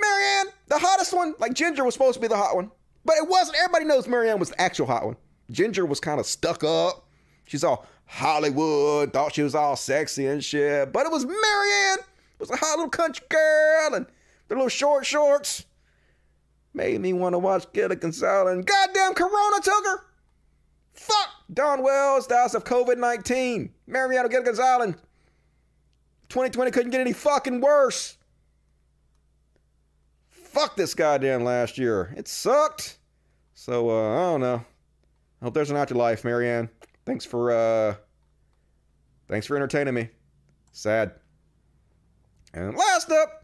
[0.00, 1.34] Marianne, the hottest one.
[1.38, 2.70] Like Ginger was supposed to be the hot one.
[3.04, 3.58] But it wasn't.
[3.58, 5.16] Everybody knows Mary Ann was the actual hot one.
[5.50, 7.06] Ginger was kind of stuck up.
[7.44, 10.92] She's all Hollywood, thought she was all sexy and shit.
[10.92, 11.98] But it was Mary Ann.
[11.98, 14.06] It was a hot little country girl and
[14.48, 15.64] the little short shorts.
[16.72, 18.58] Made me want to watch Gilligan's Island.
[18.58, 20.04] And goddamn Corona took her.
[21.00, 23.72] Fuck Dawn Wells dies of COVID 19.
[23.86, 24.96] Mariano Gilligan's Island.
[26.28, 28.18] 2020 couldn't get any fucking worse.
[30.28, 32.12] Fuck this goddamn last year.
[32.18, 32.98] It sucked.
[33.54, 34.62] So, uh, I don't know.
[35.40, 36.68] I hope there's an afterlife, Mary Ann.
[37.06, 37.94] Thanks for, uh,
[39.26, 40.10] thanks for entertaining me.
[40.72, 41.12] Sad.
[42.52, 43.40] And last up,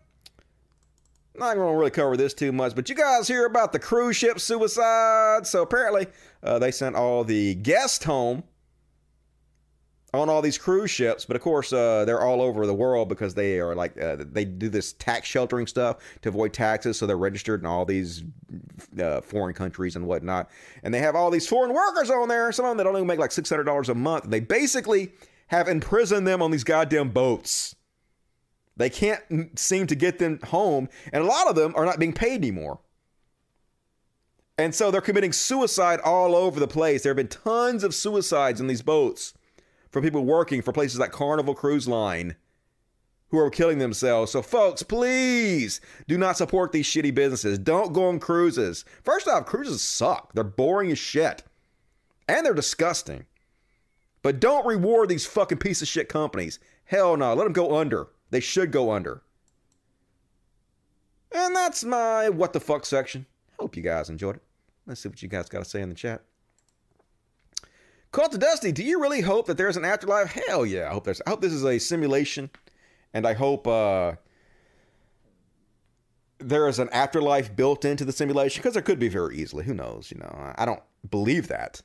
[1.38, 4.16] not going to really cover this too much, but you guys hear about the cruise
[4.16, 5.46] ship suicide?
[5.46, 6.06] So apparently,
[6.46, 8.44] uh, they sent all the guests home
[10.14, 13.34] on all these cruise ships, but of course uh, they're all over the world because
[13.34, 17.18] they are like uh, they do this tax sheltering stuff to avoid taxes, so they're
[17.18, 18.24] registered in all these
[19.00, 20.48] uh, foreign countries and whatnot,
[20.82, 22.50] and they have all these foreign workers on there.
[22.52, 24.24] Some of them that only make like six hundred dollars a month.
[24.24, 25.12] They basically
[25.48, 27.74] have imprisoned them on these goddamn boats.
[28.76, 32.12] They can't seem to get them home, and a lot of them are not being
[32.12, 32.80] paid anymore.
[34.58, 37.02] And so they're committing suicide all over the place.
[37.02, 39.34] There have been tons of suicides in these boats
[39.90, 42.36] from people working for places like Carnival Cruise Line
[43.28, 44.32] who are killing themselves.
[44.32, 47.58] So, folks, please do not support these shitty businesses.
[47.58, 48.84] Don't go on cruises.
[49.02, 51.42] First off, cruises suck, they're boring as shit,
[52.28, 53.26] and they're disgusting.
[54.22, 56.58] But don't reward these fucking piece of shit companies.
[56.84, 57.34] Hell no.
[57.34, 58.08] Let them go under.
[58.30, 59.22] They should go under.
[61.30, 63.26] And that's my what the fuck section.
[63.58, 64.45] Hope you guys enjoyed it.
[64.86, 66.22] Let's see what you guys got to say in the chat.
[68.12, 70.32] Call to Dusty, do you really hope that there's an afterlife?
[70.32, 70.88] Hell yeah.
[70.88, 72.50] I hope there's I hope this is a simulation.
[73.12, 74.12] And I hope uh
[76.38, 79.64] there is an afterlife built into the simulation because there could be very easily.
[79.64, 80.10] Who knows?
[80.10, 81.82] You know, I don't believe that.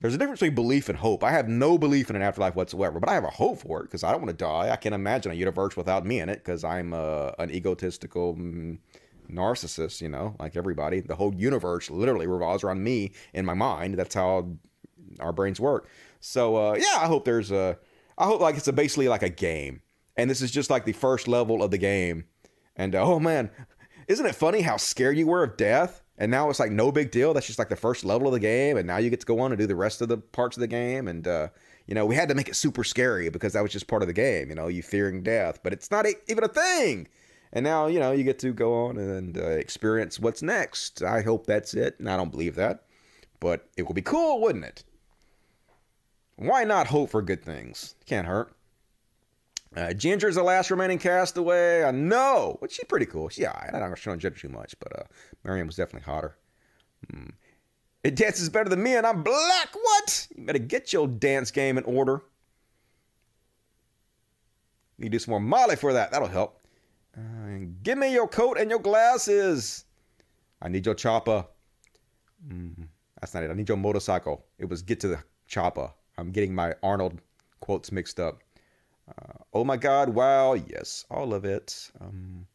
[0.00, 1.22] There's a difference between belief and hope.
[1.22, 3.84] I have no belief in an afterlife whatsoever, but I have a hope for it
[3.84, 4.70] because I don't want to die.
[4.70, 8.78] I can't imagine a universe without me in it because I'm uh, an egotistical mm,
[9.30, 11.00] narcissist, you know, like everybody.
[11.00, 13.94] The whole universe literally revolves around me in my mind.
[13.94, 14.56] That's how
[15.18, 15.88] our brains work.
[16.20, 17.78] So uh, yeah, I hope there's a.
[18.18, 19.80] I hope like it's a, basically like a game,
[20.16, 22.24] and this is just like the first level of the game.
[22.76, 23.50] And uh, oh man,
[24.08, 26.02] isn't it funny how scared you were of death?
[26.18, 27.32] And now it's like no big deal.
[27.32, 29.40] That's just like the first level of the game, and now you get to go
[29.40, 31.08] on and do the rest of the parts of the game.
[31.08, 31.48] And uh,
[31.86, 34.08] you know, we had to make it super scary because that was just part of
[34.08, 34.50] the game.
[34.50, 37.08] You know, you fearing death, but it's not a, even a thing.
[37.52, 41.02] And now you know you get to go on and uh, experience what's next.
[41.02, 42.84] I hope that's it, and I don't believe that,
[43.40, 44.84] but it would be cool, wouldn't it?
[46.36, 47.96] Why not hope for good things?
[48.06, 48.52] Can't hurt.
[49.76, 51.84] Uh, Ginger's the last remaining castaway.
[51.84, 53.30] I know, but she's pretty cool.
[53.36, 55.02] Yeah, I don't show Ginger too much, but uh,
[55.44, 56.36] Miriam was definitely hotter.
[57.10, 57.30] Hmm.
[58.02, 59.74] It dances better than me, and I'm black.
[59.74, 60.28] What?
[60.34, 62.22] You better get your dance game in order.
[64.98, 66.10] Need to do some more Molly for that.
[66.10, 66.59] That'll help.
[67.20, 69.84] Uh, give me your coat and your glasses.
[70.62, 71.44] I need your chopper.
[72.48, 72.88] Mm,
[73.20, 73.50] that's not it.
[73.50, 74.44] I need your motorcycle.
[74.58, 75.90] It was get to the chopper.
[76.16, 77.20] I'm getting my Arnold
[77.60, 78.40] quotes mixed up.
[79.08, 80.10] Uh, oh my God!
[80.10, 80.54] Wow!
[80.54, 81.90] Yes, all of it.
[82.00, 82.46] Um,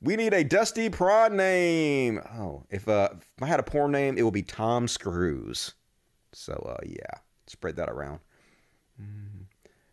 [0.00, 2.20] we need a dusty prod name.
[2.34, 5.74] Oh, if, uh, if I had a porn name, it would be Tom Screws.
[6.32, 8.20] So uh, yeah, spread that around.
[9.00, 9.37] Mm.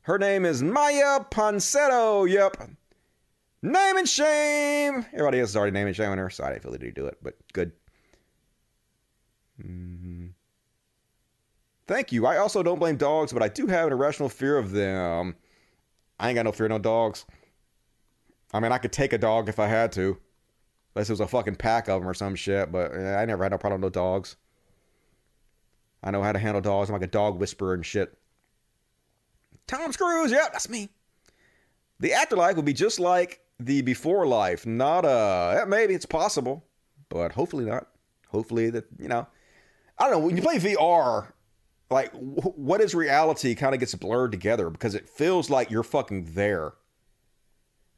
[0.06, 2.30] Her name is Miya Ponsetto.
[2.30, 2.57] Yep.
[3.64, 5.03] Name and shame.
[5.11, 6.45] Everybody else is already name and shame on her side.
[6.45, 7.72] I didn't feel they do it, but good.
[9.60, 10.27] Mm-hmm.
[11.88, 12.27] Thank you.
[12.27, 15.38] I also don't blame dogs, but I do have an irrational fear of them.
[16.19, 17.26] I ain't got no fear of no dogs.
[18.53, 20.19] I mean, I could take a dog if I had to.
[20.94, 23.53] Unless it was a fucking pack of them or some shit, but I never had
[23.53, 24.36] no problem with dogs.
[26.03, 26.90] I know how to handle dogs.
[26.90, 28.15] I'm like a dog whisperer and shit.
[29.68, 30.90] Tom Screws, yeah, that's me.
[32.00, 34.66] The afterlife would be just like the before life.
[34.66, 36.66] Not a, maybe it's possible,
[37.10, 37.88] but hopefully not.
[38.30, 39.28] Hopefully that, you know,
[39.98, 40.20] I don't know.
[40.26, 41.32] When you play VR,
[41.90, 46.34] like what is reality kind of gets blurred together because it feels like you're fucking
[46.34, 46.74] there.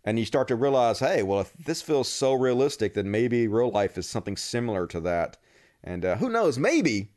[0.03, 3.71] And you start to realize, hey, well, if this feels so realistic, then maybe real
[3.71, 5.37] life is something similar to that.
[5.83, 6.57] And uh, who knows?
[6.57, 7.11] Maybe,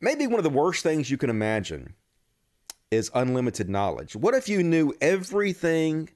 [0.00, 1.94] maybe one of the worst things you can imagine
[2.90, 4.16] is unlimited knowledge.
[4.16, 6.10] What if you knew everything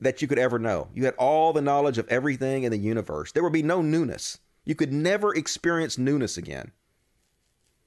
[0.00, 0.88] that you could ever know?
[0.94, 3.32] You had all the knowledge of everything in the universe.
[3.32, 4.38] There would be no newness.
[4.64, 6.72] You could never experience newness again.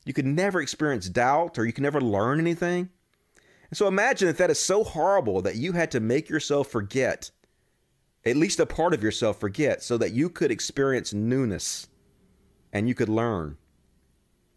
[0.06, 2.90] You could never experience doubt or you can never learn anything.
[3.70, 7.30] And so imagine if that is so horrible that you had to make yourself forget,
[8.26, 11.88] at least a part of yourself forget, so that you could experience newness
[12.74, 13.58] and you could learn.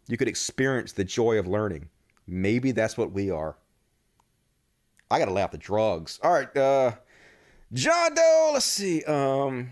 [0.07, 1.89] You could experience the joy of learning.
[2.27, 3.57] Maybe that's what we are.
[5.09, 6.19] I gotta off the drugs.
[6.23, 6.93] All right, uh,
[7.73, 8.51] John Doe.
[8.53, 9.03] Let's see.
[9.03, 9.71] Um,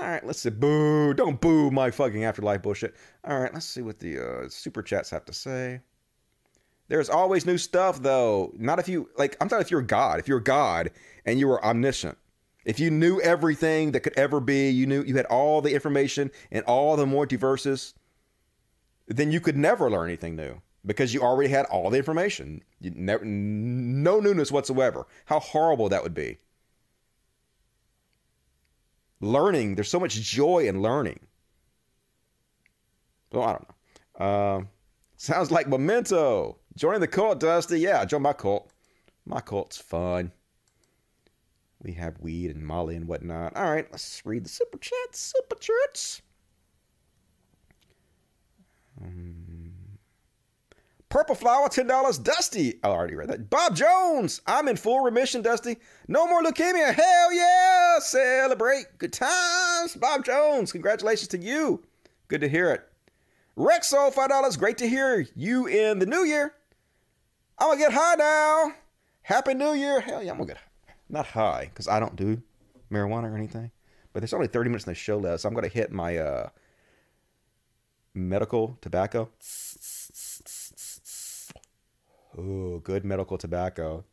[0.00, 0.50] all right, let's see.
[0.50, 1.12] Boo!
[1.12, 2.94] Don't boo my fucking afterlife bullshit.
[3.24, 5.80] All right, let's see what the uh, super chats have to say.
[6.88, 8.52] There's always new stuff, though.
[8.56, 9.36] Not if you like.
[9.40, 10.18] I'm talking if you're God.
[10.18, 10.90] If you're God
[11.26, 12.16] and you were omniscient,
[12.64, 16.30] if you knew everything that could ever be, you knew you had all the information
[16.50, 17.94] and all the multiverses,
[19.16, 20.60] then you could never learn anything new.
[20.84, 22.62] because you already had all the information.
[22.80, 25.06] You never, no newness whatsoever.
[25.26, 26.38] How horrible that would be.
[29.20, 31.20] Learning, there's so much joy in learning.
[33.32, 34.24] Well, I don't know.
[34.24, 34.62] Uh,
[35.16, 36.56] sounds like Memento.
[36.76, 37.80] Joining the cult, Dusty.
[37.80, 38.70] Yeah, join my cult.
[39.26, 40.32] My cult's fun.
[41.82, 43.56] We have weed and Molly and whatnot.
[43.56, 45.18] All right, let's read the super chats.
[45.36, 46.22] Super chats.
[49.02, 49.70] Um,
[51.08, 52.22] Purple Flower, $10.
[52.22, 52.78] Dusty.
[52.84, 53.50] I already read that.
[53.50, 54.40] Bob Jones.
[54.46, 55.76] I'm in full remission, Dusty.
[56.06, 56.94] No more leukemia.
[56.94, 57.98] Hell yeah.
[57.98, 58.86] Celebrate.
[58.98, 59.96] Good times.
[59.96, 60.70] Bob Jones.
[60.70, 61.82] Congratulations to you.
[62.28, 62.86] Good to hear it.
[63.58, 64.58] Rexo, $5.
[64.58, 66.54] Great to hear you in the new year.
[67.58, 68.72] I'm going to get high now.
[69.22, 70.00] Happy New Year.
[70.00, 70.94] Hell yeah, I'm going to get high.
[71.08, 72.40] not high because I don't do
[72.90, 73.70] marijuana or anything.
[74.12, 76.16] But there's only 30 minutes in the show left, so I'm going to hit my
[76.18, 76.48] uh,
[78.14, 79.30] medical tobacco.
[82.36, 84.04] Oh, good medical tobacco.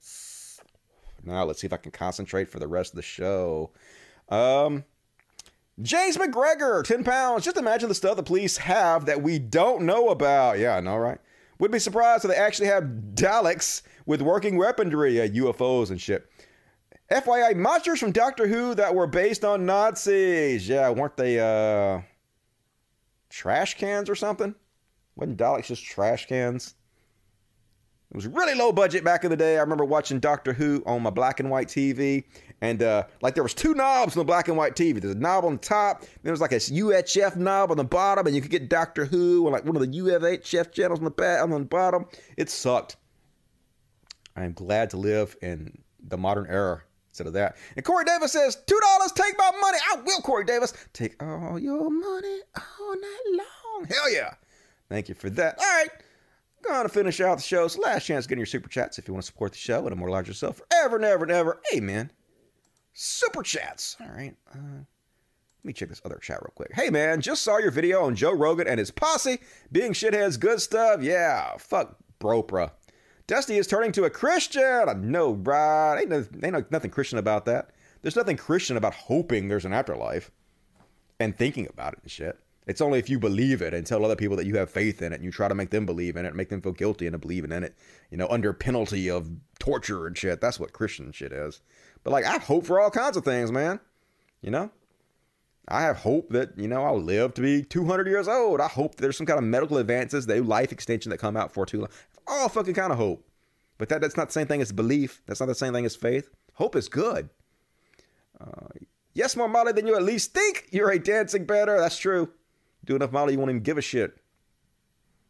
[1.23, 3.71] Now let's see if I can concentrate for the rest of the show.
[4.29, 4.85] Um,
[5.81, 7.45] James McGregor, 10 pounds.
[7.45, 10.57] Just imagine the stuff the police have that we don't know about.
[10.57, 11.19] Yeah, I know, right?
[11.59, 12.83] Would be surprised if they actually have
[13.13, 16.29] Daleks with working weaponry, uh, UFOs and shit.
[17.11, 20.67] FYI, monsters from Doctor Who that were based on Nazis.
[20.67, 22.01] Yeah, weren't they uh,
[23.38, 24.55] trash cans or something?
[25.15, 26.73] Wasn't Daleks just trash cans?
[28.09, 29.57] It was really low budget back in the day.
[29.57, 32.23] I remember watching Doctor Who on my black and white TV,
[32.61, 35.01] and uh, like there was two knobs on the black and white TV.
[35.01, 38.26] There's a knob on the top, there was like a UHF knob on the bottom,
[38.26, 41.11] and you could get Doctor Who on like one of the UHF channels on the
[41.11, 42.05] back on the bottom.
[42.38, 42.95] It sucked.
[44.35, 46.84] I am glad to live in the modern era
[47.18, 47.57] instead of that.
[47.76, 49.77] And Corey Davis says, two dollars, take my money.
[49.91, 50.73] I will, Corey Davis.
[50.94, 53.85] Take all your money all night long.
[53.89, 54.35] Hell yeah.
[54.88, 55.57] Thank you for that.
[55.60, 55.89] All right.
[56.61, 57.68] Gonna finish out the show.
[57.68, 59.91] So last chance getting your super chats if you want to support the show and
[59.91, 61.61] immortalize yourself forever and ever and ever.
[61.76, 62.11] Amen.
[62.94, 63.95] Super chats.
[63.99, 64.35] All right.
[64.53, 66.72] Uh, let me check this other chat real quick.
[66.73, 69.39] Hey man, just saw your video on Joe Rogan and his posse
[69.72, 70.39] being shitheads.
[70.39, 71.02] Good stuff.
[71.02, 71.57] Yeah.
[71.57, 72.72] Fuck Bropra.
[73.27, 74.87] Dusty is turning to a Christian.
[74.87, 75.99] I know, right?
[75.99, 77.71] Ain't, no, ain't no, nothing Christian about that.
[78.01, 80.31] There's nothing Christian about hoping there's an afterlife
[81.19, 82.39] and thinking about it and shit.
[82.67, 85.11] It's only if you believe it and tell other people that you have faith in
[85.11, 87.05] it and you try to make them believe in it, and make them feel guilty
[87.05, 87.75] into believing in it,
[88.11, 89.29] you know, under penalty of
[89.59, 90.41] torture and shit.
[90.41, 91.61] That's what Christian shit is.
[92.03, 93.79] But like, I hope for all kinds of things, man.
[94.41, 94.71] You know?
[95.69, 98.61] I have hope that, you know, I'll live to be 200 years old.
[98.61, 101.65] I hope there's some kind of medical advances, the life extension that come out for
[101.65, 101.89] too long.
[102.27, 103.27] All fucking kind of hope.
[103.77, 105.21] But that, that's not the same thing as belief.
[105.25, 106.29] That's not the same thing as faith.
[106.53, 107.29] Hope is good.
[108.39, 108.67] Uh,
[109.13, 111.79] yes, more Molly than you at least think you're a dancing better.
[111.79, 112.29] That's true.
[112.85, 114.11] Do enough Molly, you won't even give a shit.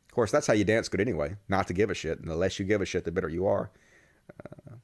[0.07, 1.35] Of course, that's how you dance good anyway.
[1.49, 2.19] Not to give a shit.
[2.19, 3.71] And the less you give a shit, the better you are.
[4.31, 4.75] Uh,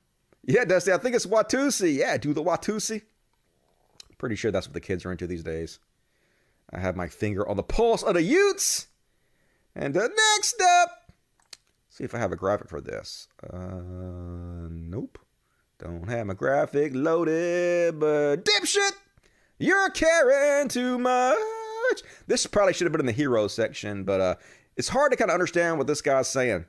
[0.45, 1.95] yeah, Dusty, I think it's Watusi.
[1.95, 3.03] Yeah, do the Watusi.
[4.17, 5.79] Pretty sure that's what the kids are into these days.
[6.71, 8.87] I have my finger on the pulse of the Utes.
[9.75, 11.02] And uh, next up,
[11.93, 13.27] see if I have a graphic for this.
[13.51, 15.19] Uh, nope.
[15.77, 18.93] Don't have my graphic loaded, but dipshit,
[19.59, 21.37] you're caring too much.
[22.25, 24.35] This probably should have been in the hero section, but uh,
[24.75, 26.65] it's hard to kind of understand what this guy's saying.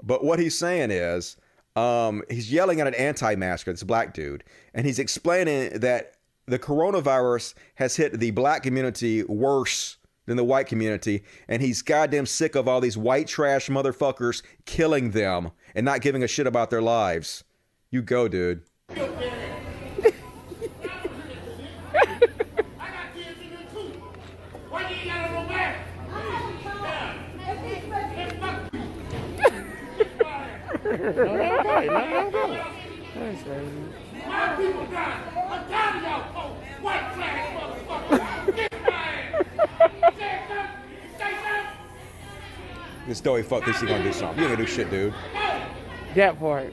[0.00, 1.36] But what he's saying is,
[1.74, 4.44] um, he's yelling at an anti-masker, this black dude,
[4.74, 6.12] and he's explaining that
[6.46, 9.96] the coronavirus has hit the black community worse
[10.26, 15.10] than the white community, and he's goddamn sick of all these white trash motherfuckers killing
[15.12, 17.44] them and not giving a shit about their lives.
[17.90, 18.62] You go, dude.
[34.26, 35.22] My people dying.
[35.36, 36.66] I'm tired of y'all folks.
[36.82, 38.56] White trash motherfuckers.
[38.56, 39.44] Get my ass.
[39.46, 39.54] Say something.
[39.54, 39.68] Say something.
[43.06, 44.38] This doughy fuck thinks he gonna do something.
[44.42, 45.14] You ain't gonna do shit, dude.
[46.16, 46.72] That part.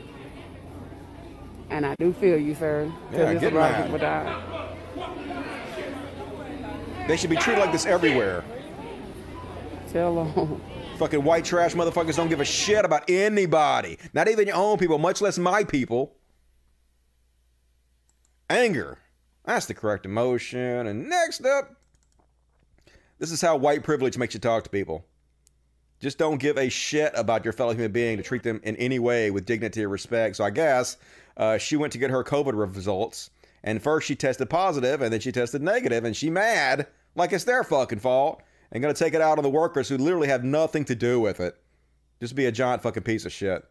[1.70, 2.92] And I do feel you, sir.
[3.12, 4.78] Yeah, get a lot of mad.
[4.96, 5.08] people.
[7.08, 8.44] They should be treated like this everywhere.
[9.92, 10.62] Tell them.
[10.98, 13.98] Fucking white trash motherfuckers don't give a shit about anybody.
[14.14, 16.16] Not even your own people, much less my people.
[18.50, 19.00] Anger.
[19.46, 20.88] That's the correct emotion.
[20.88, 21.76] And next up,
[23.24, 25.06] this is how white privilege makes you talk to people.
[26.02, 29.00] Just don't give a shit about your fellow human being to treat them in any
[29.00, 30.36] way with dignity or respect.
[30.36, 30.98] So I guess
[31.38, 33.30] uh, she went to get her COVID results,
[33.64, 37.46] and first she tested positive, and then she tested negative, and she mad like it's
[37.46, 38.44] their fucking fault,
[38.74, 41.40] and gonna take it out on the workers who literally have nothing to do with
[41.40, 41.56] it.
[42.20, 43.64] Just be a giant fucking piece of shit.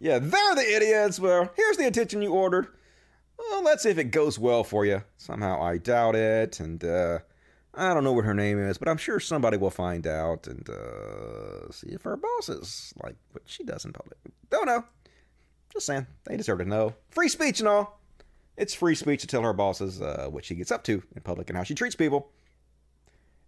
[0.00, 1.18] Yeah, they're the idiots.
[1.18, 2.68] Well, here's the attention you ordered.
[3.38, 5.02] Well, let's see if it goes well for you.
[5.16, 7.20] Somehow I doubt it, and uh,
[7.74, 10.68] I don't know what her name is, but I'm sure somebody will find out and
[10.68, 14.18] uh, see if her boss is like what she does in public.
[14.50, 14.84] Don't know.
[15.72, 16.94] Just saying, they deserve to know.
[17.10, 17.98] Free speech and all.
[18.58, 21.48] It's free speech to tell her bosses uh, what she gets up to in public
[21.48, 22.30] and how she treats people.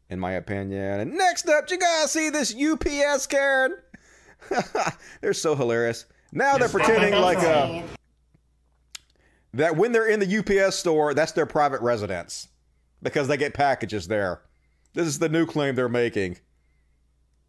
[0.09, 1.01] In my opinion.
[1.01, 3.77] And next up, you guys see this UPS Karen?
[5.21, 6.07] they're so hilarious.
[6.33, 7.83] Now they're pretending like uh,
[9.53, 12.49] that when they're in the UPS store, that's their private residence
[13.05, 14.41] because they get packages there.
[14.95, 16.39] This is the new claim they're making.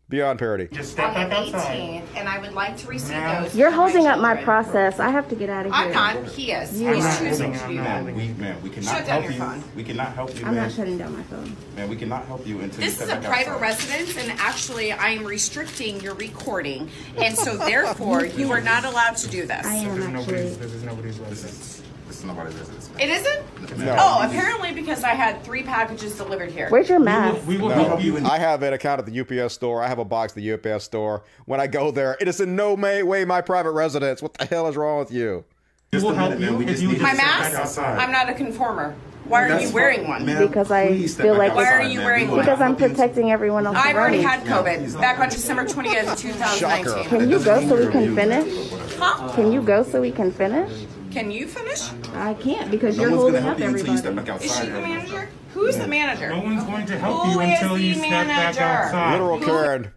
[0.07, 0.65] Beyond parody.
[0.65, 3.56] on the 18th, and I would like to receive those.
[3.56, 4.99] You're holding up my process.
[4.99, 5.82] I have to get out of here.
[5.82, 6.27] I'm not.
[6.27, 6.80] He is.
[6.80, 7.18] You He's are.
[7.18, 8.06] choosing to do that.
[8.06, 9.40] We, man, we cannot Shut down help your you.
[9.40, 9.64] phone.
[9.76, 10.64] We cannot help you, I'm man.
[10.65, 11.57] not shutting down my phone.
[11.76, 13.61] Man, we cannot help you until you This is a back private outside.
[13.64, 16.88] residence, and actually, I am restricting your recording,
[17.18, 19.65] and so therefore, you are not allowed to do this.
[19.65, 20.34] I am actually.
[20.53, 21.82] This is nobody's residence.
[22.07, 22.90] This is nobody's residence.
[22.99, 23.80] It isn't?
[23.80, 23.95] No.
[23.99, 26.69] Oh, apparently because I had three packages delivered here.
[26.69, 27.45] Where's your mask?
[27.48, 27.76] We will No.
[27.84, 28.18] help you.
[28.26, 29.82] I have an account at the UPS store.
[29.84, 31.23] I have a box at the UPS store.
[31.45, 34.22] When I go there, it is in no may- way my private residence.
[34.22, 35.45] What the hell is wrong with you?
[35.91, 36.57] Just a minute, man.
[36.57, 37.60] We just need you My to step back mask?
[37.60, 37.98] outside.
[37.99, 38.94] I'm not a conformer.
[39.26, 39.73] Why are That's you fine.
[39.76, 40.26] wearing one?
[40.26, 42.06] Ma'am, Because I please step feel back like Why are you man.
[42.06, 42.40] wearing one?
[42.41, 44.52] Because I'm protecting everyone else I've already had me.
[44.52, 46.60] COVID back on December 20th, 2019.
[46.60, 47.10] Shocker.
[47.10, 48.72] Can you go so we can finish?
[48.99, 49.30] Huh?
[49.34, 50.86] Can you go so we can finish?
[51.16, 51.82] Can you finish?
[52.14, 54.46] I can't because No you're holding up help you until you step back everybody.
[54.48, 55.30] Is she the manager?
[55.54, 56.28] Who's the manager?
[56.28, 58.62] No one's going to help Who you until the you step back manager?
[58.62, 59.12] outside.
[59.14, 59.92] Literal Karen.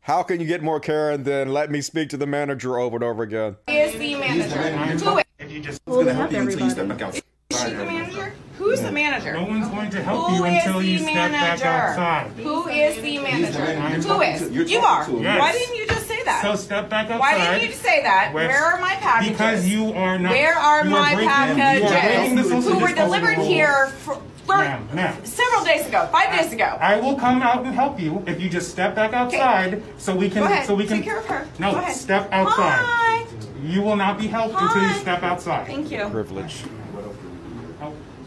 [0.00, 3.04] How can you get more Karen than let me speak to the manager over and
[3.04, 3.54] over again?
[3.68, 5.04] Who is the manager?
[5.04, 5.24] Who is?
[5.38, 7.04] If you just It's gonna Holding help up you until you step back everybody.
[7.04, 7.22] outside.
[7.50, 8.32] Is she the manager?
[8.58, 9.32] Who's the manager?
[9.34, 11.66] no one's going to help Who you until you the step back manager?
[11.66, 12.30] outside.
[12.42, 13.58] Who is the manager?
[13.60, 14.08] manager.
[14.08, 14.50] Who is?
[14.50, 15.04] You're You talking are.
[15.04, 15.22] to him.
[15.22, 15.40] Yes.
[15.40, 16.42] Why didn't you just say that?
[16.42, 17.18] So step back outside.
[17.20, 18.32] Why didn't you say that?
[18.32, 19.32] Where- Where are my packages?
[19.32, 20.32] Because you are not.
[20.32, 22.48] Where are my breaking- you are packages?
[22.50, 25.24] social Who were delivered here for, for Ma'am, ma'am.
[25.24, 26.76] several days ago, five days ago.
[26.80, 30.28] I will come out and help you if you just step back outside so we
[30.28, 30.66] can Go ahead.
[30.66, 31.46] so we can Take care of her.
[31.58, 31.94] No, Go ahead.
[31.96, 32.78] step outside.
[32.84, 33.26] Hi.
[33.62, 35.66] You will not be helped until you step outside.
[35.66, 36.08] Thank you.
[36.10, 36.64] Privilege.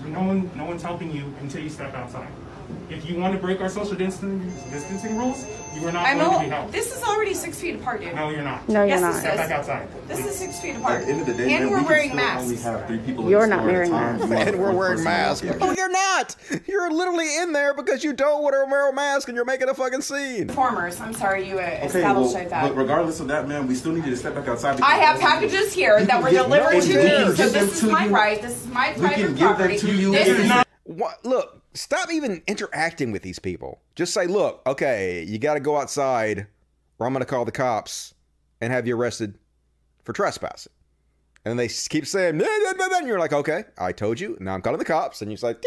[0.08, 2.28] No one, no one's helping you until you step outside.
[2.90, 5.46] If you want to break our social distancing, distancing rules,
[5.76, 6.72] you are not I'm going to be al- helped.
[6.72, 8.16] This is already six feet apart, dude.
[8.16, 8.68] No, you're not.
[8.68, 9.12] No, you're Yes, not.
[9.12, 9.40] this Step is.
[9.40, 9.88] back outside.
[10.08, 11.02] This is six feet apart.
[11.02, 12.44] At the end of the day, and man, we're we can wearing still masks.
[12.44, 14.18] only have three people in You're the not store at a wearing time.
[14.18, 14.24] masks.
[14.30, 15.42] You want And we're one wearing person in masks.
[15.42, 15.58] there.
[15.62, 16.36] Oh, you're not.
[16.68, 19.70] You're literally in there because you don't want to wear a mask and you're making
[19.70, 20.48] a fucking scene.
[20.48, 21.00] Performers.
[21.02, 22.64] I'm sorry you uh, Okay, established well, like that.
[22.64, 24.80] but regardless of that, man, we still need you to step back outside.
[24.82, 27.10] I have because- packages here You that can were get- delivered no, to we me.
[27.10, 28.12] So give them this is to my you.
[28.16, 28.42] right.
[28.42, 29.78] This is my We private can give them property.
[29.80, 30.12] to you.
[30.12, 31.24] This It is is not- What?
[31.26, 33.82] Look, stop even interacting with these people.
[33.96, 36.48] Just say, look, okay, you got to go outside,
[37.00, 38.14] or I'm going to call the cops
[38.62, 39.38] and have you arrested
[40.04, 40.74] for trespassing.
[41.46, 44.36] And they keep saying, "Nah, nah, nah, nah," and you're like, okay, I told you.
[44.42, 45.22] Now I'm calling the cops.
[45.22, 45.64] And you're like,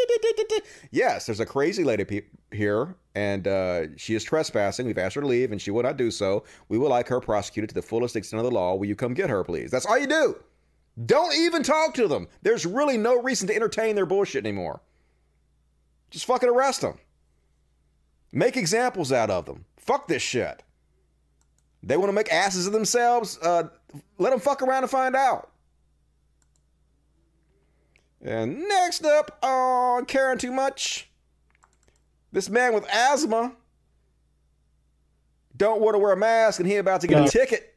[0.90, 2.22] yes, there's a crazy lady pe-
[2.52, 4.84] here, and uh, she is trespassing.
[4.84, 6.44] We've asked her to leave, and she will not do so.
[6.68, 8.74] We would like her prosecuted to the fullest extent of the law.
[8.74, 9.70] Will you come get her, please?
[9.70, 10.36] That's all you do.
[11.06, 12.28] Don't even talk to them.
[12.42, 14.82] There's really no reason to entertain their bullshit anymore.
[16.10, 16.98] Just fucking arrest them.
[18.32, 19.64] Make examples out of them.
[19.76, 20.62] Fuck this shit.
[21.82, 23.38] They want to make asses of themselves.
[23.38, 23.68] Uh,
[24.18, 25.50] let them fuck around and find out.
[28.22, 31.08] And next up on Caring Too Much,
[32.32, 33.52] this man with asthma
[35.56, 37.74] don't want to wear a mask and he about to get a ticket.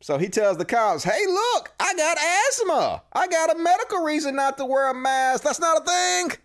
[0.00, 3.02] So he tells the cops, hey, look, I got asthma.
[3.12, 5.44] I got a medical reason not to wear a mask.
[5.44, 6.38] That's not a thing.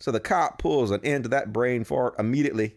[0.00, 2.76] So the cop pulls an end to that brain fart immediately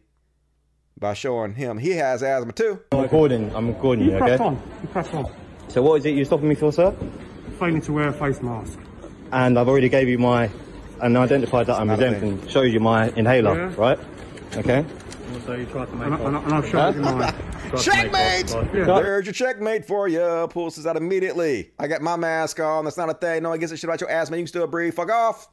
[0.99, 2.81] by showing him he has asthma too.
[2.91, 3.55] I'm recording.
[3.55, 4.37] I'm recording you, okay?
[4.43, 4.61] on.
[4.81, 5.33] You press on.
[5.69, 6.93] So what is it you're stopping me for, sir?
[7.59, 8.77] Failing to wear a face mask.
[9.31, 10.49] And I've already gave you my
[11.01, 13.73] and identified that I'm not a exempt and showed you my inhaler, Yeah.
[13.77, 13.99] right?
[14.57, 14.85] Okay.
[15.45, 17.33] So you tried to make and, I, and, I, and I've shown you mine.
[17.81, 18.51] Checkmate!
[18.51, 18.85] Yeah.
[18.85, 20.47] There's your checkmate for you.
[20.51, 21.71] Pulls this out immediately.
[21.79, 22.83] I got my mask on.
[22.83, 23.41] That's not a thing.
[23.43, 24.37] No one gives a shit about your asthma.
[24.37, 24.93] You can still breathe.
[24.93, 25.47] Fuck off.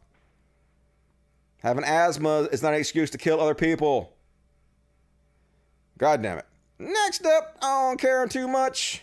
[1.63, 4.15] Having asthma is not an excuse to kill other people.
[5.99, 6.47] God damn it.
[6.79, 9.03] Next up on Caring Too Much.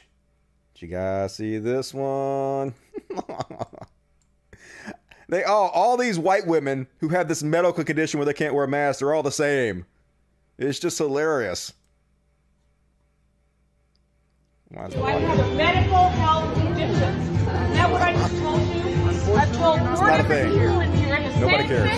[0.73, 2.73] Did you guys see this one?
[5.29, 8.63] they all all these white women who have this medical condition where they can't wear
[8.63, 9.85] a mask, they're all the same.
[10.57, 11.73] It's just hilarious.
[14.71, 16.93] Do I have a medical health condition?
[16.93, 18.87] Is that what I just told you?
[19.35, 20.96] I've told It's four not a different people in here the
[21.39, 21.89] Nobody cares.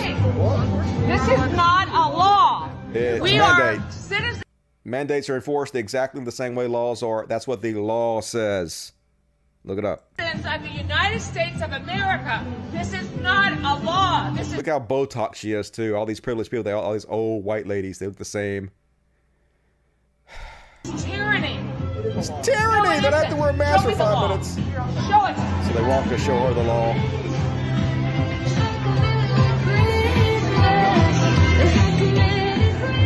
[1.06, 2.70] This is not a law.
[2.92, 3.80] It's we mandate.
[3.80, 4.44] are citizens.
[4.84, 7.26] Mandates are enforced exactly the same way laws are.
[7.26, 8.92] That's what the law says.
[9.64, 10.08] Look it up.
[10.18, 12.44] of the United States of America.
[12.72, 14.30] This is not a law.
[14.30, 15.96] This is Look how Botox she is too.
[15.96, 18.70] All these privileged people, they all, all these old white ladies, they look the same.
[20.84, 21.60] It's tyranny.
[21.98, 22.96] It's tyranny.
[22.96, 24.56] They don't have to wear a mask for five minutes.
[24.56, 25.66] Show it.
[25.66, 27.19] So they walk to show her the law.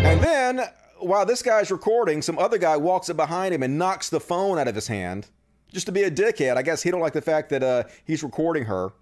[0.05, 0.60] And then,
[0.98, 4.59] while this guy's recording, some other guy walks up behind him and knocks the phone
[4.59, 5.28] out of his hand,
[5.72, 6.59] just to be a dickhead.
[6.59, 8.93] I guess he don't like the fact that uh, he's recording her.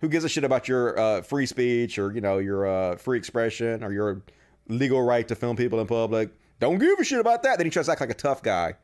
[0.00, 3.16] Who gives a shit about your uh, free speech or you know your uh, free
[3.16, 4.22] expression or your
[4.68, 6.30] legal right to film people in public?
[6.60, 7.56] Don't give a shit about that.
[7.56, 8.74] Then he tries to act like a tough guy.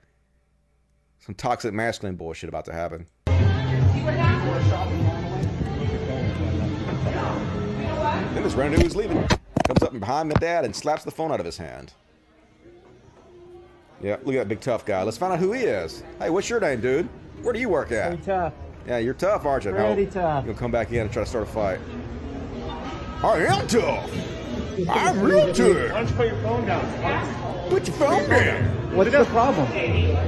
[1.21, 3.07] Some toxic masculine bullshit about to happen.
[8.35, 9.29] Then this random dude who's leaving
[9.73, 11.95] comes up and behind my dad and slaps the phone out of his hand.
[14.03, 15.03] Yeah, look at that big tough guy.
[15.03, 16.03] Let's find out who he is.
[16.19, 17.09] Hey, what's your name, dude?
[17.43, 18.09] Where do you work at?
[18.09, 18.53] Pretty tough.
[18.87, 19.73] Yeah, you're tough, aren't you?
[19.73, 20.45] Pretty tough.
[20.45, 21.81] You'll come back in and try to start a fight.
[23.23, 24.11] I am tough.
[24.91, 25.59] I'm real tough.
[25.59, 27.71] Why don't you put your phone down?
[27.71, 28.97] Put your phone down.
[28.97, 29.67] What's the problem?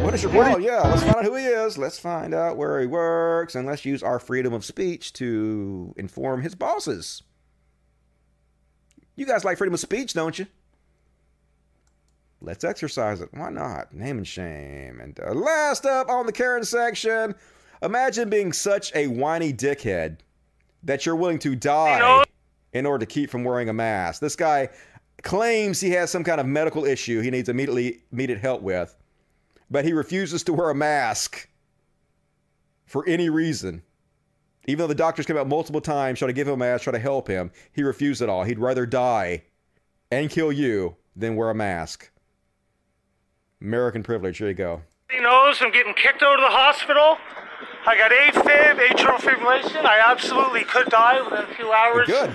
[0.03, 0.63] What is your problem?
[0.63, 1.77] Yeah, let's find out who he is.
[1.77, 6.41] Let's find out where he works, and let's use our freedom of speech to inform
[6.41, 7.23] his bosses.
[9.17, 10.47] You guys like freedom of speech, don't you?
[12.41, 13.31] Let's exercise it.
[13.33, 13.95] Why not?
[13.95, 15.01] Name and shame.
[15.01, 17.35] And uh, last up on the Karen section,
[17.83, 20.19] imagine being such a whiny dickhead
[20.83, 22.25] that you're willing to die
[22.73, 24.21] in order to keep from wearing a mask.
[24.21, 24.69] This guy
[25.23, 28.95] claims he has some kind of medical issue he needs immediately immediate help with,
[29.71, 31.49] but he refuses to wear a mask
[32.85, 33.83] for any reason.
[34.67, 36.93] Even though the doctors came out multiple times trying to give him a mask, try
[36.93, 38.45] to help him, he refused it all.
[38.45, 39.43] He'd rather die
[40.11, 42.11] and kill you than wear a mask.
[43.61, 44.39] American privilege.
[44.39, 44.83] Here you go.
[45.11, 47.19] He knows I'm getting kicked out of the hospital.
[47.87, 49.85] I got AFib, atrial fibrillation.
[49.85, 52.07] I absolutely could die within a few hours.
[52.07, 52.31] Good.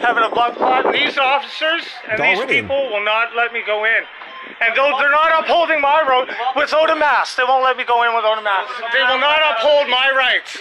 [0.00, 0.86] Having a blood clot.
[0.86, 4.02] And these officers and It's these people will not let me go in.
[4.62, 8.02] And though they're not upholding my right without a mask, they won't let me go
[8.06, 8.70] in without a mask.
[8.94, 10.58] They will not uphold my rights.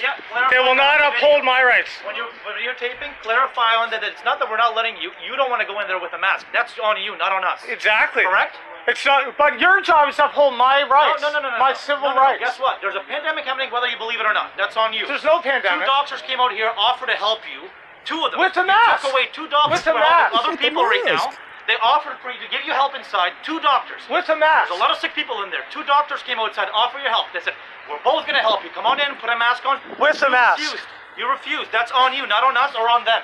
[0.50, 1.90] They will not uphold my rights.
[2.06, 5.12] When you're, when you're taping, clarify on that it's not that we're not letting you.
[5.22, 6.48] You don't want to go in there with a mask.
[6.54, 7.62] That's on you, not on us.
[7.70, 8.24] Exactly.
[8.24, 8.58] Correct?
[8.88, 9.38] It's not.
[9.38, 11.22] But your job is to uphold my rights.
[11.22, 11.60] No, no, no, no, no.
[11.62, 11.78] My no.
[11.78, 12.22] civil No, no, no.
[12.34, 12.42] rights.
[12.42, 12.82] Guess what?
[12.82, 14.58] There's a pandemic happening, whether you believe it or not.
[14.58, 15.06] That's on you.
[15.06, 15.86] There's no pandemic.
[15.86, 17.70] Two doctors came out here, offered to help you.
[18.06, 18.42] Two of them.
[18.42, 19.06] With a You mask.
[19.06, 20.34] Took away two doctors With a from mask.
[20.34, 21.30] other people right now.
[21.62, 21.68] Mask.
[21.68, 23.32] They offered for you to give you help inside.
[23.46, 24.02] Two doctors.
[24.10, 24.70] With a mask.
[24.70, 25.62] There's a lot of sick people in there.
[25.72, 27.28] Two doctors came outside, offer you help.
[27.34, 27.54] They said,
[27.90, 28.70] "We're both going to help you.
[28.72, 30.60] Come on in, and put a mask on." With a you mask.
[30.60, 30.84] Refused.
[31.18, 31.72] You refused.
[31.72, 33.22] That's on you, not on us or on them.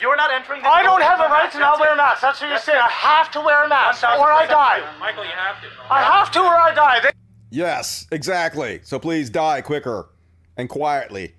[0.00, 0.62] You're not entering.
[0.62, 2.20] This I don't have a with right to not wear a mask.
[2.22, 2.78] That's what you're saying.
[2.78, 4.82] I have to wear a mask, or I die.
[5.00, 5.68] Michael, you have to.
[5.90, 7.00] I have to, or I die.
[7.00, 7.10] They-
[7.50, 8.80] Yes, exactly.
[8.84, 10.10] So please die quicker
[10.58, 11.34] and quietly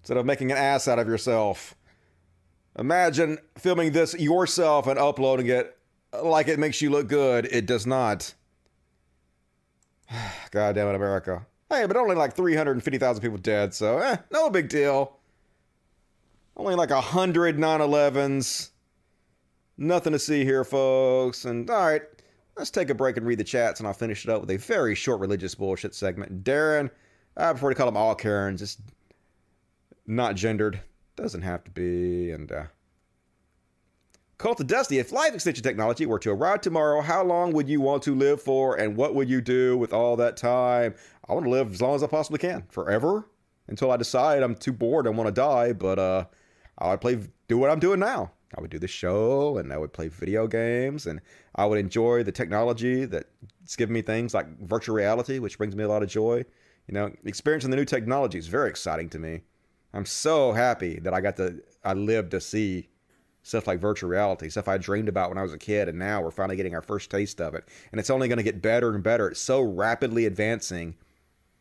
[0.00, 1.74] instead of making an ass out of yourself.
[2.78, 5.76] Imagine filming this yourself and uploading it
[6.22, 7.46] like it makes you look good.
[7.46, 8.34] It does not.
[10.50, 11.46] God damn it, America.
[11.70, 15.16] Hey, but only like 350,000 people dead, so eh, no big deal.
[16.56, 18.70] Only like 100 9 11s.
[19.78, 21.46] Nothing to see here, folks.
[21.46, 22.02] And all right,
[22.56, 24.58] let's take a break and read the chats, and I'll finish it up with a
[24.58, 26.44] very short religious bullshit segment.
[26.44, 26.90] Darren,
[27.36, 28.60] I prefer to call them all Karens.
[28.60, 28.76] It's
[30.06, 30.80] not gendered.
[31.16, 32.30] Doesn't have to be.
[32.30, 32.64] And uh,
[34.38, 37.80] Cult of Dusty, if life extension technology were to arrive tomorrow, how long would you
[37.80, 40.94] want to live for, and what would you do with all that time?
[41.28, 43.28] I want to live as long as I possibly can, forever,
[43.68, 45.72] until I decide I'm too bored and want to die.
[45.74, 46.24] But uh,
[46.78, 48.32] I would play, do what I'm doing now.
[48.56, 51.20] I would do the show, and I would play video games, and
[51.54, 55.84] I would enjoy the technology that's given me things like virtual reality, which brings me
[55.84, 56.44] a lot of joy.
[56.88, 59.42] You know, experiencing the new technology is very exciting to me.
[59.94, 62.88] I'm so happy that I got to, I lived to see
[63.42, 66.22] stuff like virtual reality, stuff I dreamed about when I was a kid, and now
[66.22, 67.68] we're finally getting our first taste of it.
[67.90, 69.28] And it's only going to get better and better.
[69.28, 70.94] It's so rapidly advancing,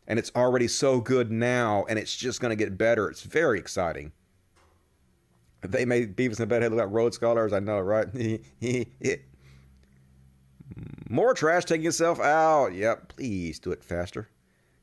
[0.07, 3.09] and it's already so good now, and it's just going to get better.
[3.09, 4.11] It's very exciting.
[5.61, 7.53] They made Beavis and Butt-Head look like Rhodes scholars.
[7.53, 8.07] I know, right?
[11.09, 12.73] More trash taking itself out.
[12.73, 14.29] Yep, please do it faster.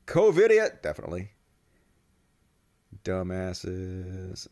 [0.05, 1.31] COVID idiot, definitely.
[3.03, 4.47] Dumbasses.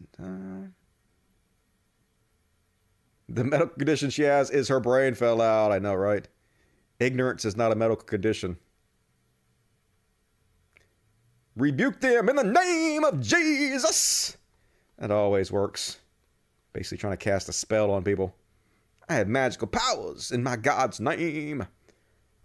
[3.29, 5.71] The medical condition she has is her brain fell out.
[5.71, 6.27] I know, right?
[6.99, 8.57] Ignorance is not a medical condition.
[11.55, 14.37] Rebuke them in the name of Jesus.
[14.97, 15.99] That always works.
[16.73, 18.35] Basically, trying to cast a spell on people.
[19.09, 21.65] I have magical powers in my God's name.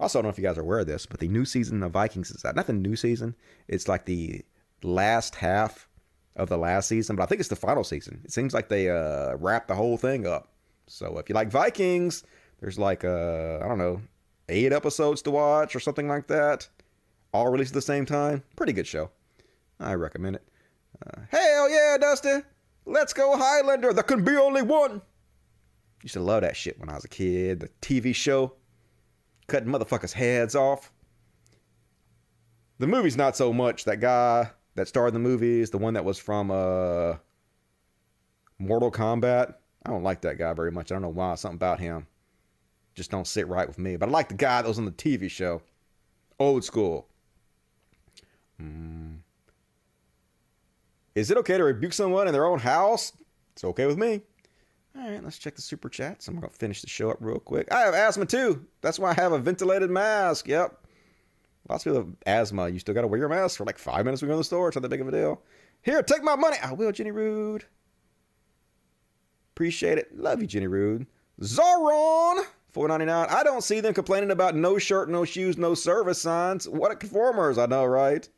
[0.01, 1.83] Also, I don't know if you guys are aware of this, but the new season
[1.83, 2.57] of Vikings is out.
[2.57, 3.37] Not the new season.
[3.69, 4.45] It's like the
[4.83, 5.89] last half
[6.37, 8.21] of the last season, but I think it's the final season.
[8.25, 10.49] It seems like they uh, wrapped the whole thing up.
[10.87, 12.25] So if you like Vikings,
[12.61, 14.01] there's like uh, I don't know,
[14.49, 16.69] eight episodes to watch or something like that,
[17.33, 18.43] all released at the same time.
[18.57, 19.11] Pretty good show.
[19.79, 20.49] I recommend it.
[21.05, 22.43] Uh, hell yeah, Dusty!
[22.87, 23.93] Let's go Highlander.
[23.93, 25.03] There can be only one.
[26.03, 27.61] Used to love that shit when I was a kid.
[27.61, 28.55] The TV show,
[29.47, 30.93] cutting motherfuckers' heads off.
[32.79, 33.85] The movie's not so much.
[33.85, 37.15] That guy that starred in the movies, the one that was from uh,
[38.59, 39.55] Mortal Kombat.
[39.85, 40.91] I don't like that guy very much.
[40.91, 41.35] I don't know why.
[41.35, 42.07] Something about him
[42.95, 43.97] just don't sit right with me.
[43.97, 45.63] But I like the guy that was on the TV show.
[46.39, 47.09] Old school.
[48.61, 49.19] Mm.
[51.15, 53.13] Is it okay to rebuke someone in their own house?
[53.53, 54.23] It's okay with me.
[54.97, 56.29] All right, let's check the super chats.
[56.29, 57.73] I'm to finish the show up real quick.
[57.73, 58.67] I have asthma too.
[58.83, 60.49] That's why I have a ventilated mask.
[60.49, 60.82] Yep.
[61.69, 62.69] Lots of people have asthma.
[62.69, 64.41] You still got to wear your mask for like five minutes when you go to
[64.41, 64.69] the store.
[64.69, 65.43] It's not that big of a deal.
[65.83, 66.57] Here, take my money.
[66.63, 67.65] I will, Jenny Rude.
[69.55, 70.17] Appreciate it.
[70.17, 71.07] Love you, Jenny Rude.
[71.41, 73.27] Zoron, four ninety nine.
[73.31, 76.69] I don't see them complaining about no shirt, no shoes, no service signs.
[76.69, 78.29] What a performers, I know, right?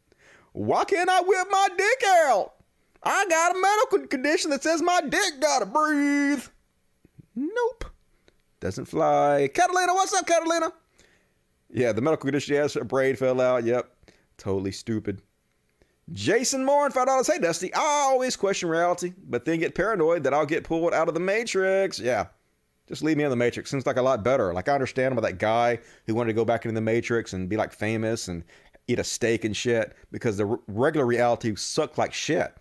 [0.53, 2.55] Why can't I whip my dick out?
[3.03, 6.45] I got a medical condition that says my dick gotta breathe.
[7.35, 7.85] Nope.
[8.61, 9.51] Doesn't fly.
[9.53, 10.73] Catalina, what's up, Catalina?
[11.75, 13.65] Yeah, the medical condition, yes, her brain fell out.
[13.65, 13.91] Yep.
[14.39, 15.21] Totally stupid.
[16.13, 17.27] Jason Moore and five dollars.
[17.27, 21.09] Hey Dusty, I always question reality, but then get paranoid that I'll get pulled out
[21.09, 21.99] of the Matrix.
[21.99, 22.27] Yeah,
[22.87, 23.71] just leave me in the Matrix.
[23.71, 24.53] Seems like a lot better.
[24.53, 27.49] Like I understand about that guy who wanted to go back into the Matrix and
[27.49, 28.45] be like famous and
[28.87, 32.55] eat a steak and shit because the regular reality sucked like shit.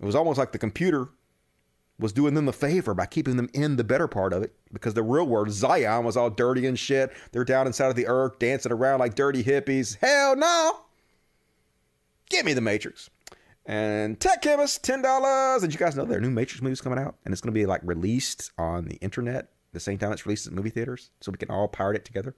[0.00, 1.08] It was almost like the computer
[2.02, 4.94] was doing them a favor by keeping them in the better part of it because
[4.94, 7.12] the real world, Zion, was all dirty and shit.
[7.32, 9.96] They're down inside of the earth dancing around like dirty hippies.
[10.00, 10.80] Hell no!
[12.28, 13.08] Give me the Matrix.
[13.64, 15.62] And Tech Chemist, ten dollars.
[15.62, 17.58] Did you guys know there are new Matrix movies coming out, and it's going to
[17.58, 21.32] be like released on the internet the same time it's released at movie theaters, so
[21.32, 22.34] we can all pirate it together.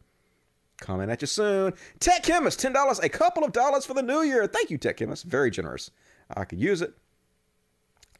[0.81, 1.73] Coming at you soon.
[2.01, 2.99] Tech Chemist, ten dollars.
[2.99, 4.47] A couple of dollars for the new year.
[4.47, 5.24] Thank you, Tech Chemist.
[5.24, 5.91] Very generous.
[6.36, 6.95] I could use it.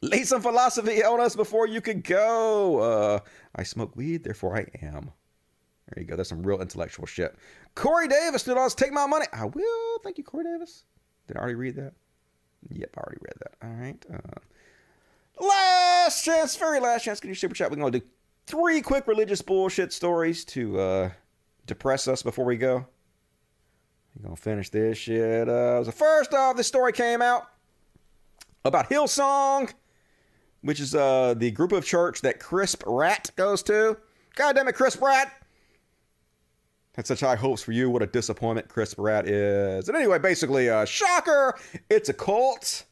[0.01, 2.79] Lay some philosophy on us before you could go.
[2.79, 3.19] Uh,
[3.55, 5.11] I smoke weed, therefore I am.
[5.93, 6.15] There you go.
[6.15, 7.35] That's some real intellectual shit.
[7.75, 8.75] Corey Davis, two dollars.
[8.75, 9.25] Take my money.
[9.31, 9.99] I will.
[10.03, 10.83] Thank you, Corey Davis.
[11.27, 11.93] Did I already read that?
[12.69, 13.53] Yep, I already read that.
[13.61, 14.05] All right.
[14.11, 17.19] Uh, last chance, very last chance.
[17.19, 17.69] Get your super chat.
[17.69, 18.05] We're going to do
[18.47, 21.09] three quick religious bullshit stories to uh,
[21.67, 22.85] depress us before we go.
[24.15, 25.47] We're going to finish this shit.
[25.47, 27.49] Uh, so first off, this story came out
[28.63, 29.71] about Hillsong,
[30.65, 33.95] which is uh, the group of church that Chris Pratt goes to.
[34.35, 35.31] God damn it, Chris Pratt!
[36.95, 37.89] had such high hopes for you.
[37.89, 39.87] What a disappointment Chris Pratt is.
[39.89, 41.55] And anyway, basically, uh, shocker,
[41.89, 42.85] it's a cult,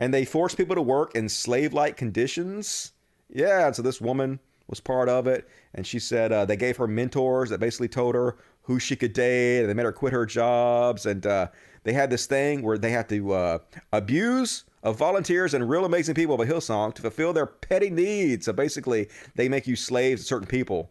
[0.00, 2.90] and they force people to work in slave-like conditions.
[3.28, 6.76] Yeah, and so this woman was part of it, and she said uh, they gave
[6.76, 10.12] her mentors that basically told her who she could date, and they made her quit
[10.12, 11.46] her jobs, and uh,
[11.84, 13.58] they had this thing where they had to uh,
[13.92, 18.46] abuse of volunteers and real amazing people of a Hillsong to fulfill their petty needs.
[18.46, 20.90] So basically, they make you slaves to certain people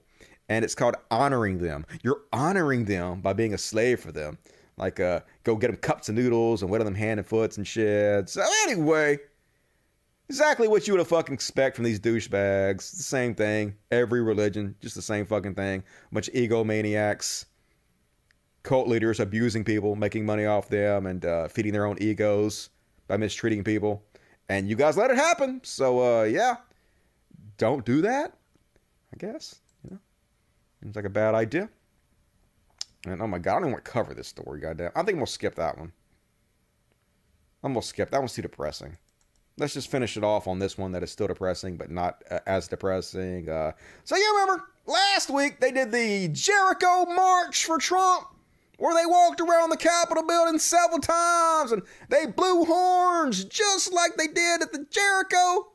[0.51, 1.85] and it's called honoring them.
[2.03, 4.37] You're honoring them by being a slave for them.
[4.75, 7.65] Like, uh, go get them cups of noodles and wet them hand and foots and
[7.65, 8.27] shit.
[8.27, 9.17] So anyway,
[10.27, 12.91] exactly what you would have fucking expect from these douchebags.
[12.91, 13.75] The same thing.
[13.91, 15.83] Every religion, just the same fucking thing.
[16.11, 17.45] A bunch of egomaniacs,
[18.63, 22.71] cult leaders abusing people, making money off them, and uh, feeding their own egos
[23.11, 24.01] by mistreating people.
[24.47, 25.59] And you guys let it happen.
[25.63, 26.55] So uh, yeah,
[27.57, 28.33] don't do that.
[29.13, 29.59] I guess.
[29.83, 29.99] You know,
[30.81, 31.69] Seems like a bad idea.
[33.05, 34.91] And oh my god, I don't even want to cover this story, goddamn.
[34.95, 35.91] I think gonna skip that one.
[37.63, 38.97] I'm gonna skip that one's too depressing.
[39.57, 42.39] Let's just finish it off on this one that is still depressing, but not uh,
[42.47, 43.49] as depressing.
[43.49, 43.73] Uh,
[44.05, 48.27] so you remember last week they did the Jericho March for Trump,
[48.81, 54.17] where they walked around the Capitol building several times and they blew horns just like
[54.17, 55.67] they did at the Jericho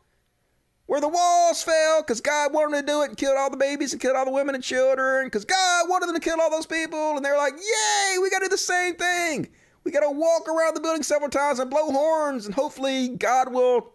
[0.87, 3.93] where the walls fell because God wanted to do it and killed all the babies
[3.93, 6.67] and killed all the women and children because God wanted them to kill all those
[6.67, 7.15] people.
[7.15, 9.51] And they're like, yay, we got to do the same thing.
[9.85, 13.53] We got to walk around the building several times and blow horns, and hopefully God
[13.53, 13.93] will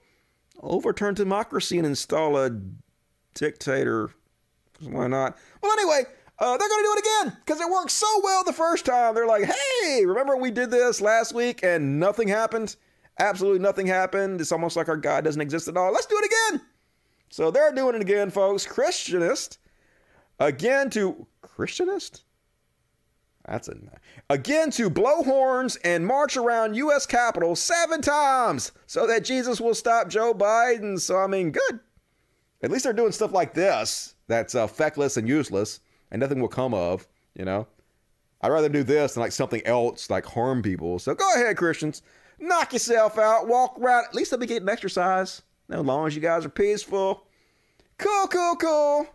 [0.62, 2.50] overturn democracy and install a
[3.34, 4.12] dictator.
[4.82, 5.38] Why not?
[5.62, 6.04] Well, anyway,
[6.42, 9.14] uh, they're going to do it again because it worked so well the first time.
[9.14, 12.76] They're like, hey, remember we did this last week and nothing happened?
[13.20, 14.42] Absolutely nothing happened.
[14.42, 15.94] It's almost like our God doesn't exist at all.
[15.94, 16.62] Let's do it again.
[17.30, 18.66] So they're doing it again, folks.
[18.66, 19.60] Christianist.
[20.40, 22.24] Again to Christianist?
[23.48, 23.76] That's a
[24.30, 27.06] again to blow horns and march around U.S.
[27.06, 31.00] Capitol seven times so that Jesus will stop Joe Biden.
[31.00, 31.80] So I mean, good.
[32.64, 35.80] At least they're doing stuff like this that's uh, feckless and useless,
[36.12, 37.08] and nothing will come of.
[37.36, 37.68] You know,
[38.42, 41.00] I'd rather do this than like something else like harm people.
[41.00, 42.02] So go ahead, Christians,
[42.40, 44.06] knock yourself out, walk around.
[44.06, 45.42] At least I'll be getting exercise.
[45.70, 47.26] As long as you guys are peaceful.
[47.98, 49.08] Cool, cool, cool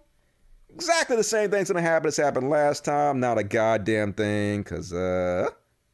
[0.76, 3.18] exactly the same thing's gonna happen as happened last time.
[3.18, 5.48] Not a goddamn thing, because uh,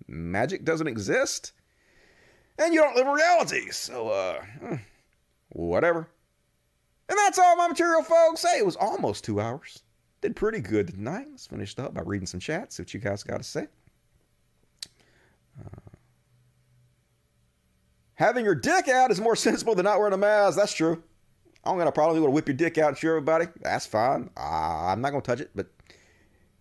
[0.08, 1.52] magic doesn't exist,
[2.58, 3.70] and you don't live in reality.
[3.70, 4.74] So uh, hmm,
[5.50, 6.08] whatever.
[7.08, 8.42] And that's all my material, folks.
[8.42, 9.82] Hey, it was almost two hours.
[10.22, 11.26] Did pretty good tonight.
[11.32, 12.76] Let's finish up by reading some chats.
[12.76, 13.66] See what you guys got to say.
[15.60, 15.96] Uh,
[18.14, 20.56] having your dick out is more sensible than not wearing a mask.
[20.56, 21.02] That's true.
[21.64, 22.16] I don't got a problem.
[22.16, 23.46] You want to whip your dick out and show everybody?
[23.60, 24.30] That's fine.
[24.36, 25.66] I'm not going to touch it, but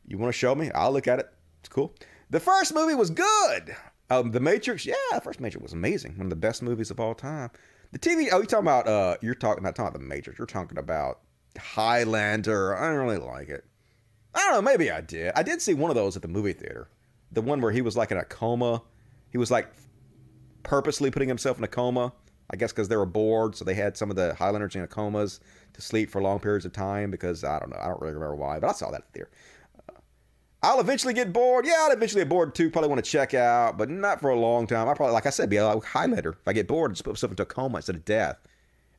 [0.08, 0.72] you want to show me?
[0.74, 1.30] I'll look at it.
[1.60, 1.94] It's cool.
[2.32, 3.76] The first movie was good.
[4.10, 6.18] Um, the Matrix, yeah, the first Matrix was amazing.
[6.18, 7.52] One of the best movies of all time.
[7.92, 10.40] The TV, oh, you're talking about, uh, you're talking, not talking about the Matrix.
[10.40, 11.20] You're talking about
[11.58, 12.76] Highlander.
[12.78, 13.66] I don't really like it.
[14.34, 14.62] I don't know.
[14.62, 15.34] Maybe I did.
[15.36, 16.90] I did see one of those at the movie theater.
[17.32, 18.82] The one where he was like in a coma.
[19.30, 19.72] He was like
[20.64, 22.14] purposely putting himself in a coma
[22.52, 25.40] I guess because they were bored, so they had some of the Highlanders in comas
[25.74, 27.10] to sleep for long periods of time.
[27.10, 29.30] Because I don't know, I don't really remember why, but I saw that there.
[29.90, 30.00] Uh,
[30.62, 31.66] I'll eventually get bored.
[31.66, 32.70] Yeah, I'll eventually get bored too.
[32.70, 34.90] Probably want to check out, but not for a long time.
[34.90, 36.32] I probably, like I said, be a Highlander.
[36.32, 38.38] If I get bored, just put myself into a coma instead of death,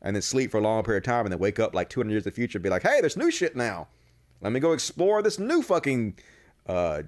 [0.02, 2.10] and then sleep for a long period of time, and then wake up like 200
[2.10, 3.88] years in the future, and be like, hey, there's new shit now.
[4.40, 6.18] Let me go explore this new fucking
[6.66, 7.02] uh,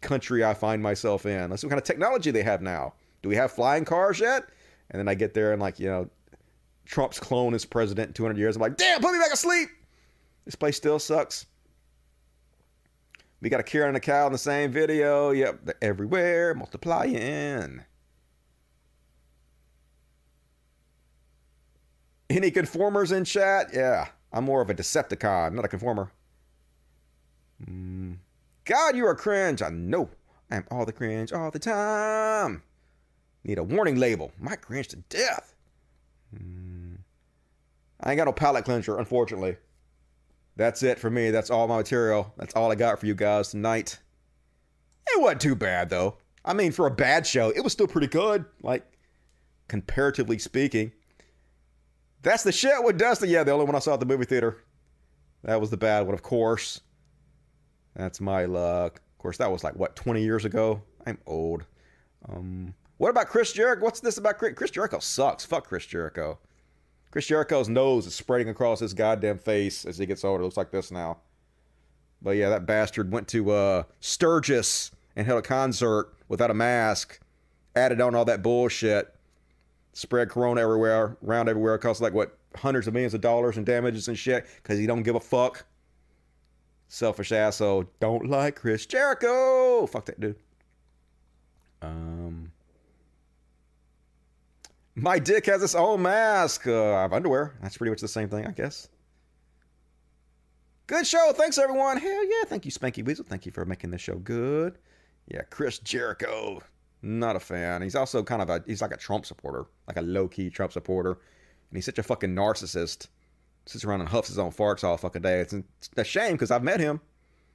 [0.00, 1.50] country I find myself in.
[1.50, 2.94] Let's see what kind of technology they have now.
[3.22, 4.48] Do we have flying cars yet?
[4.90, 6.10] And then I get there and like, you know,
[6.84, 8.56] Trump's clone is president in 200 years.
[8.56, 9.68] I'm like, damn, put me back asleep.
[10.44, 11.46] This place still sucks.
[13.40, 15.30] We got a Karen and a cow in the same video.
[15.30, 17.84] Yep, they're everywhere, multiplying.
[22.30, 23.70] Any conformers in chat?
[23.74, 26.12] Yeah, I'm more of a Decepticon, not a conformer.
[27.68, 28.18] Mm.
[28.64, 29.62] God, you are cringe.
[29.62, 30.08] I know.
[30.48, 32.62] I am all the cringe all the time.
[33.42, 34.30] Need a warning label.
[34.38, 35.56] My cringe to death.
[36.34, 36.98] Mm.
[38.00, 39.56] I ain't got no palate cleanser, unfortunately.
[40.56, 41.32] That's it for me.
[41.32, 42.32] That's all my material.
[42.36, 43.98] That's all I got for you guys tonight.
[45.08, 46.18] It wasn't too bad, though.
[46.44, 48.44] I mean, for a bad show, it was still pretty good.
[48.62, 48.86] Like,
[49.66, 50.92] comparatively speaking.
[52.22, 53.28] That's the shit with Dusty.
[53.28, 54.58] Yeah, the only one I saw at the movie theater.
[55.42, 56.80] That was the bad one, of course.
[57.94, 58.96] That's my luck.
[58.96, 60.82] Of course, that was like, what, 20 years ago?
[61.06, 61.64] I'm old.
[62.28, 63.82] Um, what about Chris Jericho?
[63.82, 64.54] What's this about Chris?
[64.54, 65.44] Chris Jericho sucks.
[65.44, 66.38] Fuck Chris Jericho.
[67.10, 70.42] Chris Jericho's nose is spreading across his goddamn face as he gets older.
[70.42, 71.18] It looks like this now.
[72.22, 77.18] But yeah, that bastard went to uh, Sturgis and held a concert without a mask,
[77.74, 79.14] added on all that bullshit,
[79.92, 81.74] spread corona everywhere, around everywhere.
[81.74, 84.86] It costs like what hundreds of millions of dollars in damages and shit because he
[84.86, 85.64] don't give a fuck.
[86.88, 87.84] Selfish asshole.
[88.00, 89.86] Don't like Chris Jericho.
[89.86, 90.36] Fuck that dude.
[91.82, 92.52] Um.
[94.96, 96.66] My dick has its own mask.
[96.66, 97.54] Uh, I have underwear.
[97.62, 98.88] That's pretty much the same thing, I guess.
[100.88, 101.32] Good show.
[101.34, 101.96] Thanks, everyone.
[101.96, 102.44] Hell yeah.
[102.46, 103.24] Thank you, Spanky Weasel.
[103.24, 104.76] Thank you for making this show good.
[105.28, 106.60] Yeah, Chris Jericho.
[107.02, 107.82] Not a fan.
[107.82, 110.72] He's also kind of a, he's like a Trump supporter, like a low key Trump
[110.72, 111.12] supporter.
[111.12, 113.08] And he's such a fucking narcissist.
[113.66, 115.40] Sits around and huffs his own farts all fucking day.
[115.40, 117.00] It's, it's a shame because I've met him.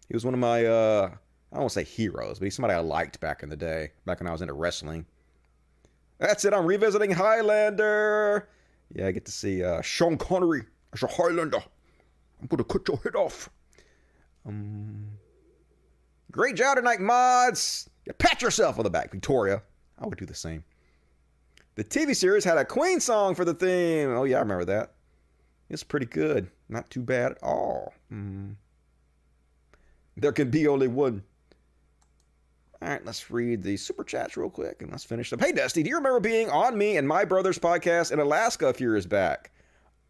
[0.08, 1.10] He was one of my, uh,
[1.52, 3.92] I don't want to say heroes, but he's somebody I liked back in the day,
[4.06, 5.06] back when I was into wrestling.
[6.20, 6.54] That's it.
[6.54, 8.48] I'm revisiting Highlander.
[8.94, 10.64] Yeah, I get to see uh, Sean Connery
[10.94, 11.64] as a Highlander.
[12.42, 13.50] I'm gonna cut your head off.
[14.46, 15.08] Um,
[16.32, 17.90] great job tonight, mods.
[18.14, 19.62] Pat yourself on the back, Victoria.
[20.00, 20.64] I would do the same.
[21.76, 24.10] The TV series had a Queen song for the theme.
[24.12, 24.94] Oh yeah, I remember that.
[25.70, 26.50] It's pretty good.
[26.70, 27.94] Not too bad at all.
[28.12, 28.56] Mm.
[30.18, 31.24] There can be only one
[32.82, 35.42] all right, let's read the super chats real quick and let's finish up.
[35.42, 38.74] Hey, Dusty, do you remember being on me and my brother's podcast in Alaska a
[38.74, 39.52] few years back?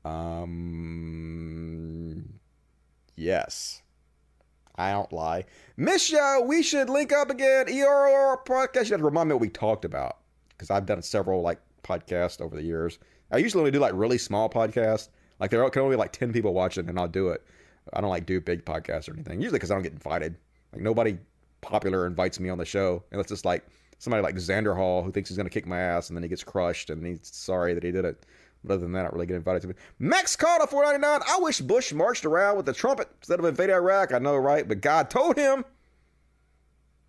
[0.04, 1.14] Um,
[3.16, 3.82] yes.
[4.78, 5.46] I don't lie.
[5.78, 6.40] Miss ya.
[6.40, 7.68] We should link up again.
[7.70, 8.86] ERR podcast.
[8.86, 10.18] You have to remind me what we talked about
[10.50, 13.00] because I've done several like podcasts over the years.
[13.32, 15.10] I usually only do like really small podcasts.
[15.40, 17.44] Like there can only be like ten people watching, and I'll do it.
[17.94, 19.42] I don't like do big podcasts or anything.
[19.42, 20.36] Usually because I don't get invited.
[20.74, 21.18] Like nobody
[21.62, 23.66] popular invites me on the show, and it's just like
[23.98, 26.44] somebody like Xander Hall who thinks he's gonna kick my ass, and then he gets
[26.44, 28.26] crushed, and he's sorry that he did it.
[28.66, 29.78] But other than that, I don't really get invited to it.
[30.00, 31.22] Max Carter, 499.
[31.28, 34.14] I wish Bush marched around with a trumpet instead of invading Iraq.
[34.14, 34.68] I know, right?
[34.68, 35.66] But God told him.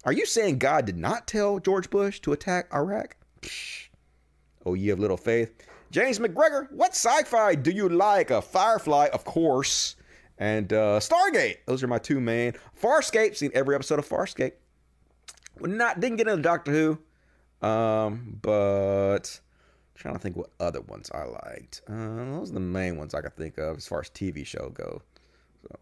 [0.05, 3.17] Are you saying God did not tell George Bush to attack Iraq?
[4.65, 5.67] Oh, ye of little faith.
[5.91, 8.31] James McGregor, what sci-fi do you like?
[8.31, 9.97] A Firefly, of course,
[10.39, 11.59] and uh, Stargate.
[11.67, 12.53] Those are my two main.
[12.81, 14.53] Farscape, seen every episode of Farscape.
[15.61, 19.41] Not didn't get into Doctor Who, um, but
[19.97, 21.83] trying to think what other ones I liked.
[21.89, 21.93] Uh,
[22.37, 25.03] those are the main ones I can think of as far as TV show go.
[25.63, 25.77] So,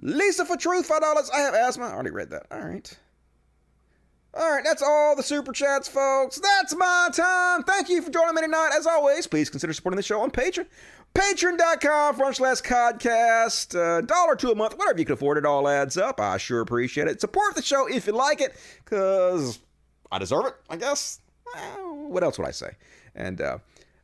[0.00, 1.30] Lisa for Truth, five dollars.
[1.30, 1.86] I have asthma.
[1.86, 2.46] I already read that.
[2.50, 2.98] All right.
[4.32, 6.38] All right, that's all the super chats, folks.
[6.38, 7.64] That's my time.
[7.64, 8.70] Thank you for joining me tonight.
[8.76, 10.66] As always, please consider supporting the show on Patreon.
[11.16, 13.74] Patreon.com front slash codcast.
[13.76, 15.36] Uh, dollar to a month, whatever you can afford.
[15.36, 16.20] It all adds up.
[16.20, 17.20] I sure appreciate it.
[17.20, 18.54] Support the show if you like it,
[18.84, 19.58] because
[20.12, 21.18] I deserve it, I guess.
[21.52, 22.70] Well, what else would I say?
[23.14, 23.58] And uh,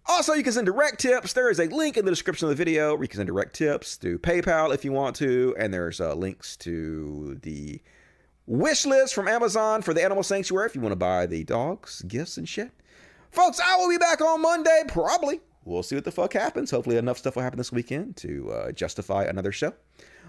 [0.06, 1.32] also, you can send direct tips.
[1.32, 3.54] There is a link in the description of the video where you can send direct
[3.54, 5.54] tips through PayPal if you want to.
[5.58, 7.80] And there's uh, links to the
[8.46, 12.02] wish list from Amazon for the Animal Sanctuary if you want to buy the dogs,
[12.02, 12.70] gifts, and shit.
[13.32, 15.40] Folks, I will be back on Monday, probably.
[15.64, 16.70] We'll see what the fuck happens.
[16.70, 19.74] Hopefully, enough stuff will happen this weekend to uh, justify another show.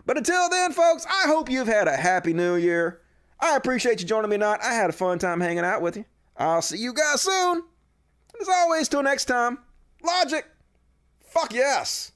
[0.05, 3.01] But until then, folks, I hope you've had a happy new year.
[3.39, 4.59] I appreciate you joining me tonight.
[4.63, 6.05] I had a fun time hanging out with you.
[6.37, 7.63] I'll see you guys soon.
[8.77, 9.57] As always, till next time,
[10.03, 10.45] logic.
[11.25, 12.11] Fuck yes.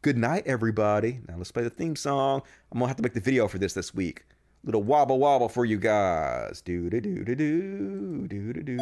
[0.00, 1.20] Good night, everybody.
[1.28, 2.40] Now let's play the theme song.
[2.72, 4.24] I'm gonna have to make the video for this this week.
[4.64, 6.62] Little wobble wobble for you guys.
[6.62, 8.78] Do do do do do do do do do.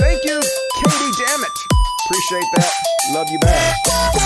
[0.00, 0.38] Thank you,
[0.84, 1.12] Katie.
[1.16, 1.58] Damn it.
[2.04, 2.72] Appreciate that.
[3.14, 4.17] Love you back.